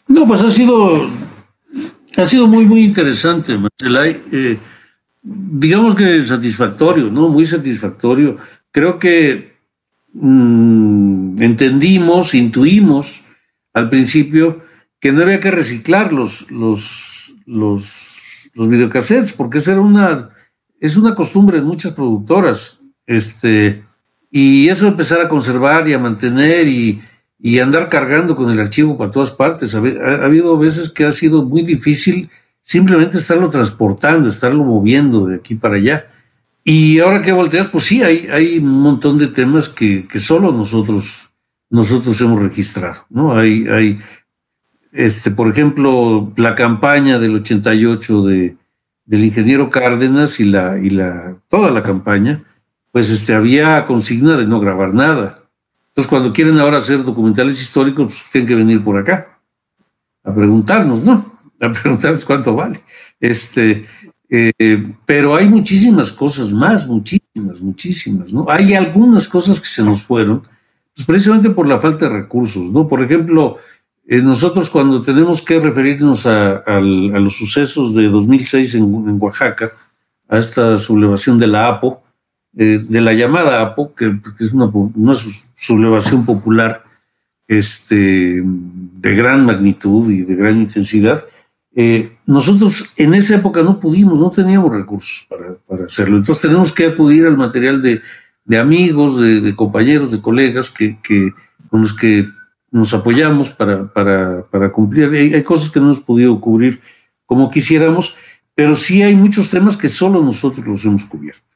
No, 0.08 0.26
pues 0.26 0.42
ha 0.42 0.50
sido, 0.50 1.08
ha 2.16 2.26
sido 2.26 2.46
muy, 2.46 2.64
muy 2.66 2.84
interesante, 2.84 3.56
Marcelay. 3.56 4.20
Eh, 4.32 4.58
digamos 5.22 5.94
que 5.94 6.22
satisfactorio, 6.22 7.10
¿no? 7.10 7.28
Muy 7.28 7.46
satisfactorio. 7.46 8.38
Creo 8.72 8.98
que 8.98 9.54
mm, 10.12 11.42
entendimos, 11.42 12.34
intuimos 12.34 13.22
al 13.72 13.88
principio 13.88 14.62
que 14.98 15.12
no 15.12 15.22
había 15.22 15.40
que 15.40 15.50
reciclar 15.50 16.12
los, 16.12 16.50
los, 16.50 17.34
los, 17.46 18.46
videocassettes, 18.54 19.32
porque 19.32 19.58
esa 19.58 19.72
era 19.72 19.80
una, 19.80 20.30
es 20.78 20.96
una 20.96 21.14
costumbre 21.14 21.58
en 21.58 21.64
muchas 21.64 21.92
productoras. 21.92 22.82
Este, 23.06 23.82
y 24.30 24.68
eso 24.68 24.86
empezar 24.86 25.20
a 25.20 25.28
conservar 25.28 25.88
y 25.88 25.94
a 25.94 25.98
mantener 25.98 26.68
y, 26.68 27.00
y 27.42 27.58
andar 27.58 27.88
cargando 27.88 28.36
con 28.36 28.50
el 28.50 28.60
archivo 28.60 28.98
para 28.98 29.10
todas 29.10 29.30
partes. 29.30 29.74
Ha, 29.74 29.78
habido 29.78 30.58
veces 30.58 30.90
que 30.90 31.04
ha 31.04 31.12
sido 31.12 31.44
muy 31.44 31.62
difícil 31.62 32.28
simplemente 32.62 33.18
estarlo 33.18 33.48
transportando, 33.48 34.28
estarlo 34.28 34.62
moviendo 34.64 35.26
de 35.26 35.36
aquí 35.36 35.54
para 35.54 35.76
allá. 35.76 36.06
Y 36.62 36.98
ahora 36.98 37.22
que 37.22 37.32
volteas, 37.32 37.68
pues 37.68 37.84
sí, 37.84 38.02
hay, 38.02 38.28
hay 38.30 38.58
un 38.58 38.80
montón 38.82 39.16
de 39.16 39.28
temas 39.28 39.68
que, 39.68 40.06
que 40.06 40.18
solo 40.18 40.52
nosotros, 40.52 41.30
nosotros 41.70 42.20
hemos 42.20 42.40
registrado, 42.40 43.06
¿no? 43.08 43.36
Hay, 43.36 43.66
hay 43.66 43.98
este, 44.92 45.30
por 45.30 45.48
ejemplo, 45.48 46.32
la 46.36 46.54
campaña 46.54 47.18
del 47.18 47.36
88 47.36 48.22
de, 48.22 48.56
del 49.06 49.24
ingeniero 49.24 49.70
Cárdenas 49.70 50.38
y, 50.40 50.44
la, 50.44 50.78
y 50.78 50.90
la, 50.90 51.36
toda 51.48 51.70
la 51.70 51.82
campaña, 51.82 52.42
pues 52.92 53.10
este, 53.10 53.34
había 53.34 53.86
consigna 53.86 54.36
de 54.36 54.46
no 54.46 54.60
grabar 54.60 54.92
nada 54.92 55.39
entonces, 55.90 56.08
cuando 56.08 56.32
quieren 56.32 56.58
ahora 56.58 56.78
hacer 56.78 57.02
documentales 57.02 57.60
históricos, 57.60 58.06
pues 58.06 58.26
tienen 58.30 58.48
que 58.48 58.54
venir 58.54 58.82
por 58.84 58.96
acá 58.96 59.40
a 60.22 60.32
preguntarnos, 60.32 61.02
¿no? 61.02 61.38
A 61.60 61.72
preguntarnos 61.72 62.24
cuánto 62.24 62.54
vale. 62.54 62.80
Este, 63.18 63.84
eh, 64.28 64.94
pero 65.04 65.34
hay 65.34 65.48
muchísimas 65.48 66.12
cosas 66.12 66.52
más, 66.52 66.86
muchísimas, 66.86 67.60
muchísimas, 67.60 68.32
¿no? 68.32 68.46
Hay 68.48 68.74
algunas 68.74 69.26
cosas 69.26 69.60
que 69.60 69.66
se 69.66 69.82
nos 69.82 70.02
fueron, 70.02 70.42
pues 70.94 71.04
precisamente 71.04 71.50
por 71.50 71.66
la 71.66 71.80
falta 71.80 72.08
de 72.08 72.20
recursos, 72.20 72.72
¿no? 72.72 72.86
Por 72.86 73.02
ejemplo, 73.02 73.58
eh, 74.06 74.22
nosotros 74.22 74.70
cuando 74.70 75.00
tenemos 75.00 75.42
que 75.42 75.58
referirnos 75.58 76.24
a, 76.24 76.62
los 76.80 77.36
sucesos 77.36 77.96
de 77.96 78.08
2006 78.08 78.76
en, 78.76 78.82
en, 78.82 79.16
Oaxaca, 79.20 79.72
a 80.28 80.38
esta 80.38 80.78
sublevación 80.78 81.36
de 81.36 81.48
la 81.48 81.66
APO, 81.66 82.04
de 82.52 83.00
la 83.00 83.12
llamada 83.12 83.60
APO, 83.60 83.94
que, 83.94 84.18
es 84.40 84.52
una, 84.52 84.70
sublevación 85.54 86.24
popular 86.24 86.82
este, 87.46 88.42
de 88.44 89.14
gran 89.14 89.44
magnitud 89.44 90.10
y 90.10 90.22
de 90.22 90.34
gran 90.34 90.58
intensidad, 90.58 91.24
eh, 91.74 92.16
nosotros 92.26 92.92
en 92.96 93.14
esa 93.14 93.36
época 93.36 93.62
no 93.62 93.78
pudimos, 93.78 94.18
no 94.18 94.30
teníamos 94.30 94.72
recursos 94.72 95.26
para, 95.28 95.84
hacerlo. 95.84 96.16
Entonces 96.16 96.42
tenemos 96.42 96.72
que 96.72 96.86
acudir 96.86 97.26
al 97.26 97.36
material 97.36 97.80
de, 97.82 98.58
amigos, 98.58 99.20
de, 99.20 99.54
compañeros, 99.54 100.10
de 100.10 100.20
colegas 100.20 100.70
que, 100.70 100.98
con 101.68 101.82
los 101.82 101.94
que 101.94 102.28
nos 102.72 102.92
apoyamos 102.94 103.50
para, 103.50 103.86
para, 103.92 104.72
cumplir. 104.72 105.10
Hay, 105.10 105.34
hay, 105.34 105.42
cosas 105.42 105.70
que 105.70 105.78
no 105.78 105.86
hemos 105.86 106.00
podido 106.00 106.40
cubrir 106.40 106.80
como 107.26 107.50
quisiéramos, 107.50 108.16
pero 108.56 108.74
sí 108.74 109.02
hay 109.02 109.14
muchos 109.14 109.50
temas 109.50 109.76
que 109.76 109.88
solo 109.88 110.22
nosotros 110.22 110.66
los 110.66 110.84
hemos 110.84 111.04
cubierto 111.04 111.49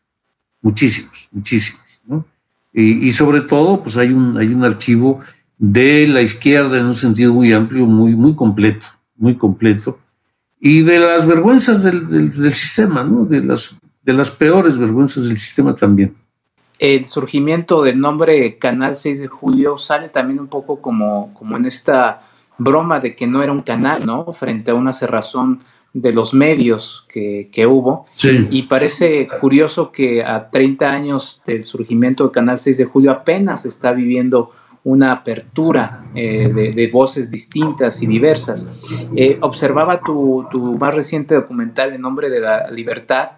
muchísimos, 0.64 1.28
muchísimos. 1.30 2.00
¿no? 2.06 2.24
Y, 2.72 3.12
sobre 3.12 3.42
todo, 3.42 3.80
pues 3.80 3.96
hay 3.96 4.12
un, 4.12 4.36
hay 4.36 4.48
un 4.48 4.64
archivo 4.64 5.20
de 5.58 6.08
la 6.08 6.22
izquierda 6.22 6.78
en 6.78 6.86
un 6.86 6.94
sentido 6.94 7.32
muy 7.32 7.52
amplio, 7.52 7.86
muy, 7.86 8.16
muy 8.16 8.34
completo, 8.34 8.86
muy 9.16 9.36
completo, 9.36 10.00
y 10.58 10.82
de 10.82 10.98
las 10.98 11.26
vergüenzas 11.26 11.84
del, 11.84 12.32
del, 12.32 12.52
sistema, 12.52 13.04
¿no? 13.04 13.26
De 13.26 13.44
las, 13.44 13.80
de 14.02 14.12
las 14.12 14.30
peores 14.32 14.76
vergüenzas 14.76 15.28
del 15.28 15.38
sistema 15.38 15.74
también. 15.74 16.14
El 16.78 17.06
surgimiento 17.06 17.82
del 17.82 18.00
nombre 18.00 18.58
Canal 18.58 18.96
6 18.96 19.20
de 19.20 19.28
Julio 19.28 19.78
sale 19.78 20.08
también 20.08 20.40
un 20.40 20.48
poco 20.48 20.80
como, 20.80 21.32
como 21.34 21.56
en 21.56 21.66
esta 21.66 22.22
broma 22.58 22.98
de 22.98 23.14
que 23.14 23.26
no 23.26 23.42
era 23.42 23.52
un 23.52 23.62
canal, 23.62 24.04
¿no? 24.04 24.32
Frente 24.32 24.72
a 24.72 24.74
una 24.74 24.92
cerrazón 24.92 25.60
de 25.95 26.12
los 26.12 26.34
medios 26.34 27.07
que, 27.09 27.66
hubo. 27.66 28.07
Y 28.51 28.64
parece 28.64 29.28
curioso 29.40 29.92
que 29.92 30.22
a 30.22 30.51
30 30.51 30.90
años 30.90 31.40
del 31.47 31.64
surgimiento 31.64 32.24
del 32.24 32.32
Canal 32.32 32.59
6 32.59 32.78
de 32.78 32.84
Julio 32.84 33.12
apenas 33.12 33.64
está 33.64 33.92
viviendo 33.92 34.51
una 34.82 35.12
apertura 35.12 36.05
eh, 36.14 36.72
de, 36.74 36.86
voces 36.88 37.30
distintas 37.30 38.03
y 38.03 38.07
diversas. 38.07 38.68
Eh, 39.16 39.38
observaba 39.40 40.01
tu, 40.01 40.47
tu, 40.51 40.76
más 40.76 40.95
reciente 40.95 41.34
documental 41.34 41.95
en 41.95 42.03
nombre 42.03 42.28
de 42.28 42.40
la 42.40 42.70
libertad 42.70 43.30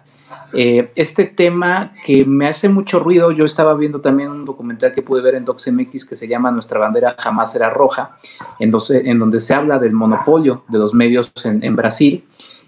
eh, 0.53 0.91
este 0.95 1.25
tema 1.25 1.93
que 2.05 2.23
me 2.23 2.47
hace 2.47 2.69
mucho 2.69 2.99
ruido, 2.99 3.31
yo 3.31 3.43
estaba 3.43 3.73
viendo 3.73 3.99
también 3.99 4.29
un 4.29 4.45
documental 4.45 4.93
que 4.93 5.01
pude 5.01 5.21
ver 5.21 5.35
en 5.35 5.43
DocsMX 5.43 6.05
que 6.05 6.15
se 6.15 6.27
llama 6.27 6.51
Nuestra 6.51 6.79
bandera 6.79 7.15
jamás 7.17 7.51
será 7.51 7.69
roja, 7.69 8.17
en, 8.59 8.71
donde 8.71 9.39
se 9.41 9.53
habla 9.53 9.77
del 9.77 9.93
monopolio 9.93 10.63
de 10.69 10.77
los 10.77 10.93
medios 10.93 11.31
en, 11.43 11.75
Brasil 11.75 12.23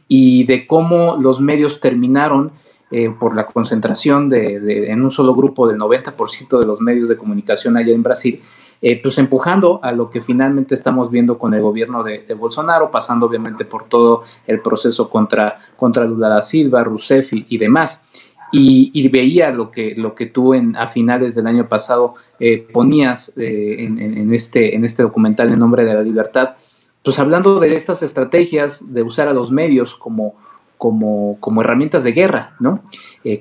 y 0.10 0.44
de 0.46 0.68
cómo 0.68 1.16
los 1.22 1.40
medios 1.40 1.80
terminaron 1.80 2.52
eh, 2.92 3.14
por 3.18 3.36
la 3.36 3.46
concentración 3.46 4.28
de, 4.28 4.92
en 4.92 5.04
un 5.04 5.12
solo 5.12 5.36
grupo 5.36 5.68
del 5.68 5.78
90% 5.78 6.60
de 6.60 6.66
los 6.66 6.82
medios 6.82 7.08
de 7.08 7.16
comunicación 7.16 7.78
allá 7.78 7.94
en 7.94 8.02
Brasil, 8.02 8.42
eh, 8.82 9.00
pues 9.00 9.20
empujando 9.20 9.80
a 9.84 9.92
lo 9.92 10.10
que 10.10 10.22
finalmente 10.22 10.74
estamos 10.74 11.12
viendo 11.12 11.38
con 11.38 11.54
el 11.54 11.62
gobierno 11.62 12.02
de, 12.04 12.26
Bolsonaro, 12.34 12.90
pasando 12.90 13.28
obviamente 13.28 13.64
por 13.64 13.84
todo 13.84 14.24
el 14.48 14.62
proceso 14.62 15.08
contra, 15.08 15.60
contra 15.78 16.06
Lula 16.06 16.30
da 16.30 16.42
Silva, 16.42 16.84
Rousseff 16.84 17.30
y, 17.32 17.58
demás. 17.60 18.04
Y, 18.52 19.08
veía 19.10 19.52
lo 19.52 19.70
que, 19.70 19.94
lo 19.96 20.16
que 20.16 20.26
tú 20.26 20.56
en, 20.56 20.76
a 20.76 20.88
finales 20.88 21.36
del 21.36 21.46
año 21.46 21.68
pasado 21.68 22.16
eh, 22.40 22.68
ponías 22.74 23.32
en, 23.38 24.34
este, 24.34 24.76
en 24.76 24.84
este 24.84 25.04
documental 25.04 25.52
en 25.52 25.60
nombre 25.60 25.86
de 25.86 25.94
la 25.94 26.02
libertad, 26.02 26.56
pues 27.04 27.20
hablando 27.20 27.60
de 27.60 27.76
estas 27.76 28.04
estrategias 28.04 28.94
de 28.94 29.04
usar 29.04 29.28
a 29.28 29.34
los 29.34 29.52
medios 29.52 29.96
como, 29.96 30.36
como, 30.78 31.38
como 31.40 31.62
herramientas 31.62 32.04
de 32.04 32.12
guerra, 32.12 32.56
¿no? 32.60 32.84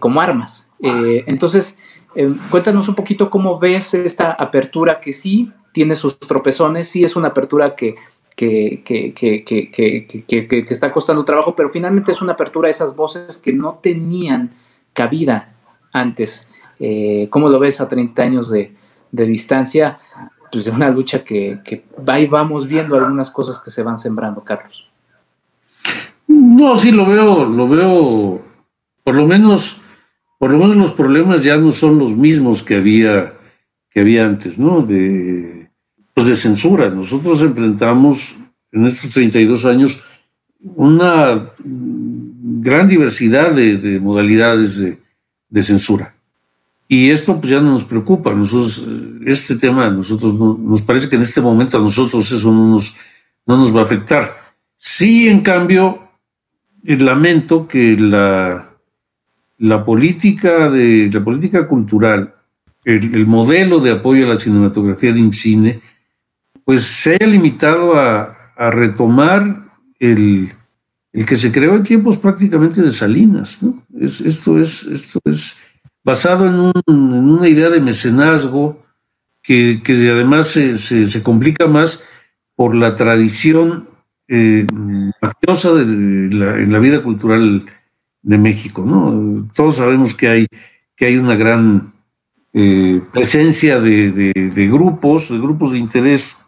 como 0.00 0.20
armas. 0.20 0.70
entonces, 0.80 1.76
eh, 2.14 2.28
cuéntanos 2.50 2.88
un 2.88 2.94
poquito 2.94 3.30
cómo 3.30 3.58
ves 3.58 3.94
esta 3.94 4.32
apertura 4.32 5.00
que 5.00 5.12
sí 5.12 5.52
tiene 5.72 5.94
sus 5.94 6.18
tropezones, 6.18 6.88
sí 6.88 7.04
es 7.04 7.16
una 7.16 7.28
apertura 7.28 7.74
que, 7.74 7.96
que, 8.34 8.82
que, 8.84 9.44
que, 9.44 10.64
está 10.68 10.92
costando 10.92 11.24
trabajo, 11.24 11.54
pero 11.54 11.68
finalmente 11.68 12.12
es 12.12 12.22
una 12.22 12.32
apertura 12.32 12.68
a 12.68 12.70
esas 12.70 12.96
voces 12.96 13.38
que 13.38 13.52
no 13.52 13.78
tenían 13.82 14.52
cabida 14.94 15.54
antes. 15.92 16.50
Eh, 16.80 17.28
¿Cómo 17.30 17.48
lo 17.48 17.58
ves 17.58 17.80
a 17.80 17.88
30 17.88 18.22
años 18.22 18.50
de, 18.50 18.72
de 19.12 19.26
distancia? 19.26 19.98
Pues 20.50 20.64
de 20.64 20.70
una 20.70 20.90
lucha 20.90 21.22
que, 21.24 21.60
que 21.64 21.84
ahí 22.06 22.26
vamos 22.26 22.66
viendo 22.66 22.96
algunas 22.96 23.30
cosas 23.30 23.58
que 23.58 23.70
se 23.70 23.82
van 23.82 23.98
sembrando, 23.98 24.42
Carlos. 24.42 24.90
No, 26.26 26.76
sí 26.76 26.90
lo 26.92 27.06
veo, 27.06 27.44
lo 27.44 27.68
veo, 27.68 28.42
por 29.02 29.14
lo 29.14 29.26
menos 29.26 29.80
por 30.38 30.52
lo 30.52 30.58
menos 30.58 30.76
los 30.76 30.92
problemas 30.92 31.42
ya 31.42 31.56
no 31.56 31.72
son 31.72 31.98
los 31.98 32.16
mismos 32.16 32.62
que 32.62 32.76
había, 32.76 33.34
que 33.90 34.00
había 34.00 34.24
antes, 34.24 34.58
¿no? 34.58 34.82
De, 34.82 35.68
pues 36.14 36.28
de 36.28 36.36
censura. 36.36 36.88
Nosotros 36.90 37.42
enfrentamos 37.42 38.36
en 38.70 38.86
estos 38.86 39.12
32 39.12 39.64
años 39.64 40.00
una 40.60 41.50
gran 41.58 42.86
diversidad 42.86 43.52
de, 43.52 43.98
modalidades 44.00 44.78
de, 45.48 45.62
censura. 45.62 46.14
Y 46.90 47.10
esto 47.10 47.38
pues 47.38 47.50
ya 47.50 47.60
no 47.60 47.72
nos 47.72 47.84
preocupa. 47.84 48.34
Nosotros, 48.34 48.86
este 49.26 49.56
tema, 49.56 49.90
nosotros 49.90 50.38
nos 50.40 50.80
parece 50.80 51.10
que 51.10 51.16
en 51.16 51.22
este 51.22 51.42
momento 51.42 51.76
a 51.76 51.82
nosotros 51.82 52.32
eso 52.32 52.50
no 52.50 52.66
nos, 52.66 52.96
no 53.46 53.58
nos 53.58 53.76
va 53.76 53.82
a 53.82 53.84
afectar. 53.84 54.34
Sí, 54.78 55.28
en 55.28 55.42
cambio, 55.42 56.08
lamento 56.82 57.68
que 57.68 57.94
la, 57.98 58.70
la 59.58 59.84
política, 59.84 60.70
de, 60.70 61.10
la 61.12 61.22
política 61.22 61.66
cultural, 61.66 62.34
el, 62.84 63.26
modelo 63.26 63.80
de 63.80 63.90
apoyo 63.90 64.24
a 64.24 64.30
la 64.30 64.38
cinematografía 64.38 65.12
de 65.12 65.20
IMCINE, 65.20 65.80
pues 66.64 66.84
se 66.84 67.14
haya 67.14 67.26
limitado 67.26 67.98
a, 67.98 68.34
retomar 68.70 69.66
el, 70.00 70.52
que 71.12 71.36
se 71.36 71.52
creó 71.52 71.76
en 71.76 71.82
tiempos 71.84 72.16
prácticamente 72.16 72.82
de 72.82 72.90
Salinas. 72.90 73.62
¿no? 73.62 73.82
Es, 74.00 74.20
esto, 74.20 74.58
es, 74.58 74.82
esto 74.84 75.20
es 75.26 75.67
basado 76.08 76.46
en, 76.46 76.72
una 76.86 77.48
idea 77.48 77.68
de 77.68 77.82
mecenazgo 77.82 78.82
que, 79.42 79.82
además 80.10 80.46
se, 80.48 81.22
complica 81.22 81.66
más 81.66 82.02
por 82.56 82.74
la 82.74 82.94
tradición 82.94 83.90
eh, 84.26 84.66
mafiosa 85.20 85.68
en 85.80 86.72
la 86.72 86.78
vida 86.78 87.02
cultural 87.02 87.66
de 88.22 88.38
México, 88.38 88.86
¿no? 88.86 89.50
Todos 89.54 89.76
sabemos 89.76 90.14
que 90.14 90.28
hay, 90.28 90.46
que 90.96 91.04
hay 91.04 91.18
una 91.18 91.36
gran 91.36 91.92
eh, 92.54 93.02
presencia 93.12 93.78
de, 93.78 94.32
grupos, 94.72 95.28
de 95.28 95.38
grupos 95.38 95.72
de 95.72 95.78
interés 95.78 96.38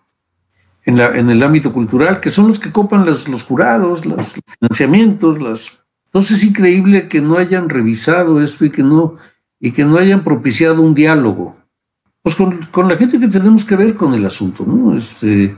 en, 0.86 0.98
el 0.98 1.42
ámbito 1.42 1.70
cultural, 1.70 2.18
que 2.20 2.30
son 2.30 2.48
los 2.48 2.58
que 2.58 2.72
copan 2.72 3.04
los 3.04 3.42
jurados, 3.42 4.06
los 4.06 4.36
financiamientos, 4.58 5.38
las... 5.38 5.84
Entonces 6.06 6.38
es 6.38 6.44
increíble 6.44 7.08
que 7.08 7.20
no 7.20 7.36
hayan 7.36 7.68
revisado 7.68 8.40
esto 8.40 8.64
y 8.64 8.70
que 8.70 8.82
no, 8.82 9.16
y 9.60 9.72
que 9.72 9.84
no 9.84 9.98
hayan 9.98 10.24
propiciado 10.24 10.80
un 10.80 10.94
diálogo. 10.94 11.56
Pues 12.22 12.34
con, 12.34 12.88
la 12.88 12.96
gente 12.96 13.20
que 13.20 13.28
tenemos 13.28 13.64
que 13.64 13.76
ver 13.76 13.94
con 13.94 14.14
el 14.14 14.24
asunto, 14.26 14.64
¿no? 14.66 14.96
Este, 14.96 15.54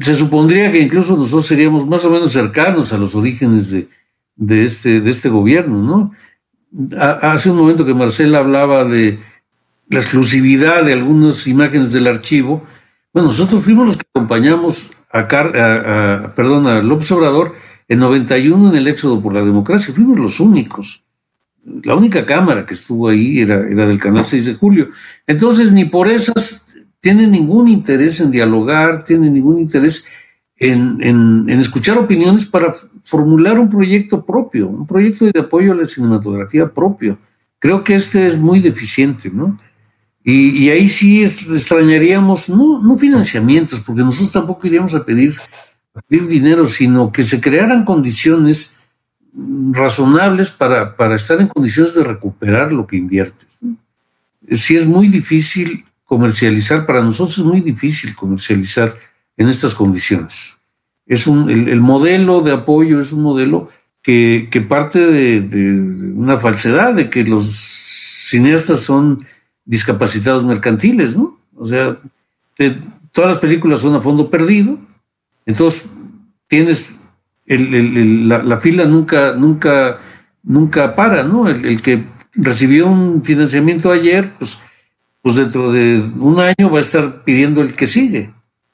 se 0.00 0.14
supondría 0.14 0.72
que 0.72 0.80
incluso 0.80 1.16
nosotros 1.16 1.46
seríamos 1.46 1.86
más 1.86 2.04
o 2.04 2.10
menos 2.10 2.32
cercanos 2.32 2.92
a 2.92 2.98
los 2.98 3.14
orígenes 3.14 3.70
de, 3.70 4.64
este, 4.64 5.00
de 5.00 5.10
este 5.10 5.28
gobierno, 5.28 5.82
¿no? 5.82 6.12
Hace 6.98 7.50
un 7.50 7.58
momento 7.58 7.84
que 7.84 7.94
Marcela 7.94 8.38
hablaba 8.38 8.84
de 8.84 9.20
la 9.88 9.98
exclusividad 9.98 10.84
de 10.84 10.94
algunas 10.94 11.46
imágenes 11.46 11.92
del 11.92 12.06
archivo. 12.06 12.64
Bueno, 13.12 13.28
nosotros 13.28 13.62
fuimos 13.62 13.86
los 13.86 13.96
que 13.98 14.06
acompañamos 14.14 14.90
a, 15.12 15.28
perdón, 16.34 16.66
a 16.66 16.80
López 16.80 17.12
Obrador 17.12 17.54
en 17.88 17.98
91 17.98 18.70
en 18.70 18.74
el 18.74 18.88
éxodo 18.88 19.20
por 19.20 19.34
la 19.34 19.42
democracia. 19.42 19.92
Fuimos 19.94 20.18
los 20.18 20.40
únicos. 20.40 21.04
La 21.84 21.94
única 21.94 22.26
cámara 22.26 22.66
que 22.66 22.74
estuvo 22.74 23.08
ahí 23.08 23.40
era, 23.40 23.66
era 23.68 23.86
del 23.86 23.98
canal 23.98 24.24
6 24.24 24.46
de 24.46 24.54
julio. 24.54 24.88
Entonces, 25.26 25.70
ni 25.72 25.84
por 25.84 26.08
esas 26.08 26.64
tienen 27.00 27.32
ningún 27.32 27.68
interés 27.68 28.20
en 28.20 28.30
dialogar, 28.30 29.04
tienen 29.04 29.34
ningún 29.34 29.58
interés 29.58 30.04
en, 30.56 31.48
escuchar 31.48 31.98
opiniones 31.98 32.46
para 32.46 32.72
formular 33.02 33.58
un 33.58 33.68
proyecto 33.68 34.24
propio, 34.24 34.68
un 34.68 34.86
proyecto 34.86 35.26
de 35.26 35.40
apoyo 35.40 35.72
a 35.72 35.74
la 35.74 35.88
cinematografía 35.88 36.68
propio. 36.68 37.18
Creo 37.58 37.82
que 37.82 37.96
este 37.96 38.26
es 38.26 38.38
muy 38.38 38.60
deficiente, 38.60 39.30
¿no? 39.30 39.58
Y, 40.24 40.70
ahí 40.70 40.88
sí 40.88 41.24
extrañaríamos, 41.24 42.48
no, 42.48 42.80
no 42.80 42.96
financiamientos, 42.96 43.80
porque 43.80 44.02
nosotros 44.02 44.32
tampoco 44.32 44.68
iríamos 44.68 44.94
a 44.94 45.04
pedir, 45.04 45.34
pedir 46.06 46.28
dinero, 46.28 46.66
sino 46.66 47.10
que 47.10 47.24
se 47.24 47.40
crearan 47.40 47.84
condiciones 47.84 48.72
razonables 49.34 50.50
para, 50.50 50.96
para, 50.96 51.14
estar 51.14 51.40
en 51.40 51.48
condiciones 51.48 51.94
de 51.94 52.04
recuperar 52.04 52.72
lo 52.72 52.86
que 52.86 52.96
inviertes. 52.96 53.60
Sí 54.52 54.76
es 54.76 54.86
muy 54.86 55.08
difícil 55.08 55.84
comercializar, 56.04 56.84
para 56.84 57.02
nosotros 57.02 57.38
es 57.38 57.44
muy 57.44 57.60
difícil 57.60 58.14
comercializar 58.14 58.94
en 59.36 59.48
estas 59.48 59.74
condiciones. 59.74 60.60
Es 61.06 61.26
un, 61.26 61.48
el, 61.50 61.80
modelo 61.80 62.42
de 62.42 62.52
apoyo 62.52 63.00
es 63.00 63.12
un 63.12 63.22
modelo 63.22 63.70
que, 64.02 64.48
parte 64.68 64.98
de, 64.98 65.80
una 66.14 66.38
falsedad, 66.38 66.94
de 66.94 67.08
que 67.08 67.24
los 67.24 67.46
cineastas 68.28 68.80
son 68.80 69.18
discapacitados 69.64 70.44
mercantiles, 70.44 71.16
¿no? 71.16 71.38
O 71.54 71.66
sea, 71.66 71.98
todas 73.10 73.30
las 73.30 73.38
películas 73.38 73.80
son 73.80 73.94
a 73.94 74.00
fondo 74.00 74.28
perdido, 74.28 74.78
entonces 75.46 75.84
tienes 76.46 76.96
la, 77.46 78.60
fila 78.60 78.84
nunca, 78.84 79.34
nunca, 79.34 79.98
nunca 80.42 80.94
para, 80.94 81.22
¿no? 81.24 81.48
El, 81.48 81.82
que 81.82 82.04
recibió 82.34 82.86
un 82.86 83.24
financiamiento 83.24 83.90
ayer, 83.90 84.32
pues, 84.38 84.58
pues 85.20 85.36
dentro 85.36 85.72
de 85.72 86.02
un 86.18 86.40
año 86.40 86.70
va 86.70 86.78
a 86.78 86.82
estar 86.82 87.24
pidiendo 87.24 87.62
el 87.62 87.74
que 87.74 87.86
sigue 87.86 88.30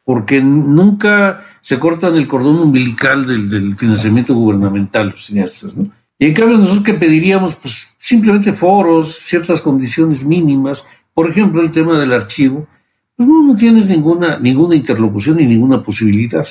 porque 0.08 0.40
nunca 0.40 1.44
se 1.60 1.78
cortan 1.78 2.16
el 2.16 2.26
cordón 2.26 2.58
umbilical 2.60 3.26
del, 3.26 3.76
financiamiento 3.76 4.34
gubernamental 4.34 5.10
los 5.10 5.26
cineastas, 5.26 5.76
¿no? 5.76 5.90
Y 6.18 6.24
en 6.24 6.32
cambio 6.32 6.56
nosotros 6.56 6.82
que 6.82 6.94
pediríamos, 6.94 7.56
pues 7.56 7.94
simplemente 7.98 8.54
foros, 8.54 9.18
ciertas 9.18 9.60
condiciones 9.60 10.24
mínimas, 10.24 10.86
por 11.12 11.28
ejemplo 11.28 11.60
el 11.60 11.70
tema 11.70 11.98
del 11.98 12.14
archivo, 12.14 12.66
pues 13.16 13.28
no, 13.28 13.42
no 13.42 13.54
tienes 13.54 13.90
ninguna, 13.90 14.38
ninguna 14.38 14.74
interlocución 14.76 15.36
ni 15.36 15.44
ninguna 15.44 15.82
posibilidad 15.82 16.46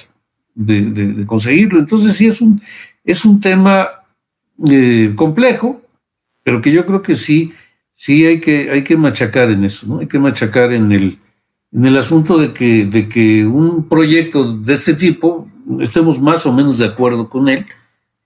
de, 0.58 1.26
conseguirlo. 1.26 1.80
Entonces 1.80 2.16
sí 2.16 2.26
es 2.26 2.42
un, 2.42 2.60
es 3.04 3.24
un 3.26 3.40
tema 3.40 3.88
eh, 4.70 5.14
complejo, 5.16 5.82
pero 6.44 6.62
que 6.62 6.72
yo 6.72 6.86
creo 6.86 7.02
que 7.02 7.16
sí, 7.16 7.54
sí 7.94 8.26
hay 8.26 8.40
que, 8.40 8.72
hay 8.72 8.84
que 8.84 8.98
machacar 8.98 9.52
en 9.52 9.64
eso, 9.64 9.88
¿no? 9.88 10.00
Hay 10.00 10.08
que 10.08 10.20
machacar 10.20 10.74
en 10.74 10.92
el, 10.92 11.18
en 11.72 11.86
el 11.86 11.98
asunto 11.98 12.38
de 12.38 12.54
que, 12.54 12.86
de 12.86 13.08
que 13.08 13.46
un 13.46 13.88
proyecto 13.88 14.54
de 14.54 14.74
este 14.74 14.94
tipo 14.94 15.48
estemos 15.80 16.20
más 16.20 16.46
o 16.46 16.54
menos 16.54 16.78
de 16.78 16.86
acuerdo 16.86 17.30
con 17.30 17.50
él, 17.50 17.66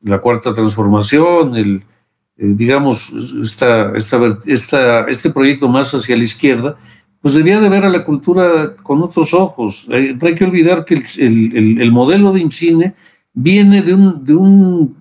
la 0.01 0.19
cuarta 0.19 0.53
transformación, 0.53 1.55
el, 1.55 1.83
eh, 2.37 2.53
digamos, 2.55 3.11
esta, 3.41 3.93
esta, 3.95 5.05
este 5.07 5.29
proyecto 5.29 5.67
más 5.67 5.93
hacia 5.93 6.15
la 6.15 6.23
izquierda, 6.23 6.77
pues 7.21 7.35
debía 7.35 7.59
de 7.59 7.69
ver 7.69 7.85
a 7.85 7.89
la 7.89 8.03
cultura 8.03 8.75
con 8.81 9.01
otros 9.01 9.33
ojos. 9.33 9.87
no 9.87 10.27
hay 10.27 10.35
que 10.35 10.43
olvidar 10.43 10.85
que 10.85 11.03
el, 11.19 11.91
modelo 11.91 12.33
de 12.33 12.41
IMCINE 12.41 12.95
viene 13.33 13.81
de 13.81 13.93
un, 13.93 14.25
de 14.25 14.33
un 14.33 14.95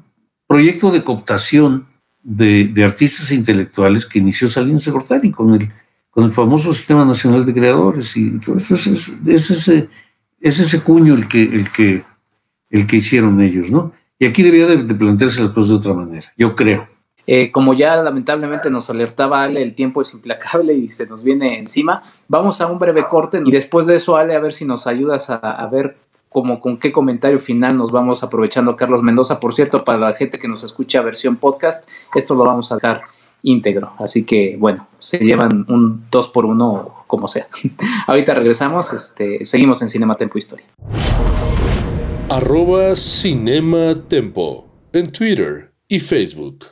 proyecto 0.46 0.90
de 0.90 1.02
cooptación 1.02 1.86
de, 2.22 2.84
artistas 2.84 3.30
e 3.30 3.34
intelectuales 3.36 4.04
que 4.04 4.18
inició 4.18 4.48
Salinas 4.48 4.86
Gortari 4.88 5.30
con 5.30 5.54
el, 5.54 5.70
con 6.10 6.24
el 6.24 6.32
famoso 6.32 6.72
Sistema 6.72 7.04
Nacional 7.04 7.46
de 7.46 7.54
Creadores. 7.54 8.16
Y 8.16 8.28
entonces 8.28 8.86
es, 8.86 9.18
es, 9.26 9.50
ese, 9.50 9.88
es 10.40 10.58
ese 10.58 10.80
cuño 10.82 11.14
el 11.14 11.26
que, 11.26 11.42
el, 11.42 11.70
que, 11.70 12.02
el 12.68 12.86
que 12.86 12.96
hicieron 12.96 13.40
ellos, 13.40 13.70
¿no? 13.70 13.92
Y 14.18 14.26
aquí 14.26 14.42
debía 14.42 14.66
de, 14.66 14.94
plantearse 14.94 15.42
las 15.42 15.52
cosas 15.52 15.70
de 15.70 15.76
otra 15.76 15.94
manera, 15.94 16.26
yo 16.36 16.54
creo. 16.54 16.86
Eh, 17.26 17.52
como 17.52 17.74
ya 17.74 17.96
lamentablemente 18.02 18.70
nos 18.70 18.90
alertaba 18.90 19.42
Ale, 19.42 19.62
el 19.62 19.74
tiempo 19.74 20.00
es 20.00 20.12
implacable 20.14 20.74
y 20.74 20.88
se 20.88 21.06
nos 21.06 21.22
viene 21.22 21.58
encima. 21.58 22.02
Vamos 22.28 22.60
a 22.60 22.66
un 22.66 22.78
breve 22.78 23.06
corte 23.08 23.40
y 23.44 23.50
después 23.50 23.86
de 23.86 23.96
eso, 23.96 24.16
Ale, 24.16 24.34
a 24.34 24.40
ver 24.40 24.52
si 24.52 24.64
nos 24.64 24.86
ayudas 24.86 25.30
a, 25.30 25.68
ver 25.70 25.96
cómo, 26.28 26.60
con 26.60 26.78
qué 26.78 26.92
comentario 26.92 27.38
final 27.38 27.76
nos 27.76 27.92
vamos 27.92 28.22
aprovechando 28.22 28.76
Carlos 28.76 29.02
Mendoza. 29.02 29.40
Por 29.40 29.54
cierto, 29.54 29.84
para 29.84 29.98
la 29.98 30.14
gente 30.14 30.38
que 30.38 30.48
nos 30.48 30.62
escucha 30.64 31.02
versión 31.02 31.36
podcast, 31.36 31.88
esto 32.14 32.34
lo 32.34 32.44
vamos 32.44 32.72
a 32.72 32.76
dejar 32.76 33.02
íntegro. 33.42 33.92
Así 33.98 34.24
que, 34.24 34.56
bueno, 34.58 34.86
se 34.98 35.18
llevan 35.18 35.64
un 35.68 36.04
2 36.10 36.28
por 36.28 36.44
1 36.46 37.04
como 37.06 37.28
sea. 37.28 37.48
Ahorita 38.06 38.34
regresamos, 38.34 38.92
este, 38.92 39.44
seguimos 39.44 39.82
en 39.82 39.90
Cinema 39.90 40.16
Tempo 40.16 40.38
Historia 40.38 40.66
arroba 42.30 42.94
Cinema 42.94 43.96
en 44.92 45.10
Twitter 45.10 45.72
y 45.88 45.98
Facebook. 45.98 46.64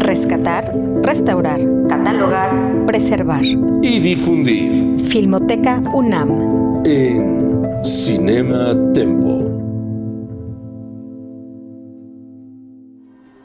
Rescatar, 0.00 0.72
restaurar, 1.04 1.60
catalogar, 1.88 2.86
preservar 2.86 3.44
y 3.44 4.00
difundir. 4.00 4.98
Filmoteca 5.04 5.80
UNAM 5.94 6.82
en 6.84 7.62
Cinema 7.84 8.76
Tempo. 8.92 9.44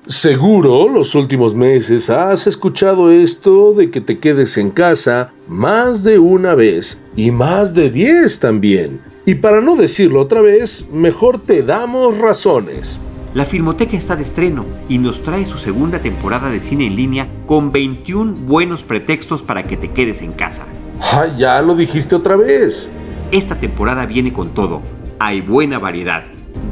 Seguro 0.08 0.90
los 0.90 1.14
últimos 1.14 1.54
meses 1.54 2.10
has 2.10 2.48
escuchado 2.48 3.12
esto 3.12 3.74
de 3.74 3.92
que 3.92 4.02
te 4.02 4.18
quedes 4.18 4.58
en 4.58 4.72
casa 4.72 5.32
más 5.48 6.04
de 6.04 6.18
una 6.18 6.56
vez 6.56 7.00
y 7.16 7.30
más 7.30 7.76
de 7.76 7.92
diez 7.92 8.40
también. 8.40 9.00
Y 9.28 9.36
para 9.36 9.62
no 9.62 9.76
decirlo 9.76 10.22
otra 10.22 10.42
vez, 10.42 10.88
mejor 10.92 11.38
te 11.38 11.62
damos 11.62 12.18
razones. 12.18 13.00
La 13.36 13.44
Filmoteca 13.44 13.98
está 13.98 14.16
de 14.16 14.24
estreno 14.24 14.66
y 14.88 14.98
nos 14.98 15.22
trae 15.22 15.46
su 15.46 15.58
segunda 15.58 16.02
temporada 16.02 16.50
de 16.50 16.62
cine 16.62 16.88
en 16.88 16.96
línea 16.96 17.28
con 17.46 17.74
21 17.74 18.34
buenos 18.46 18.82
pretextos 18.84 19.44
para 19.44 19.64
que 19.64 19.76
te 19.76 19.92
quedes 19.92 20.22
en 20.22 20.32
casa. 20.32 20.66
Ah, 21.02 21.26
ya 21.38 21.62
lo 21.62 21.76
dijiste 21.76 22.16
otra 22.16 22.38
vez. 22.38 22.90
Esta 23.34 23.56
temporada 23.60 24.06
viene 24.06 24.32
con 24.32 24.54
todo. 24.54 24.82
Hay 25.20 25.42
buena 25.42 25.80
variedad 25.80 26.24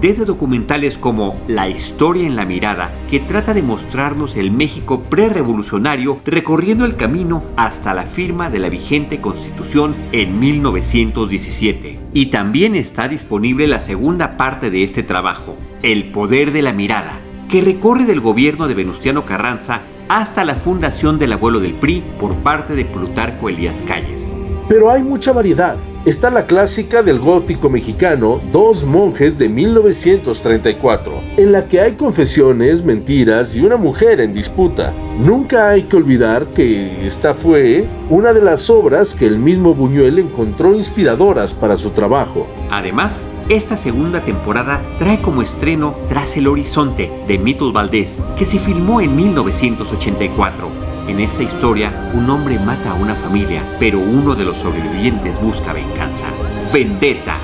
desde 0.01 0.25
documentales 0.25 0.97
como 0.97 1.34
La 1.47 1.69
historia 1.69 2.27
en 2.27 2.36
la 2.36 2.45
mirada, 2.45 2.93
que 3.09 3.19
trata 3.19 3.53
de 3.53 3.63
mostrarnos 3.63 4.36
el 4.36 4.51
México 4.51 5.03
prerevolucionario 5.09 6.19
recorriendo 6.25 6.86
el 6.86 6.95
camino 6.95 7.43
hasta 7.55 7.93
la 7.93 8.03
firma 8.03 8.49
de 8.49 8.59
la 8.59 8.69
vigente 8.69 9.21
constitución 9.21 9.95
en 10.11 10.39
1917. 10.39 11.99
Y 12.13 12.27
también 12.27 12.75
está 12.75 13.07
disponible 13.07 13.67
la 13.67 13.81
segunda 13.81 14.38
parte 14.38 14.69
de 14.69 14.84
este 14.84 15.03
trabajo, 15.03 15.57
El 15.81 16.11
poder 16.11 16.51
de 16.51 16.61
la 16.61 16.73
mirada, 16.73 17.19
que 17.49 17.61
recorre 17.61 18.05
del 18.05 18.19
gobierno 18.19 18.67
de 18.67 18.73
Venustiano 18.75 19.25
Carranza 19.25 19.81
hasta 20.09 20.43
la 20.43 20.55
fundación 20.55 21.19
del 21.19 21.34
abuelo 21.34 21.59
del 21.59 21.73
PRI 21.73 22.03
por 22.19 22.36
parte 22.38 22.75
de 22.75 22.86
Plutarco 22.86 23.49
Elías 23.49 23.84
Calles. 23.88 24.38
Pero 24.68 24.89
hay 24.91 25.03
mucha 25.03 25.32
variedad 25.32 25.78
está 26.05 26.30
la 26.30 26.45
clásica 26.45 27.01
del 27.01 27.20
gótico 27.20 27.70
mexicano 27.70 28.39
Dos 28.51 28.84
monjes 28.84 29.38
de 29.38 29.47
1934, 29.49 31.14
en 31.38 31.51
la 31.51 31.68
que 31.68 31.80
hay 31.80 31.93
confesiones, 31.93 32.84
mentiras 32.84 33.55
y 33.55 33.61
una 33.61 33.78
mujer 33.78 34.20
en 34.20 34.34
disputa. 34.34 34.93
Nunca 35.20 35.70
hay 35.70 35.84
que 35.84 35.95
olvidar 35.95 36.47
que 36.47 37.07
esta 37.07 37.34
fue 37.34 37.86
una 38.09 38.34
de 38.34 38.41
las 38.41 38.70
obras 38.70 39.14
que 39.14 39.26
el 39.26 39.38
mismo 39.38 39.74
Buñuel 39.74 40.20
encontró 40.20 40.74
inspiradoras 40.74 41.53
para 41.53 41.78
su 41.78 41.91
trabajo. 41.91 42.47
Además, 42.70 43.28
esta 43.49 43.78
segunda 43.78 44.22
temporada 44.22 44.82
trae 44.99 45.22
como 45.22 45.41
estreno 45.41 45.95
Tras 46.09 46.36
el 46.38 46.47
Horizonte 46.47 47.11
de 47.28 47.38
Mitul 47.38 47.72
Valdés, 47.72 48.20
que 48.38 48.45
se 48.45 48.59
filmó 48.59 49.01
en 49.01 49.16
1984 49.16 50.82
en 51.07 51.19
esta 51.19 51.43
historia, 51.43 51.91
un 52.13 52.29
hombre 52.29 52.57
mata 52.59 52.91
a 52.91 52.93
una 52.93 53.15
familia, 53.15 53.61
pero 53.79 53.99
uno 53.99 54.35
de 54.35 54.45
los 54.45 54.57
sobrevivientes 54.57 55.39
busca 55.41 55.73
venganza. 55.73 56.27
Vendetta. 56.71 57.37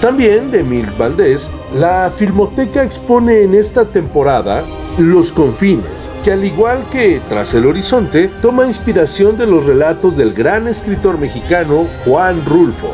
También 0.00 0.50
de 0.50 0.62
Milk 0.62 0.96
Valdés, 0.96 1.50
la 1.74 2.12
Filmoteca 2.14 2.82
expone 2.82 3.42
en 3.42 3.54
esta 3.54 3.86
temporada 3.86 4.62
Los 4.98 5.32
Confines, 5.32 6.10
que 6.22 6.32
al 6.32 6.44
igual 6.44 6.84
que 6.92 7.20
Tras 7.28 7.54
el 7.54 7.66
Horizonte, 7.66 8.30
toma 8.40 8.66
inspiración 8.66 9.36
de 9.36 9.46
los 9.46 9.64
relatos 9.64 10.16
del 10.16 10.34
gran 10.34 10.68
escritor 10.68 11.18
mexicano 11.18 11.86
Juan 12.04 12.44
Rulfo. 12.44 12.92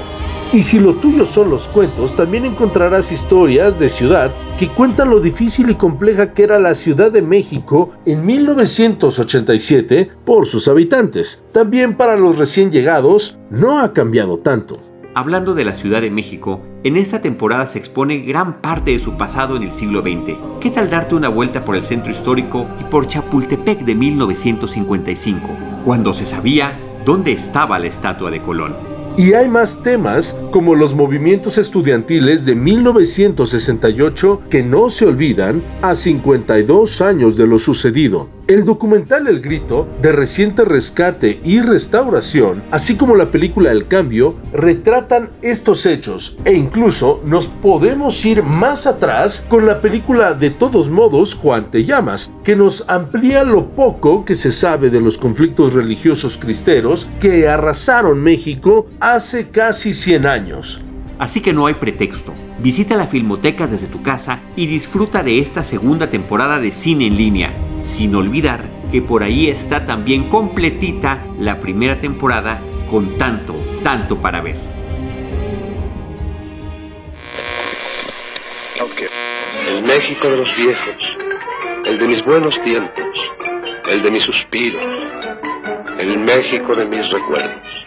Y 0.55 0.63
si 0.63 0.79
lo 0.79 0.95
tuyo 0.95 1.27
son 1.27 1.51
los 1.51 1.67
cuentos, 1.67 2.15
también 2.15 2.45
encontrarás 2.45 3.11
historias 3.11 3.77
de 3.81 3.89
ciudad 3.89 4.31
que 4.57 4.69
cuentan 4.69 5.11
lo 5.11 5.19
difícil 5.19 5.69
y 5.69 5.75
compleja 5.75 6.33
que 6.33 6.45
era 6.45 6.61
la 6.61 6.75
Ciudad 6.75 7.11
de 7.11 7.23
México 7.23 7.91
en 8.07 8.25
1987 8.25 10.13
por 10.25 10.47
sus 10.47 10.69
habitantes. 10.69 11.43
También 11.51 11.97
para 11.97 12.15
los 12.15 12.39
recién 12.39 12.71
llegados, 12.71 13.37
no 13.51 13.81
ha 13.81 13.93
cambiado 13.93 14.39
tanto. 14.39 14.77
Hablando 15.17 15.55
de 15.55 15.65
la 15.65 15.75
Ciudad 15.75 16.01
de 16.01 16.13
México, 16.13 16.61
en 16.85 16.97
esta 16.97 17.21
temporada 17.21 17.67
se 17.67 17.81
expone 17.81 18.19
gran 18.19 18.61
parte 18.61 18.93
de 18.93 19.01
su 19.01 19.17
pasado 19.17 19.57
en 19.57 19.65
el 19.65 19.73
siglo 19.73 20.03
XX. 20.03 20.39
¿Qué 20.61 20.71
tal 20.71 20.89
darte 20.89 21.17
una 21.17 21.31
vuelta 21.31 21.65
por 21.65 21.75
el 21.75 21.83
centro 21.83 22.13
histórico 22.13 22.69
y 22.81 22.85
por 22.85 23.09
Chapultepec 23.09 23.81
de 23.81 23.97
1955, 23.97 25.49
cuando 25.85 26.15
se 26.15 26.25
sabía 26.25 26.79
dónde 27.05 27.33
estaba 27.33 27.81
la 27.81 27.89
estatua 27.89 28.31
de 28.31 28.41
Colón? 28.41 28.94
Y 29.17 29.35
hay 29.35 29.49
más 29.49 29.81
temas 29.81 30.35
como 30.51 30.75
los 30.75 30.93
movimientos 30.93 31.57
estudiantiles 31.57 32.45
de 32.45 32.57
1968 32.57 34.43
que 34.51 34.65
no 34.65 34.91
se 34.91 35.07
olvidan 35.07 35.63
a 35.83 35.95
52 35.95 37.01
años 37.01 37.37
de 37.37 37.47
lo 37.47 37.61
sucedido. 37.61 38.34
El 38.47 38.67
documental 38.67 39.27
El 39.27 39.41
Grito, 39.41 39.89
de 40.03 40.13
reciente 40.13 40.67
rescate 40.67 41.41
y 41.45 41.61
restauración, 41.61 42.63
así 42.71 42.95
como 42.95 43.17
la 43.17 43.31
película 43.31 43.73
El 43.73 43.87
Cambio, 43.87 44.35
retratan 44.53 45.31
estos 45.41 45.87
hechos 45.87 46.37
e 46.45 46.53
incluso 46.53 47.23
nos 47.25 47.47
podemos 47.47 48.23
ir 48.27 48.43
más 48.43 48.87
atrás 48.87 49.47
con 49.49 49.65
la 49.65 49.81
película 49.81 50.35
De 50.35 50.51
todos 50.51 50.91
modos 50.91 51.35
Juan 51.35 51.71
te 51.71 51.85
llamas, 51.85 52.31
que 52.43 52.55
nos 52.55 52.85
amplía 52.87 53.45
lo 53.45 53.71
poco 53.71 54.27
que 54.27 54.35
se 54.35 54.53
sabe 54.53 54.91
de 54.91 55.01
los 55.01 55.17
conflictos 55.17 55.73
religiosos 55.73 56.37
cristeros 56.37 57.09
que 57.21 57.49
arrasaron 57.49 58.21
México 58.21 58.89
hace 59.01 59.49
casi 59.49 59.95
100 59.95 60.27
años. 60.27 60.83
Así 61.19 61.41
que 61.41 61.55
no 61.55 61.67
hay 61.67 61.75
pretexto. 61.75 62.35
Visita 62.59 62.97
la 62.97 63.07
Filmoteca 63.07 63.67
desde 63.67 63.89
tu 63.89 64.03
casa 64.03 64.41
y 64.55 64.67
disfruta 64.67 65.23
de 65.23 65.41
esta 65.41 65.65
segunda 65.65 66.09
temporada 66.09 66.59
de 66.59 66.71
cine 66.71 67.07
en 67.07 67.17
línea 67.17 67.53
sin 67.83 68.15
olvidar 68.15 68.65
que 68.91 69.03
por 69.03 69.23
ahí 69.23 69.49
está 69.49 69.85
también 69.85 70.29
completita 70.29 71.19
la 71.39 71.61
primera 71.61 72.01
temporada 72.01 72.61
con 72.91 73.19
tanto, 73.19 73.55
tanto 73.83 74.17
para 74.19 74.41
ver. 74.41 74.57
El 79.69 79.83
México 79.83 80.29
de 80.29 80.37
los 80.37 80.57
viejos, 80.57 81.17
el 81.85 81.99
de 81.99 82.07
mis 82.07 82.25
buenos 82.25 82.61
tiempos, 82.63 83.33
el 83.89 84.03
de 84.03 84.11
mis 84.11 84.23
suspiros, 84.23 84.83
el 85.99 86.19
México 86.19 86.75
de 86.75 86.85
mis 86.87 87.11
recuerdos. 87.11 87.84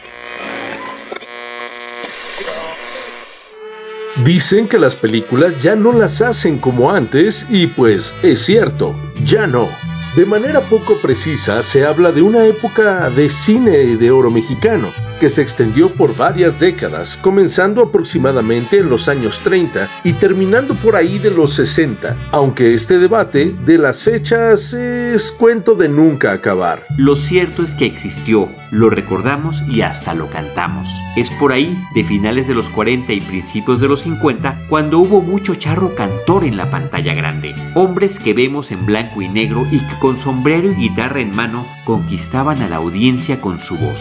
Dicen 4.23 4.67
que 4.67 4.79
las 4.79 4.95
películas 4.95 5.61
ya 5.61 5.75
no 5.75 5.93
las 5.93 6.23
hacen 6.23 6.57
como 6.57 6.91
antes 6.91 7.45
y 7.51 7.67
pues 7.67 8.15
es 8.23 8.41
cierto, 8.41 8.95
ya 9.23 9.45
no. 9.45 9.69
De 10.15 10.25
manera 10.25 10.61
poco 10.61 10.97
precisa 10.97 11.61
se 11.61 11.85
habla 11.85 12.11
de 12.11 12.23
una 12.23 12.43
época 12.45 13.11
de 13.11 13.29
cine 13.29 13.95
de 13.95 14.09
oro 14.09 14.31
mexicano, 14.31 14.89
que 15.19 15.29
se 15.29 15.41
extendió 15.41 15.89
por 15.89 16.15
varias 16.15 16.59
décadas, 16.59 17.17
comenzando 17.17 17.81
aproximadamente 17.81 18.77
en 18.77 18.89
los 18.89 19.07
años 19.07 19.39
30 19.43 19.87
y 20.03 20.13
terminando 20.13 20.75
por 20.75 20.95
ahí 20.95 21.19
de 21.19 21.31
los 21.31 21.53
60, 21.53 22.15
aunque 22.31 22.73
este 22.73 22.99
debate 22.99 23.55
de 23.65 23.77
las 23.77 24.03
fechas 24.03 24.73
es 24.73 25.31
cuento 25.31 25.75
de 25.75 25.89
nunca 25.89 26.31
acabar. 26.31 26.85
Lo 26.97 27.15
cierto 27.15 27.63
es 27.63 27.73
que 27.73 27.85
existió, 27.85 28.49
lo 28.71 28.89
recordamos 28.89 29.61
y 29.67 29.81
hasta 29.81 30.13
lo 30.13 30.29
cantamos. 30.29 30.87
Es 31.15 31.29
por 31.31 31.51
ahí, 31.51 31.77
de 31.95 32.03
finales 32.03 32.47
de 32.47 32.55
los 32.55 32.69
40 32.69 33.13
y 33.13 33.21
principios 33.21 33.79
de 33.81 33.87
los 33.87 34.01
50, 34.01 34.67
cuando 34.69 34.99
hubo 34.99 35.21
mucho 35.21 35.55
charro 35.55 35.95
cantor 35.95 36.43
en 36.43 36.57
la 36.57 36.69
pantalla 36.69 37.13
grande. 37.13 37.55
Hombres 37.75 38.19
que 38.19 38.33
vemos 38.33 38.71
en 38.71 38.85
blanco 38.85 39.21
y 39.21 39.29
negro 39.29 39.65
y 39.71 39.79
que 39.79 39.99
con 39.99 40.19
sombrero 40.19 40.71
y 40.71 40.75
guitarra 40.75 41.21
en 41.21 41.35
mano 41.35 41.65
conquistaban 41.85 42.61
a 42.61 42.69
la 42.69 42.77
audiencia 42.77 43.41
con 43.41 43.59
su 43.59 43.77
voz. 43.77 43.99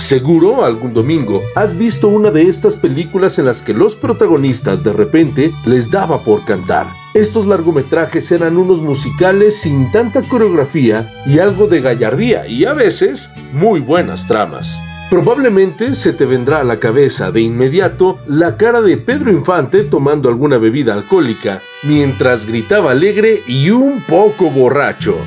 Seguro 0.00 0.64
algún 0.64 0.94
domingo 0.94 1.42
has 1.54 1.76
visto 1.76 2.08
una 2.08 2.30
de 2.30 2.48
estas 2.48 2.74
películas 2.74 3.38
en 3.38 3.44
las 3.44 3.60
que 3.60 3.74
los 3.74 3.96
protagonistas 3.96 4.82
de 4.82 4.94
repente 4.94 5.52
les 5.66 5.90
daba 5.90 6.24
por 6.24 6.46
cantar. 6.46 6.86
Estos 7.12 7.46
largometrajes 7.46 8.32
eran 8.32 8.56
unos 8.56 8.80
musicales 8.80 9.60
sin 9.60 9.92
tanta 9.92 10.22
coreografía 10.22 11.12
y 11.26 11.38
algo 11.38 11.66
de 11.66 11.82
gallardía 11.82 12.46
y 12.46 12.64
a 12.64 12.72
veces 12.72 13.30
muy 13.52 13.80
buenas 13.80 14.26
tramas. 14.26 14.74
Probablemente 15.10 15.94
se 15.94 16.14
te 16.14 16.24
vendrá 16.24 16.60
a 16.60 16.64
la 16.64 16.78
cabeza 16.78 17.30
de 17.30 17.42
inmediato 17.42 18.20
la 18.26 18.56
cara 18.56 18.80
de 18.80 18.96
Pedro 18.96 19.30
Infante 19.30 19.84
tomando 19.84 20.30
alguna 20.30 20.56
bebida 20.56 20.94
alcohólica, 20.94 21.60
mientras 21.82 22.46
gritaba 22.46 22.92
alegre 22.92 23.42
y 23.46 23.68
un 23.68 24.00
poco 24.00 24.50
borracho. 24.50 25.18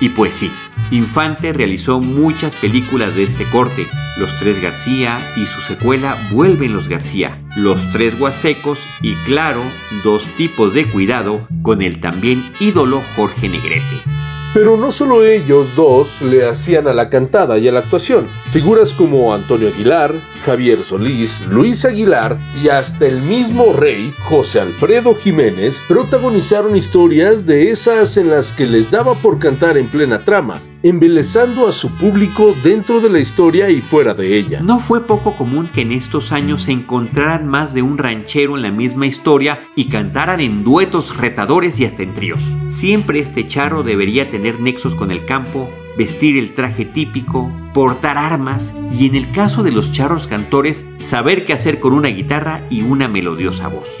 Y 0.00 0.08
pues 0.08 0.34
sí, 0.34 0.50
Infante 0.92 1.54
realizó 1.54 2.00
muchas 2.00 2.54
películas 2.54 3.14
de 3.14 3.22
este 3.22 3.44
corte, 3.46 3.86
Los 4.18 4.28
Tres 4.38 4.60
García 4.60 5.18
y 5.36 5.46
su 5.46 5.62
secuela 5.62 6.18
Vuelven 6.30 6.74
los 6.74 6.86
García, 6.86 7.42
Los 7.56 7.90
Tres 7.92 8.20
Huastecos 8.20 8.78
y 9.00 9.14
claro, 9.24 9.62
dos 10.04 10.26
tipos 10.36 10.74
de 10.74 10.86
cuidado 10.86 11.48
con 11.62 11.80
el 11.80 11.98
también 11.98 12.44
ídolo 12.60 13.00
Jorge 13.16 13.48
Negrete. 13.48 14.02
Pero 14.52 14.76
no 14.76 14.92
solo 14.92 15.24
ellos 15.24 15.74
dos 15.74 16.20
le 16.20 16.46
hacían 16.46 16.86
a 16.86 16.92
la 16.92 17.08
cantada 17.08 17.56
y 17.56 17.68
a 17.68 17.72
la 17.72 17.78
actuación. 17.78 18.26
Figuras 18.52 18.92
como 18.92 19.32
Antonio 19.32 19.68
Aguilar, 19.68 20.12
Javier 20.44 20.82
Solís, 20.82 21.46
Luis 21.46 21.86
Aguilar 21.86 22.36
y 22.62 22.68
hasta 22.68 23.06
el 23.06 23.22
mismo 23.22 23.72
rey, 23.72 24.12
José 24.24 24.60
Alfredo 24.60 25.14
Jiménez, 25.14 25.80
protagonizaron 25.88 26.76
historias 26.76 27.46
de 27.46 27.70
esas 27.70 28.18
en 28.18 28.28
las 28.28 28.52
que 28.52 28.66
les 28.66 28.90
daba 28.90 29.14
por 29.14 29.38
cantar 29.38 29.78
en 29.78 29.86
plena 29.86 30.18
trama, 30.18 30.60
embelezando 30.82 31.68
a 31.68 31.72
su 31.72 31.90
público 31.90 32.54
dentro 32.62 33.00
de 33.00 33.10
la 33.10 33.20
historia 33.20 33.70
y 33.70 33.80
fuera 33.80 34.14
de 34.14 34.36
ella. 34.36 34.60
No 34.60 34.78
fue 34.78 35.06
poco 35.06 35.34
común 35.34 35.68
que 35.72 35.82
en 35.82 35.92
estos 35.92 36.32
años 36.32 36.64
se 36.64 36.72
encontraran 36.72 37.46
más 37.46 37.74
de 37.74 37.82
un 37.82 37.98
ranchero 37.98 38.56
en 38.56 38.62
la 38.62 38.70
misma 38.70 39.06
historia 39.06 39.64
y 39.76 39.86
cantaran 39.86 40.40
en 40.40 40.64
duetos 40.64 41.16
retadores 41.16 41.78
y 41.80 41.84
hasta 41.84 42.02
en 42.02 42.14
tríos. 42.14 42.42
Siempre 42.66 43.20
este 43.20 43.46
charro 43.46 43.82
debería 43.82 44.28
tener 44.30 44.60
nexos 44.60 44.94
con 44.94 45.10
el 45.10 45.24
campo, 45.24 45.70
vestir 45.96 46.36
el 46.36 46.54
traje 46.54 46.84
típico, 46.84 47.50
portar 47.74 48.18
armas 48.18 48.74
y 48.90 49.06
en 49.06 49.14
el 49.14 49.30
caso 49.30 49.62
de 49.62 49.72
los 49.72 49.92
charros 49.92 50.26
cantores, 50.26 50.86
saber 50.98 51.44
qué 51.44 51.52
hacer 51.52 51.80
con 51.80 51.92
una 51.92 52.08
guitarra 52.08 52.62
y 52.70 52.82
una 52.82 53.08
melodiosa 53.08 53.68
voz. 53.68 53.98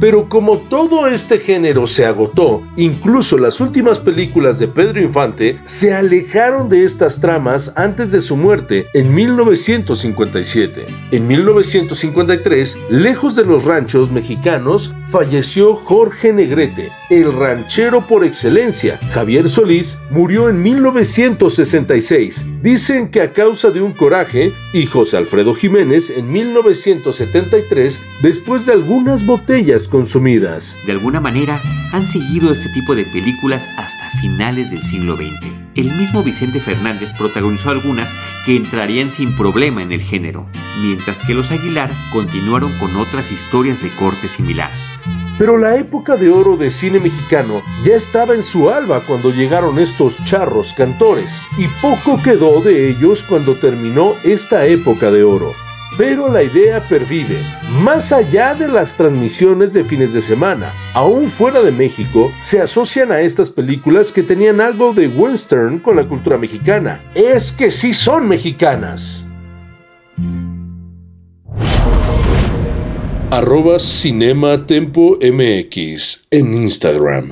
Pero 0.00 0.30
como 0.30 0.56
todo 0.56 1.06
este 1.06 1.38
género 1.38 1.86
se 1.86 2.06
agotó, 2.06 2.62
incluso 2.76 3.36
las 3.36 3.60
últimas 3.60 4.00
películas 4.00 4.58
de 4.58 4.66
Pedro 4.66 4.98
Infante 4.98 5.60
se 5.64 5.92
alejaron 5.92 6.70
de 6.70 6.84
estas 6.84 7.20
tramas 7.20 7.70
antes 7.76 8.10
de 8.10 8.22
su 8.22 8.34
muerte 8.34 8.86
en 8.94 9.14
1957. 9.14 10.86
En 11.10 11.28
1953, 11.28 12.78
lejos 12.88 13.36
de 13.36 13.44
los 13.44 13.64
ranchos 13.64 14.10
mexicanos, 14.10 14.94
falleció 15.10 15.76
Jorge 15.76 16.32
Negrete, 16.32 16.90
el 17.10 17.32
ranchero 17.34 18.06
por 18.06 18.24
excelencia. 18.24 18.98
Javier 19.12 19.50
Solís 19.50 19.98
murió 20.10 20.48
en 20.48 20.62
1966. 20.62 22.46
Dicen 22.62 23.10
que 23.10 23.22
a 23.22 23.32
causa 23.32 23.70
de 23.70 23.80
un 23.80 23.94
coraje, 23.94 24.52
y 24.74 24.84
José 24.84 25.16
Alfredo 25.16 25.54
Jiménez 25.54 26.10
en 26.10 26.30
1973, 26.30 27.98
después 28.20 28.66
de 28.66 28.74
algunas 28.74 29.24
botellas 29.24 29.88
consumidas. 29.88 30.76
De 30.84 30.92
alguna 30.92 31.20
manera, 31.20 31.58
han 31.92 32.06
seguido 32.06 32.52
este 32.52 32.68
tipo 32.74 32.94
de 32.94 33.04
películas 33.04 33.66
hasta 33.78 34.10
finales 34.20 34.70
del 34.70 34.82
siglo 34.82 35.16
XX. 35.16 35.54
El 35.74 35.90
mismo 35.96 36.22
Vicente 36.22 36.60
Fernández 36.60 37.14
protagonizó 37.16 37.70
algunas 37.70 38.12
que 38.44 38.56
entrarían 38.56 39.10
sin 39.10 39.34
problema 39.34 39.82
en 39.82 39.92
el 39.92 40.02
género, 40.02 40.46
mientras 40.80 41.18
que 41.26 41.34
los 41.34 41.50
Aguilar 41.50 41.90
continuaron 42.12 42.72
con 42.78 42.96
otras 42.96 43.30
historias 43.30 43.82
de 43.82 43.90
corte 43.90 44.28
similar. 44.28 44.70
Pero 45.38 45.56
la 45.56 45.76
época 45.76 46.16
de 46.16 46.30
oro 46.30 46.58
de 46.58 46.70
cine 46.70 46.98
mexicano 46.98 47.62
ya 47.82 47.94
estaba 47.94 48.34
en 48.34 48.42
su 48.42 48.68
alba 48.68 49.00
cuando 49.00 49.30
llegaron 49.30 49.78
estos 49.78 50.22
charros 50.24 50.74
cantores, 50.74 51.40
y 51.56 51.66
poco 51.80 52.22
quedó 52.22 52.60
de 52.60 52.90
ellos 52.90 53.22
cuando 53.22 53.54
terminó 53.54 54.14
esta 54.22 54.66
época 54.66 55.10
de 55.10 55.24
oro. 55.24 55.52
Pero 55.96 56.28
la 56.28 56.42
idea 56.42 56.86
pervive, 56.88 57.38
más 57.82 58.12
allá 58.12 58.54
de 58.54 58.68
las 58.68 58.96
transmisiones 58.96 59.72
de 59.72 59.84
fines 59.84 60.12
de 60.12 60.22
semana. 60.22 60.72
Aún 60.94 61.30
fuera 61.30 61.62
de 61.62 61.72
México, 61.72 62.30
se 62.40 62.60
asocian 62.60 63.10
a 63.10 63.20
estas 63.20 63.50
películas 63.50 64.12
que 64.12 64.22
tenían 64.22 64.60
algo 64.60 64.92
de 64.92 65.08
western 65.08 65.78
con 65.78 65.96
la 65.96 66.06
cultura 66.06 66.38
mexicana. 66.38 67.02
Es 67.14 67.52
que 67.52 67.70
sí 67.70 67.92
son 67.92 68.28
mexicanas. 68.28 69.26
Arroba 73.32 73.78
Cinema 73.78 74.66
Tempo 74.66 75.16
MX 75.22 76.26
en 76.32 76.52
Instagram. 76.52 77.30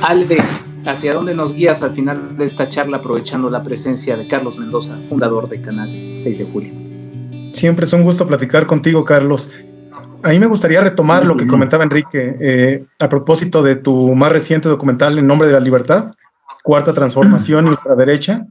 Alde, 0.00 0.38
¿hacia 0.86 1.12
dónde 1.12 1.34
nos 1.34 1.52
guías 1.52 1.82
al 1.82 1.94
final 1.94 2.38
de 2.38 2.46
esta 2.46 2.66
charla 2.70 2.96
aprovechando 2.96 3.50
la 3.50 3.62
presencia 3.62 4.16
de 4.16 4.26
Carlos 4.26 4.56
Mendoza, 4.56 4.98
fundador 5.06 5.50
de 5.50 5.60
Canal 5.60 6.14
6 6.14 6.38
de 6.38 6.44
Julio? 6.46 6.72
Siempre 7.52 7.84
es 7.84 7.92
un 7.92 8.04
gusto 8.04 8.26
platicar 8.26 8.66
contigo, 8.66 9.04
Carlos. 9.04 9.50
A 10.22 10.30
mí 10.30 10.38
me 10.38 10.46
gustaría 10.46 10.80
retomar 10.80 11.26
lo 11.26 11.36
que 11.36 11.46
comentaba 11.46 11.84
Enrique 11.84 12.34
eh, 12.40 12.86
a 13.00 13.08
propósito 13.10 13.62
de 13.62 13.76
tu 13.76 14.14
más 14.14 14.32
reciente 14.32 14.70
documental 14.70 15.18
En 15.18 15.26
Nombre 15.26 15.46
de 15.46 15.52
la 15.52 15.60
Libertad, 15.60 16.12
Cuarta 16.62 16.94
Transformación 16.94 17.66
y 17.66 17.68
Ultraderecha, 17.68 18.46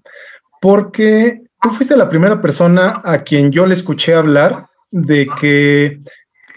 porque 0.62 1.42
tú 1.60 1.72
fuiste 1.72 1.98
la 1.98 2.08
primera 2.08 2.40
persona 2.40 3.02
a 3.04 3.24
quien 3.24 3.52
yo 3.52 3.66
le 3.66 3.74
escuché 3.74 4.14
hablar 4.14 4.66
de 4.94 5.28
que 5.42 6.00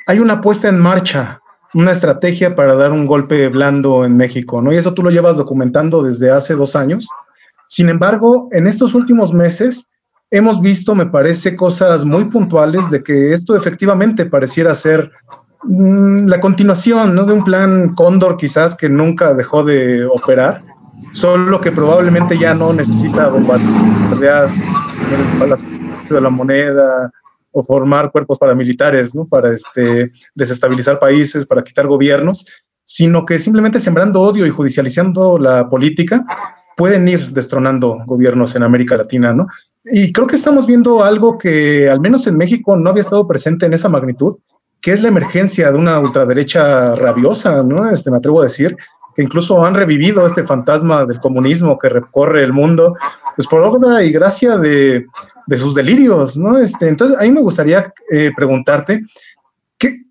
hay 0.07 0.18
una 0.20 0.41
puesta 0.41 0.68
en 0.68 0.78
marcha, 0.78 1.39
una 1.74 1.91
estrategia 1.91 2.55
para 2.55 2.74
dar 2.76 2.93
un 2.93 3.07
golpe 3.07 3.49
blando 3.49 4.05
en 4.05 4.16
México, 4.16 4.62
¿no? 4.62 4.72
Y 4.72 4.76
eso 4.76 4.95
tú 4.95 5.03
lo 5.03 5.11
llevas 5.11 5.37
documentando 5.37 6.03
desde 6.03 6.30
hace 6.30 6.55
dos 6.55 6.76
años. 6.76 7.09
Sin 7.66 7.89
embargo, 7.89 8.49
en 8.53 8.66
estos 8.66 8.95
últimos 8.95 9.32
meses 9.32 9.89
hemos 10.30 10.61
visto, 10.61 10.95
me 10.95 11.07
parece, 11.07 11.57
cosas 11.57 12.05
muy 12.05 12.26
puntuales 12.26 12.91
de 12.91 13.03
que 13.03 13.32
esto 13.32 13.57
efectivamente 13.57 14.26
pareciera 14.26 14.74
ser 14.74 15.11
mm, 15.62 16.26
la 16.26 16.39
continuación, 16.39 17.14
¿no? 17.14 17.24
De 17.24 17.32
un 17.32 17.43
plan 17.43 17.95
cóndor 17.95 18.37
quizás 18.37 18.76
que 18.76 18.89
nunca 18.89 19.32
dejó 19.32 19.64
de 19.64 20.05
operar, 20.05 20.62
solo 21.12 21.61
que 21.61 21.72
probablemente 21.72 22.39
ya 22.39 22.55
no 22.55 22.72
necesita 22.72 23.28
bombardear 23.28 24.51
de 26.11 26.20
la 26.20 26.30
moneda, 26.30 27.11
o 27.59 27.62
formar 27.62 28.12
cuerpos 28.12 28.38
paramilitares, 28.38 29.14
¿no? 29.14 29.26
Para 29.26 29.54
este, 29.54 30.12
desestabilizar 30.34 30.98
países, 30.98 31.46
para 31.46 31.64
quitar 31.64 31.86
gobiernos, 31.86 32.44
sino 32.84 33.24
que 33.24 33.38
simplemente 33.38 33.78
sembrando 33.78 34.20
odio 34.20 34.44
y 34.44 34.50
judicializando 34.50 35.38
la 35.38 35.70
política 35.70 36.22
pueden 36.76 37.09
ir 37.09 37.30
destronando 37.32 38.02
gobiernos 38.04 38.54
en 38.54 38.62
América 38.62 38.98
Latina, 38.98 39.32
¿no? 39.32 39.46
Y 39.86 40.12
creo 40.12 40.26
que 40.26 40.36
estamos 40.36 40.66
viendo 40.66 41.02
algo 41.02 41.38
que 41.38 41.88
al 41.88 41.98
menos 41.98 42.26
en 42.26 42.36
México 42.36 42.76
no 42.76 42.90
había 42.90 43.00
estado 43.00 43.26
presente 43.26 43.64
en 43.64 43.72
esa 43.72 43.88
magnitud, 43.88 44.36
que 44.82 44.92
es 44.92 45.00
la 45.00 45.09
emergencia 45.09 45.72
de 45.72 45.78
una 45.78 45.98
ultraderecha 45.98 46.94
rabiosa, 46.94 47.62
¿no? 47.62 47.88
Este, 47.88 48.11
me 48.11 48.18
atrevo 48.18 48.42
a 48.42 48.44
decir, 48.44 48.76
que 49.14 49.22
incluso 49.22 49.64
han 49.64 49.72
revivido 49.72 50.26
este 50.26 50.44
fantasma 50.44 51.07
del 51.07 51.20
comunismo 51.20 51.78
que 51.78 51.88
recorre 51.88 52.44
el 52.44 52.52
mundo, 52.52 52.94
pues 53.34 53.48
por 53.48 53.62
obra 53.62 54.04
y 54.04 54.12
gracia 54.12 54.59
de, 54.59 55.07
de 55.47 55.59
sus 55.59 55.74
delirios, 55.74 56.36
¿no? 56.36 56.59
Este, 56.59 56.88
entonces, 56.88 57.18
a 57.18 57.22
mí 57.22 57.30
me 57.30 57.40
gustaría 57.40 57.92
eh, 58.11 58.32
preguntarte, 58.36 59.05
¿qué, 59.78 60.03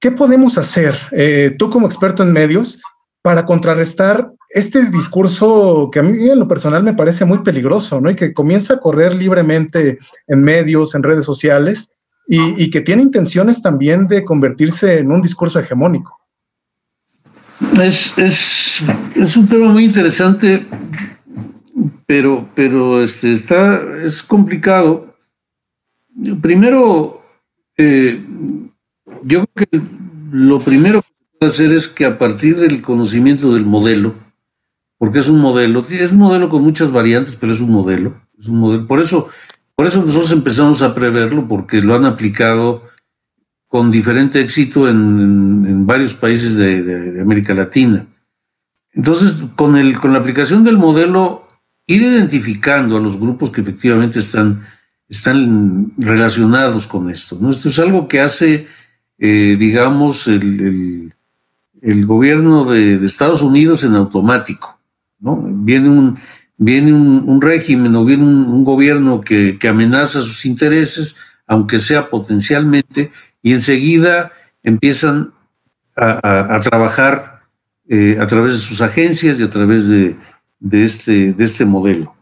¿qué, 0.00 0.10
podemos 0.10 0.58
hacer, 0.58 0.94
eh, 1.12 1.54
tú 1.58 1.70
como 1.70 1.86
experto 1.86 2.22
en 2.22 2.32
medios, 2.32 2.80
para 3.22 3.46
contrarrestar 3.46 4.30
este 4.50 4.84
discurso 4.90 5.88
que 5.90 5.98
a 5.98 6.02
mí 6.02 6.28
en 6.28 6.38
lo 6.38 6.46
personal 6.46 6.82
me 6.82 6.94
parece 6.94 7.24
muy 7.24 7.38
peligroso, 7.38 8.00
¿no? 8.00 8.10
Y 8.10 8.16
que 8.16 8.32
comienza 8.32 8.74
a 8.74 8.80
correr 8.80 9.14
libremente 9.14 9.98
en 10.26 10.40
medios, 10.42 10.94
en 10.94 11.02
redes 11.02 11.24
sociales, 11.24 11.90
y, 12.26 12.70
que 12.70 12.80
tiene 12.80 13.02
intenciones 13.02 13.60
también 13.60 14.06
de 14.06 14.24
convertirse 14.24 14.98
en 14.98 15.12
un 15.12 15.20
discurso 15.20 15.58
hegemónico. 15.58 16.18
Es, 17.80 18.16
es, 18.16 19.36
un 19.36 19.46
tema 19.46 19.68
muy 19.68 19.84
interesante, 19.84 20.66
pero, 22.06 22.48
pero 22.54 23.02
este, 23.02 23.32
está, 23.32 23.82
es 24.04 24.22
complicado. 24.22 25.14
Primero, 26.40 27.22
eh, 27.76 28.24
yo 29.22 29.44
creo 29.46 29.68
que 29.70 29.82
lo 30.30 30.60
primero 30.60 31.02
que 31.02 31.38
puede 31.38 31.52
hacer 31.52 31.72
es 31.72 31.88
que 31.88 32.04
a 32.04 32.18
partir 32.18 32.56
del 32.56 32.82
conocimiento 32.82 33.52
del 33.54 33.66
modelo, 33.66 34.14
porque 34.98 35.18
es 35.18 35.28
un 35.28 35.40
modelo, 35.40 35.84
es 35.88 36.12
un 36.12 36.18
modelo 36.18 36.48
con 36.48 36.62
muchas 36.62 36.92
variantes, 36.92 37.36
pero 37.36 37.52
es 37.52 37.60
un 37.60 37.70
modelo, 37.70 38.14
es 38.38 38.46
un 38.46 38.58
modelo. 38.58 38.86
Por 38.86 39.00
eso, 39.00 39.28
por 39.74 39.86
eso 39.86 40.00
nosotros 40.00 40.30
empezamos 40.30 40.82
a 40.82 40.94
preverlo, 40.94 41.48
porque 41.48 41.82
lo 41.82 41.94
han 41.94 42.04
aplicado 42.04 42.82
con 43.66 43.90
diferente 43.90 44.40
éxito 44.40 44.88
en, 44.88 45.84
varios 45.84 46.14
países 46.14 46.54
de, 46.56 47.20
América 47.20 47.54
Latina. 47.54 48.06
Entonces, 48.92 49.34
con, 49.56 49.76
el, 49.76 49.98
con 49.98 50.12
la 50.12 50.20
aplicación 50.20 50.62
del 50.62 50.78
modelo, 50.78 51.43
ir 51.86 52.02
identificando 52.02 52.96
a 52.96 53.00
los 53.00 53.18
grupos 53.18 53.50
que 53.50 53.60
efectivamente 53.60 54.18
están, 54.18 54.64
están 55.08 55.92
relacionados 55.98 56.86
con 56.86 57.10
esto. 57.10 57.38
Esto 57.50 57.68
es 57.68 57.78
algo 57.78 58.08
que 58.08 58.20
hace, 58.20 58.66
eh, 59.18 59.56
digamos, 59.58 60.26
el, 60.28 61.12
gobierno 62.06 62.64
de, 62.64 63.04
Estados 63.04 63.42
Unidos 63.42 63.84
en 63.84 63.94
automático. 63.94 64.78
¿no? 65.20 65.36
Viene 65.46 65.88
un, 65.88 66.18
viene 66.56 66.92
un, 66.92 67.40
régimen 67.42 67.94
o 67.96 68.04
viene 68.04 68.24
un, 68.24 68.64
gobierno 68.64 69.20
que, 69.20 69.58
amenaza 69.68 70.22
sus 70.22 70.46
intereses, 70.46 71.16
aunque 71.46 71.78
sea 71.78 72.08
potencialmente, 72.08 73.10
y 73.42 73.52
enseguida 73.52 74.32
empiezan 74.62 75.32
a, 75.96 76.58
trabajar 76.60 77.42
eh, 77.86 78.16
a 78.18 78.26
través 78.26 78.54
de 78.54 78.58
sus 78.58 78.80
agencias 78.80 79.38
y 79.38 79.42
a 79.42 79.50
través 79.50 79.86
de, 79.86 80.16
este, 80.70 81.32
de 81.32 81.44
este 81.44 81.64
modelo. 81.64 82.14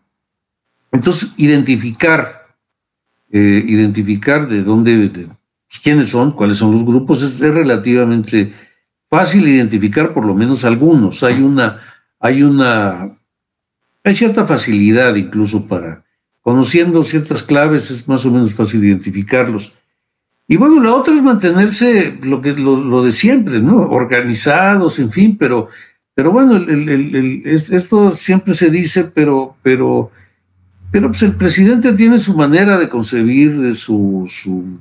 Entonces, 0.91 1.33
identificar, 1.37 2.47
eh, 3.31 3.65
identificar 3.67 4.49
de 4.49 4.63
dónde, 4.63 5.29
quiénes 5.83 6.09
son, 6.09 6.33
cuáles 6.33 6.59
son 6.59 6.73
los 6.73 6.85
grupos, 6.85 7.23
es, 7.23 7.41
relativamente 7.41 8.53
fácil 9.09 9.47
identificar 9.49 10.13
por 10.13 10.25
lo 10.25 10.35
menos 10.35 10.65
algunos. 10.65 11.23
Hay 11.23 11.43
una, 11.43 11.81
hay 12.19 12.43
una 12.43 13.17
hay 14.05 14.17
cierta 14.17 14.47
facilidad 14.47 15.15
incluso 15.15 15.67
para, 15.67 16.05
conociendo 16.41 17.03
ciertas 17.05 17.43
claves, 17.43 17.91
es 17.91 18.09
más 18.09 18.27
o 18.27 18.31
menos 18.31 18.53
fácil 18.55 18.85
identificarlos. 18.85 19.75
Y 20.49 20.57
bueno, 20.57 20.83
la 20.83 20.95
otra 20.95 21.15
es 21.15 21.23
mantenerse 21.23 22.19
lo, 22.23 22.41
que, 22.41 22.53
lo, 22.53 23.03
de 23.05 23.13
siempre, 23.13 23.61
¿no? 23.61 23.77
Organizados, 23.77 24.99
en 24.99 25.11
fin, 25.11 25.37
pero, 25.39 25.69
pero 26.15 26.31
bueno, 26.31 26.57
esto 27.45 28.11
siempre 28.11 28.55
se 28.55 28.71
dice, 28.71 29.05
pero, 29.05 29.57
pero, 29.63 30.11
pero 30.91 31.09
pues 31.09 31.23
el 31.23 31.37
presidente 31.37 31.95
tiene 31.95 32.19
su 32.19 32.37
manera 32.37 32.79
de 32.79 32.89
concebir 32.89 33.75
su, 33.75 34.27
su, 34.29 34.79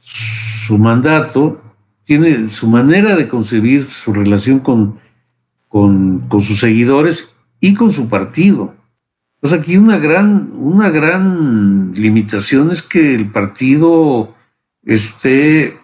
su 0.00 0.78
mandato, 0.78 1.60
tiene 2.04 2.48
su 2.48 2.68
manera 2.68 3.16
de 3.16 3.26
concebir 3.26 3.90
su 3.90 4.12
relación 4.12 4.60
con, 4.60 4.98
con, 5.68 6.20
con 6.28 6.40
sus 6.40 6.60
seguidores 6.60 7.34
y 7.58 7.74
con 7.74 7.92
su 7.92 8.08
partido. 8.08 8.74
Entonces 9.36 9.58
aquí 9.58 9.76
una 9.78 9.98
gran, 9.98 10.50
una 10.54 10.90
gran 10.90 11.90
limitación 11.92 12.70
es 12.70 12.82
que 12.82 13.14
el 13.14 13.30
partido 13.30 14.34
esté, 14.84 15.78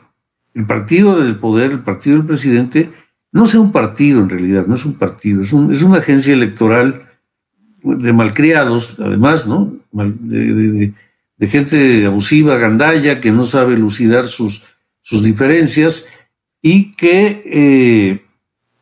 el 0.55 0.67
partido 0.67 1.21
del 1.21 1.37
poder, 1.37 1.73
el 1.73 1.81
partido 1.81 2.19
del 2.19 2.27
presidente, 2.27 2.91
no 3.37 3.47
sea 3.47 3.61
un 3.61 3.71
partido 3.71 4.21
en 4.21 4.31
realidad, 4.31 4.67
no 4.67 4.77
es 4.77 4.87
un 4.87 4.95
partido, 4.95 5.43
es, 5.43 5.53
una 5.53 5.99
agencia 5.99 6.33
electoral 6.33 7.03
de 7.83 8.11
malcriados, 8.15 8.99
además, 8.99 9.47
¿no? 9.47 9.77
De, 9.93 10.95
gente 11.43 12.07
abusiva, 12.07 12.57
gandalla, 12.57 13.21
que 13.21 13.33
no 13.33 13.45
sabe 13.45 13.77
lucidar 13.77 14.27
sus, 14.27 14.63
sus 15.03 15.23
diferencias 15.23 16.07
y 16.63 16.93
que 16.93 17.43
eh, 17.45 18.23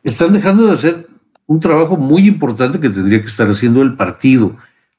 están 0.05 0.31
dejando 0.31 0.67
de 0.67 0.71
hacer 0.71 1.05
un 1.47 1.59
trabajo 1.59 1.97
muy 1.97 2.25
importante 2.25 2.79
que 2.79 2.89
tendría 2.89 3.19
que 3.19 3.27
estar 3.27 3.49
haciendo 3.49 3.81
el 3.81 3.95
partido, 3.97 4.55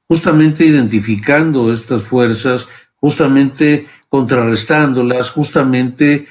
justamente 0.06 0.66
identificando 0.66 1.72
estas 1.72 2.02
fuerzas, 2.02 2.68
justamente 2.96 3.86
contrarrestándolas, 4.10 5.30
justamente 5.30 6.26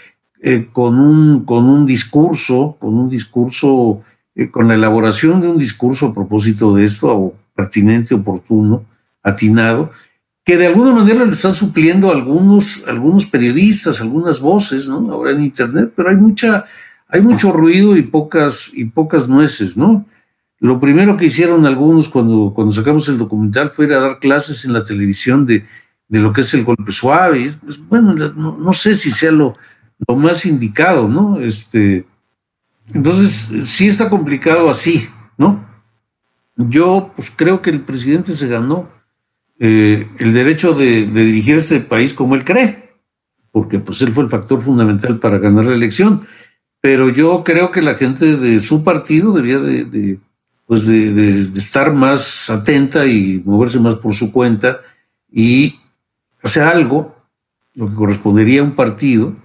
eh, 0.48 0.68
con, 0.72 1.00
un, 1.00 1.44
con 1.44 1.68
un 1.68 1.88
discurso, 1.88 2.78
con 2.80 2.94
un 2.94 3.10
discurso, 3.10 4.04
eh, 4.36 4.52
con 4.52 4.68
la 4.68 4.76
elaboración 4.76 5.42
de 5.42 5.48
un 5.48 5.58
discurso 5.58 6.06
a 6.06 6.14
propósito 6.14 6.76
de 6.76 6.86
esto, 6.86 7.34
pertinente, 7.56 8.14
oportuno, 8.14 8.86
atinado, 9.24 9.90
que 10.44 10.56
de 10.56 10.68
alguna 10.68 10.92
manera 10.92 11.26
lo 11.26 11.32
están 11.32 11.56
supliendo 11.56 12.12
algunos, 12.12 12.84
algunos 12.88 13.26
periodistas, 13.26 14.02
algunas 14.02 14.40
voces, 14.40 14.88
¿no? 14.88 15.12
Ahora 15.12 15.32
en 15.32 15.44
Internet, 15.46 15.94
pero 15.96 16.10
hay 16.10 16.16
mucha, 16.16 16.66
hay 17.08 17.24
mucho 17.24 17.52
ruido 17.52 17.98
y 17.98 18.04
pocas, 18.04 18.72
y 18.72 18.86
pocas 18.86 19.28
nueces, 19.28 19.76
¿no? 19.76 20.06
Lo 20.60 20.80
primero 20.80 21.18
que 21.18 21.26
hicieron 21.26 21.66
algunos 21.66 22.08
cuando, 22.08 22.54
cuando 22.54 22.72
sacamos 22.72 23.10
el 23.10 23.18
documental 23.18 23.72
fue 23.72 23.86
ir 23.86 23.94
a 23.94 24.00
dar 24.00 24.20
clases 24.20 24.64
en 24.64 24.74
la 24.74 24.84
televisión 24.84 25.44
de, 25.48 25.66
lo 26.10 26.32
que 26.32 26.42
es 26.42 26.54
el 26.54 26.64
golpe 26.64 26.92
suave. 26.92 27.52
Pues, 27.66 27.80
bueno, 27.88 28.14
no, 28.14 28.74
sé 28.74 28.94
si 28.94 29.10
sea 29.10 29.32
lo, 29.32 29.56
lo, 30.08 30.16
más 30.16 30.46
indicado, 30.46 31.08
¿no? 31.08 31.40
Este, 31.40 32.06
entonces, 32.94 33.70
sí 33.70 33.88
está 33.88 34.10
complicado 34.10 34.70
así, 34.70 35.08
¿no? 35.38 35.66
Yo 36.56 37.12
pues 37.16 37.32
creo 37.36 37.62
que 37.62 37.70
el 37.70 37.82
presidente 37.82 38.34
se 38.34 38.48
ganó 38.48 38.88
eh, 39.60 40.08
el 40.20 40.34
derecho 40.34 40.74
de, 40.74 41.06
de, 41.06 41.26
dirigir 41.26 41.58
este 41.58 41.80
país 41.80 42.14
como 42.14 42.36
él 42.36 42.46
cree, 42.46 42.94
porque 43.52 43.80
pues 43.80 44.02
él 44.02 44.14
fue 44.14 44.24
el 44.24 44.30
factor 44.30 44.62
fundamental 44.62 45.20
para 45.20 45.38
ganar 45.38 45.66
la 45.66 45.76
elección 45.76 46.22
pero 46.86 47.10
yo 47.10 47.44
creo 47.44 47.72
que 47.72 47.82
la 47.82 47.96
gente 47.96 48.38
de 48.38 48.62
su 48.62 48.84
partido 48.84 49.34
debía 49.34 49.58
de, 49.58 50.20
pues 50.68 50.86
de, 50.86 51.40
estar 51.58 51.92
más 51.92 52.48
atenta 52.52 53.08
y 53.08 53.42
moverse 53.44 53.80
más 53.80 53.96
por 53.96 54.14
su 54.14 54.32
cuenta 54.32 54.82
y 55.32 55.80
hacer 56.44 56.62
algo, 56.62 57.16
lo 57.74 57.90
que 57.90 57.96
correspondería 57.96 58.62
a 58.62 58.66
un 58.66 58.76
partido, 58.76 59.36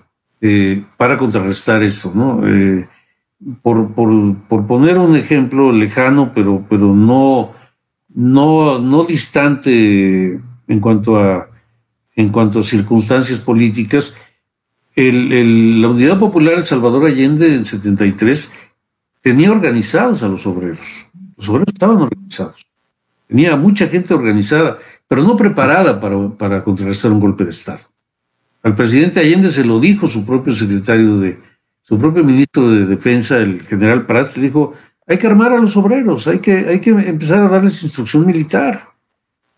eh, 0.40 0.82
para 0.96 1.16
contrarrestar 1.16 1.82
esto, 1.82 2.12
¿no? 2.14 2.46
Eh, 2.46 2.88
por, 3.62 3.94
poner 4.66 4.98
un 4.98 5.16
ejemplo 5.16 5.72
lejano, 5.72 6.32
pero, 6.34 6.64
pero 6.68 6.94
no, 6.94 7.52
no, 8.14 8.78
no 8.78 9.04
distante 9.04 10.40
en 10.68 10.80
cuanto 10.80 11.18
a, 11.18 11.48
en 12.14 12.28
cuanto 12.28 12.60
a 12.60 12.62
circunstancias 12.62 13.40
políticas, 13.40 14.14
el, 14.94 15.80
la 15.80 15.88
Unidad 15.88 16.18
Popular 16.18 16.54
El 16.54 16.66
Salvador 16.66 17.06
Allende 17.06 17.54
en 17.54 17.64
73 17.64 18.52
tenía 19.20 19.50
organizados 19.50 20.22
a 20.22 20.28
los 20.28 20.46
obreros. 20.46 21.08
Los 21.36 21.48
obreros 21.48 21.68
estaban 21.72 21.96
organizados. 21.96 22.66
Tenía 23.26 23.56
mucha 23.56 23.86
gente 23.86 24.12
organizada, 24.12 24.78
pero 25.06 25.22
no 25.22 25.36
preparada 25.36 26.00
para, 26.00 26.28
para 26.30 26.64
contrarrestar 26.64 27.12
un 27.12 27.20
golpe 27.20 27.44
de 27.44 27.50
Estado. 27.50 27.80
Al 28.62 28.74
presidente 28.74 29.20
Allende 29.20 29.48
se 29.48 29.64
lo 29.64 29.80
dijo 29.80 30.06
su 30.06 30.24
propio 30.26 30.52
secretario 30.52 31.18
de, 31.18 31.38
su 31.82 31.98
propio 31.98 32.22
ministro 32.22 32.70
de 32.70 32.86
Defensa, 32.86 33.38
el 33.38 33.62
general 33.62 34.06
Prats, 34.06 34.36
le 34.36 34.44
dijo, 34.44 34.74
hay 35.06 35.18
que 35.18 35.26
armar 35.26 35.52
a 35.52 35.58
los 35.58 35.76
obreros, 35.76 36.26
hay 36.28 36.38
que, 36.38 36.52
hay 36.52 36.80
que 36.80 36.90
empezar 36.90 37.42
a 37.42 37.48
darles 37.48 37.82
instrucción 37.82 38.26
militar, 38.26 38.86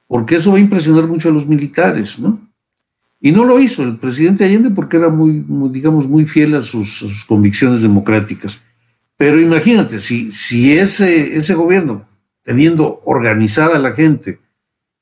porque 0.06 0.36
eso 0.36 0.52
va 0.52 0.58
a 0.58 0.60
impresionar 0.60 1.06
mucho 1.06 1.28
a 1.28 1.32
los 1.32 1.46
militares, 1.46 2.18
¿no? 2.18 2.40
Y 3.20 3.30
no 3.30 3.44
lo 3.44 3.60
hizo 3.60 3.84
el 3.84 3.98
presidente 3.98 4.44
Allende 4.44 4.70
porque 4.70 4.96
era 4.96 5.08
muy, 5.08 5.44
digamos, 5.70 6.08
muy 6.08 6.24
fiel 6.24 6.56
a 6.56 6.60
sus, 6.60 7.24
convicciones 7.26 7.80
democráticas. 7.80 8.64
Pero 9.16 9.40
imagínate, 9.40 10.00
si, 10.00 10.32
si 10.32 10.72
ese, 10.72 11.36
ese 11.36 11.54
gobierno, 11.54 12.04
teniendo 12.42 13.00
organizada 13.04 13.76
a 13.76 13.78
la 13.78 13.92
gente, 13.92 14.40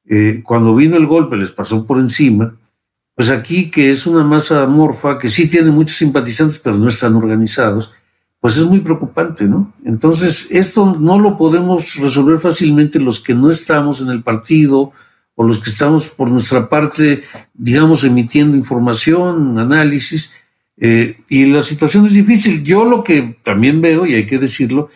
eh, 0.04 0.42
cuando 0.44 0.74
vino 0.74 0.96
el 0.96 1.06
golpe 1.06 1.36
les 1.36 1.50
pasó 1.50 1.86
por 1.86 1.98
encima, 1.98 2.54
pues 3.20 3.28
aquí 3.28 3.70
que 3.70 3.90
es 3.90 4.06
una 4.06 4.24
masa 4.24 4.62
amorfa, 4.62 5.18
que 5.18 5.28
sí 5.28 5.46
tiene 5.46 5.70
muchos 5.70 5.98
simpatizantes, 5.98 6.58
pero 6.58 6.78
no 6.78 6.88
están 6.88 7.16
organizados, 7.16 7.92
pues 8.40 8.56
es 8.56 8.64
muy 8.64 8.80
preocupante, 8.80 9.44
¿no? 9.44 9.74
Entonces, 9.84 10.48
esto 10.50 10.96
no 10.98 11.18
lo 11.18 11.36
podemos 11.36 11.96
resolver 11.96 12.38
fácilmente 12.38 12.98
los 12.98 13.20
que 13.20 13.34
no 13.34 13.50
estamos 13.50 14.00
en 14.00 14.08
el 14.08 14.22
partido 14.22 14.92
o 15.34 15.44
los 15.44 15.58
que 15.58 15.68
estamos 15.68 16.08
por 16.08 16.30
nuestra 16.30 16.70
parte, 16.70 17.22
digamos, 17.52 18.04
emitiendo 18.04 18.56
información, 18.56 19.58
análisis, 19.58 20.32
eh, 20.78 21.18
y 21.28 21.44
la 21.44 21.60
situación 21.60 22.06
es 22.06 22.14
difícil. 22.14 22.64
Yo 22.64 22.86
lo 22.86 23.04
que 23.04 23.36
también 23.42 23.82
veo, 23.82 24.06
y 24.06 24.14
hay 24.14 24.24
que 24.24 24.38
decirlo, 24.38 24.88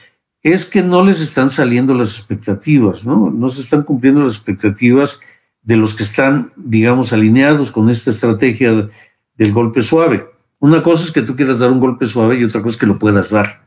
es 0.42 0.64
que 0.64 0.82
no 0.82 1.04
les 1.04 1.20
están 1.20 1.50
saliendo 1.50 1.92
las 1.92 2.16
expectativas, 2.16 3.04
¿no? 3.04 3.30
No 3.30 3.50
se 3.50 3.60
están 3.60 3.82
cumpliendo 3.82 4.22
las 4.22 4.36
expectativas 4.36 5.20
de 5.64 5.76
los 5.76 5.94
que 5.94 6.02
están, 6.02 6.52
digamos, 6.56 7.12
alineados 7.12 7.70
con 7.70 7.90
esta 7.90 8.10
estrategia 8.10 8.88
del 9.36 9.52
golpe 9.52 9.82
suave. 9.82 10.26
Una 10.58 10.82
cosa 10.82 11.04
es 11.04 11.10
que 11.10 11.22
tú 11.22 11.34
quieras 11.34 11.58
dar 11.58 11.72
un 11.72 11.80
golpe 11.80 12.06
suave 12.06 12.38
y 12.38 12.44
otra 12.44 12.62
cosa 12.62 12.74
es 12.74 12.80
que 12.80 12.86
lo 12.86 12.98
puedas 12.98 13.30
dar. 13.30 13.64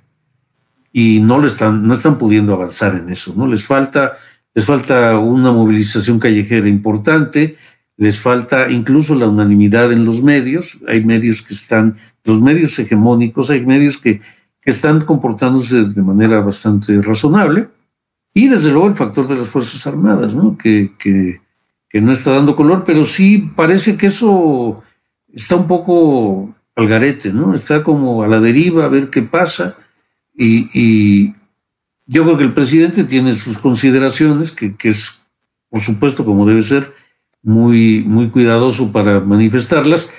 Y 0.93 1.19
no, 1.19 1.39
le 1.39 1.47
están, 1.47 1.85
no 1.85 1.93
están 1.93 2.17
pudiendo 2.17 2.53
avanzar 2.53 2.95
en 2.95 3.09
eso, 3.09 3.33
¿no? 3.35 3.45
Les 3.45 3.65
falta, 3.65 4.13
les 4.53 4.65
falta 4.65 5.17
una 5.17 5.51
movilización 5.51 6.19
callejera 6.19 6.67
importante, 6.67 7.55
les 7.97 8.21
falta 8.21 8.71
incluso 8.71 9.15
la 9.15 9.27
unanimidad 9.27 9.91
en 9.91 10.05
los 10.05 10.23
medios. 10.23 10.77
Hay 10.87 11.03
medios 11.03 11.41
que 11.41 11.53
están, 11.53 11.97
los 12.23 12.41
medios 12.41 12.77
hegemónicos, 12.79 13.49
hay 13.49 13.65
medios 13.65 13.97
que, 13.97 14.21
que 14.61 14.71
están 14.71 15.01
comportándose 15.01 15.83
de 15.83 16.01
manera 16.01 16.41
bastante 16.41 17.01
razonable. 17.01 17.69
Y 18.33 18.47
desde 18.47 18.71
luego 18.71 18.87
el 18.87 18.95
factor 18.95 19.27
de 19.27 19.35
las 19.35 19.47
Fuerzas 19.47 19.87
Armadas, 19.87 20.35
¿no? 20.35 20.55
Que, 20.57 20.91
que 21.89 22.01
no 22.01 22.11
está 22.11 22.31
dando 22.31 22.55
color, 22.55 22.83
pero 22.85 23.05
sí 23.05 23.49
parece 23.55 23.97
que 23.97 24.07
eso 24.07 24.83
está 25.33 25.55
un 25.55 25.67
poco 25.67 26.53
al 26.75 26.87
garete, 26.87 27.33
¿no? 27.33 27.53
Está 27.53 27.83
como 27.83 28.23
a 28.23 28.27
la 28.27 28.39
deriva, 28.39 28.85
a 28.85 28.89
ver 28.89 29.09
qué 29.09 29.21
pasa. 29.21 29.77
Y, 30.35 31.33
yo 32.09 32.23
creo 32.23 32.37
que 32.37 32.45
el 32.45 32.53
presidente 32.53 33.03
tiene 33.03 33.33
sus 33.35 33.57
consideraciones, 33.57 34.51
que, 34.51 34.73
es, 34.83 35.23
por 35.69 35.81
supuesto, 35.81 36.23
como 36.23 36.45
debe 36.45 36.61
ser, 36.61 36.93
muy, 37.43 38.03
muy 38.05 38.29
cuidadoso 38.29 38.91
para 38.93 39.19
manifestarlas, 39.19 40.09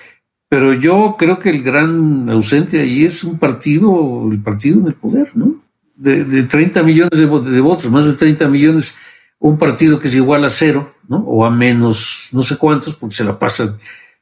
pero 0.50 0.74
yo 0.74 1.16
creo 1.18 1.38
que 1.38 1.48
el 1.48 1.62
gran 1.62 2.28
ausente 2.28 2.80
ahí 2.80 3.06
es 3.06 3.24
un 3.24 3.38
partido, 3.38 4.28
el 4.30 4.42
partido 4.42 4.80
en 4.80 4.88
el 4.88 4.94
poder, 4.94 5.28
¿no? 5.34 5.62
De, 5.96 6.24
de 6.24 6.42
30 6.42 6.82
millones 6.82 7.18
de, 7.18 7.26
de, 7.26 7.60
votos, 7.60 7.90
más 7.90 8.04
de 8.04 8.12
30 8.12 8.48
millones, 8.48 8.94
un 9.40 9.58
partido 9.58 9.98
que 9.98 10.08
es 10.08 10.14
igual 10.14 10.44
a 10.44 10.50
cero, 10.50 10.94
¿no? 11.08 11.18
O 11.18 11.44
a 11.44 11.50
menos 11.50 12.28
no 12.32 12.42
sé 12.42 12.56
cuántos, 12.56 12.94
porque 12.94 13.16
se 13.16 13.24
la 13.24 13.38
pasan 13.38 13.76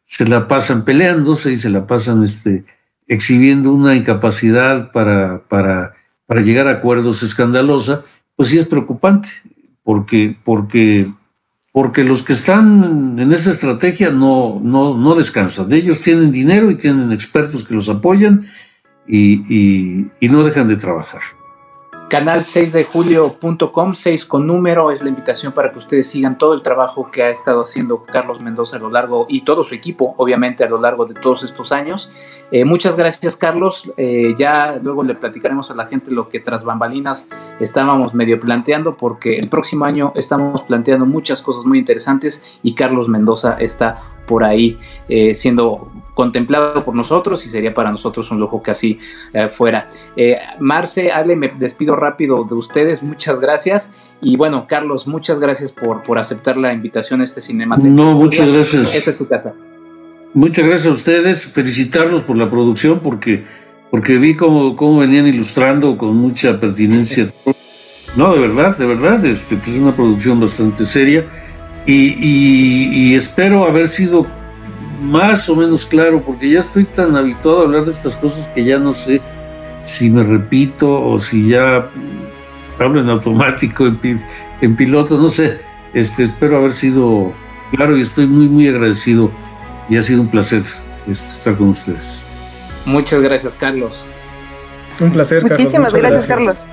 se 0.07 0.27
la 0.27 0.49
pasan 0.49 0.85
peleándose 0.85 1.53
y 1.53 1.59
se 1.59 1.69
la 1.69 1.87
pasan 1.87 2.23
este, 2.23 2.65
exhibiendo 3.09 3.73
una 3.73 3.97
incapacidad 3.97 4.93
para, 4.93 5.43
para, 5.49 5.95
para 6.27 6.41
llegar 6.41 6.69
a 6.69 6.73
acuerdos 6.73 7.23
escandalosa, 7.23 8.05
pues 8.37 8.49
sí 8.49 8.59
es 8.59 8.67
preocupante, 8.67 9.29
porque, 9.83 10.37
porque, 10.45 11.13
porque 11.73 12.05
los 12.05 12.23
que 12.23 12.35
están 12.35 13.19
en 13.19 13.33
esa 13.33 13.51
estrategia 13.51 14.11
no, 14.11 14.61
no, 14.63 14.97
no 14.97 15.15
descansan. 15.17 15.73
Ellos 15.73 16.01
tienen 16.01 16.31
dinero 16.31 16.71
y 16.71 16.77
tienen 16.77 17.11
expertos 17.13 17.65
que 17.65 17.75
los 17.75 17.89
apoyan 17.89 18.41
y, 19.09 20.09
y 20.21 20.29
no 20.29 20.45
dejan 20.45 20.69
de 20.69 20.77
trabajar 20.77 21.21
canal 22.09 22.45
6 22.45 22.73
de 22.73 22.85
julio.com, 22.85 23.95
6 23.95 24.25
con 24.27 24.47
número, 24.47 24.91
es 24.91 25.03
la 25.03 25.09
invitación 25.09 25.53
para 25.53 25.73
que 25.73 25.79
ustedes 25.79 26.09
sigan 26.09 26.39
todo 26.39 26.55
el 26.55 26.63
trabajo 26.63 27.11
que 27.11 27.23
ha 27.25 27.31
estado 27.31 27.63
haciendo 27.63 28.05
Carlos 28.05 28.41
Mendoza 28.41 28.77
a 28.77 28.81
lo 28.81 28.91
largo 28.91 29.27
y 29.29 29.43
todo 29.43 29.65
su 29.65 29.75
equipo, 29.75 30.15
obviamente, 30.17 30.63
a 30.65 30.69
lo 30.69 30.81
largo 30.81 31.07
de 31.07 31.15
todos 31.15 31.43
estos 31.43 31.73
años. 31.73 32.11
Eh, 32.53 32.65
muchas 32.65 32.97
gracias, 32.97 33.37
Carlos. 33.37 33.91
Eh, 33.97 34.35
ya 34.39 34.79
luego 34.81 35.03
le 35.03 35.15
platicaremos 35.15 35.71
a 35.71 35.75
la 35.75 35.87
gente 35.87 36.13
lo 36.13 36.29
que 36.29 36.39
tras 36.39 36.65
bambalinas 36.65 37.29
estábamos 37.59 38.15
medio 38.15 38.39
planteando, 38.39 38.97
porque 38.97 39.39
el 39.39 39.49
próximo 39.49 39.85
año 39.85 40.13
estamos 40.15 40.63
planteando 40.63 41.07
muchas 41.07 41.43
cosas 41.43 41.65
muy 41.65 41.79
interesantes 41.79 42.61
y 42.63 42.75
Carlos 42.75 43.09
Mendoza 43.09 43.57
está 43.59 44.01
por 44.27 44.45
ahí 44.45 44.79
eh, 45.09 45.35
siendo 45.35 45.91
contemplado 46.17 46.83
por 46.83 46.95
nosotros 46.95 47.45
y 47.45 47.51
sería 47.51 47.75
para 47.75 47.93
nosotros 47.93 48.31
un 48.31 48.41
lujo 48.41 48.63
que 48.63 48.71
así 48.71 48.99
eh, 49.35 49.51
fuera. 49.51 49.91
Eh, 50.17 50.39
Marce, 50.59 51.13
Ale, 51.13 51.37
me 51.37 51.49
despido 51.49 51.95
rápido 51.95 52.43
de 52.45 52.55
ustedes, 52.55 53.03
muchas 53.03 53.39
gracias. 53.39 53.93
Y 54.23 54.39
bueno, 54.39 54.65
Carlos, 54.67 55.07
muchas 55.07 55.39
gracias 55.39 55.73
por, 55.73 56.03
por 56.03 56.19
aceptar 56.19 56.57
la 56.57 56.73
invitación 56.73 57.21
a 57.21 57.25
este 57.25 57.43
Cinema. 57.43 57.77
No, 57.77 58.13
muchas 58.13 58.51
gracias. 58.51 58.97
Esta 58.97 59.11
es 59.11 59.19
tu 59.19 59.29
casa. 59.29 59.53
Muchas 60.33 60.65
gracias 60.67 60.87
a 60.87 60.91
ustedes, 60.91 61.47
felicitarlos 61.47 62.23
por 62.23 62.39
la 62.39 62.49
producción 62.49 63.01
porque, 63.01 63.45
porque 63.91 64.17
vi 64.17 64.35
cómo, 64.35 64.75
cómo 64.75 65.01
venían 65.01 65.27
ilustrando 65.27 65.99
con 65.99 66.17
mucha 66.17 66.59
pertinencia. 66.59 67.29
No, 68.17 68.33
de 68.33 68.41
verdad, 68.41 68.75
de 68.79 68.87
verdad, 68.87 69.27
este, 69.27 69.57
es 69.57 69.79
una 69.79 69.95
producción 69.95 70.41
bastante 70.41 70.87
seria 70.87 71.27
y, 71.87 73.15
espero 73.15 73.67
haber 73.67 73.89
sido 73.89 74.27
más 75.07 75.49
o 75.49 75.57
menos 75.57 75.87
claro, 75.87 76.23
porque 76.23 76.51
ya 76.51 76.59
estoy 76.59 76.85
tan 76.85 77.17
habituado 77.17 77.61
a 77.61 77.65
hablar 77.65 77.85
de 77.85 77.93
estas 77.93 78.17
cosas 78.17 78.49
que 78.49 78.65
ya 78.65 78.79
no 78.79 78.93
sé 78.95 79.21
si 79.83 80.11
me 80.11 80.23
repito 80.23 81.01
o 81.01 81.19
si 81.19 81.49
ya 81.49 81.89
hablo 82.79 83.01
en 83.01 83.09
automático, 83.09 83.87
en, 83.87 84.77
piloto, 84.77 85.17
no 85.17 85.29
sé. 85.29 85.61
Este, 85.95 86.25
espero 86.25 86.59
haber 86.59 86.73
sido 86.73 87.33
claro 87.71 87.97
y 87.97 88.03
estoy 88.03 88.27
muy, 88.27 88.49
muy 88.49 88.69
agradecido 88.69 89.31
y 89.89 89.97
ha 89.97 90.03
sido 90.03 90.21
un 90.21 90.29
placer 90.29 90.63
este, 91.07 91.31
estar 91.31 91.57
con 91.57 91.69
ustedes. 91.69 92.27
Muchas 92.85 93.21
gracias, 93.21 93.55
Carlos. 93.55 94.07
Un 95.01 95.13
placer, 95.13 95.43
Carlos. 95.43 95.61
Muchísimas 95.61 95.95
gracias, 95.95 96.27
Carlos. 96.27 96.67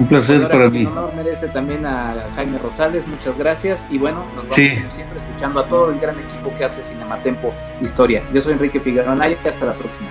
Un 0.00 0.06
placer 0.06 0.48
para 0.48 0.70
mí. 0.70 0.86
Un 0.86 0.96
honor 0.96 1.12
merece 1.14 1.46
también 1.48 1.84
a 1.84 2.30
Jaime 2.34 2.56
Rosales, 2.56 3.06
muchas 3.06 3.36
gracias. 3.36 3.86
Y 3.90 3.98
bueno, 3.98 4.24
nos 4.34 4.44
vamos 4.44 4.54
siempre 4.54 5.18
escuchando 5.18 5.60
a 5.60 5.66
todo 5.66 5.90
el 5.90 6.00
gran 6.00 6.18
equipo 6.18 6.50
que 6.56 6.64
hace 6.64 6.82
Cinematempo 6.82 7.52
Historia. 7.82 8.22
Yo 8.32 8.40
soy 8.40 8.54
Enrique 8.54 8.80
Figueroa 8.80 9.14
Naya, 9.14 9.36
hasta 9.46 9.66
la 9.66 9.74
próxima. 9.74 10.08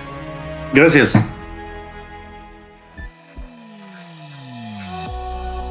Gracias. 0.72 1.18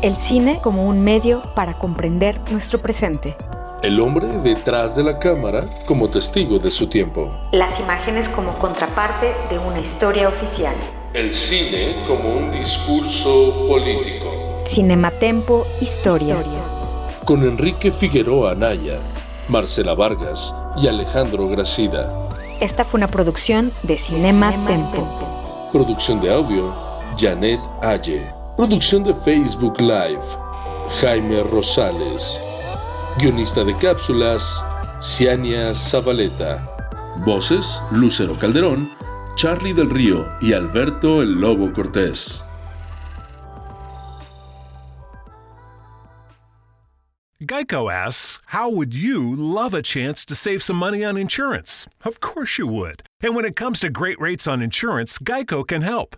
El 0.02 0.18
cine 0.18 0.60
como 0.62 0.86
un 0.86 1.02
medio 1.02 1.42
para 1.56 1.76
comprender 1.76 2.42
nuestro 2.52 2.82
presente. 2.82 3.38
El 3.84 4.02
hombre 4.02 4.28
detrás 4.44 4.98
de 4.98 5.04
la 5.04 5.18
cámara 5.18 5.62
como 5.86 6.10
testigo 6.10 6.60
de 6.60 6.72
su 6.72 6.90
tiempo. 6.90 7.34
Las 7.54 7.80
imágenes 7.80 8.28
como 8.28 8.52
contraparte 8.60 9.34
de 9.50 9.60
una 9.60 9.80
historia 9.80 10.28
oficial. 10.28 10.76
El 11.14 11.34
cine 11.34 11.96
como 12.06 12.38
un 12.38 12.52
discurso 12.52 13.68
político. 13.68 14.56
Cinematempo 14.68 15.66
Historia. 15.82 16.38
Con 17.26 17.44
Enrique 17.44 17.92
Figueroa 17.92 18.52
Anaya, 18.52 19.00
Marcela 19.48 19.96
Vargas 19.96 20.54
y 20.78 20.88
Alejandro 20.88 21.48
Gracida. 21.48 22.14
Esta 22.62 22.86
fue 22.86 23.00
una 23.00 23.08
producción 23.08 23.72
de 23.82 23.98
Cinema, 23.98 24.52
Tempo. 24.68 25.70
Producción 25.72 26.22
de 26.22 26.32
audio, 26.32 26.76
Janet 27.18 27.60
Aye. 27.82 28.22
Producción 28.56 29.04
de 29.04 29.16
Facebook 29.16 29.82
Live, 29.82 30.22
Jaime 31.02 31.42
Rosales. 31.42 32.40
Guionista 33.18 33.64
de 33.64 33.76
cápsulas, 33.78 34.64
Ciania 35.02 35.74
Zabaleta. 35.74 36.64
Voces, 37.26 37.82
Lucero 37.90 38.38
Calderón 38.38 38.99
Charlie 39.40 39.72
del 39.72 39.90
Río 39.90 40.28
y 40.42 40.52
Alberto 40.52 41.22
el 41.22 41.40
Lobo 41.40 41.72
Cortés. 41.72 42.44
Geico 47.42 47.90
asks, 47.90 48.42
How 48.48 48.70
would 48.70 48.94
you 48.94 49.34
love 49.34 49.74
a 49.74 49.82
chance 49.82 50.26
to 50.26 50.36
save 50.36 50.62
some 50.62 50.76
money 50.76 51.06
on 51.06 51.16
insurance? 51.16 51.88
Of 52.04 52.20
course 52.20 52.58
you 52.58 52.68
would. 52.68 53.04
And 53.22 53.34
when 53.34 53.46
it 53.46 53.56
comes 53.56 53.80
to 53.80 53.90
great 53.90 54.20
rates 54.20 54.46
on 54.46 54.62
insurance, 54.62 55.18
Geico 55.20 55.66
can 55.66 55.84
help 55.84 56.18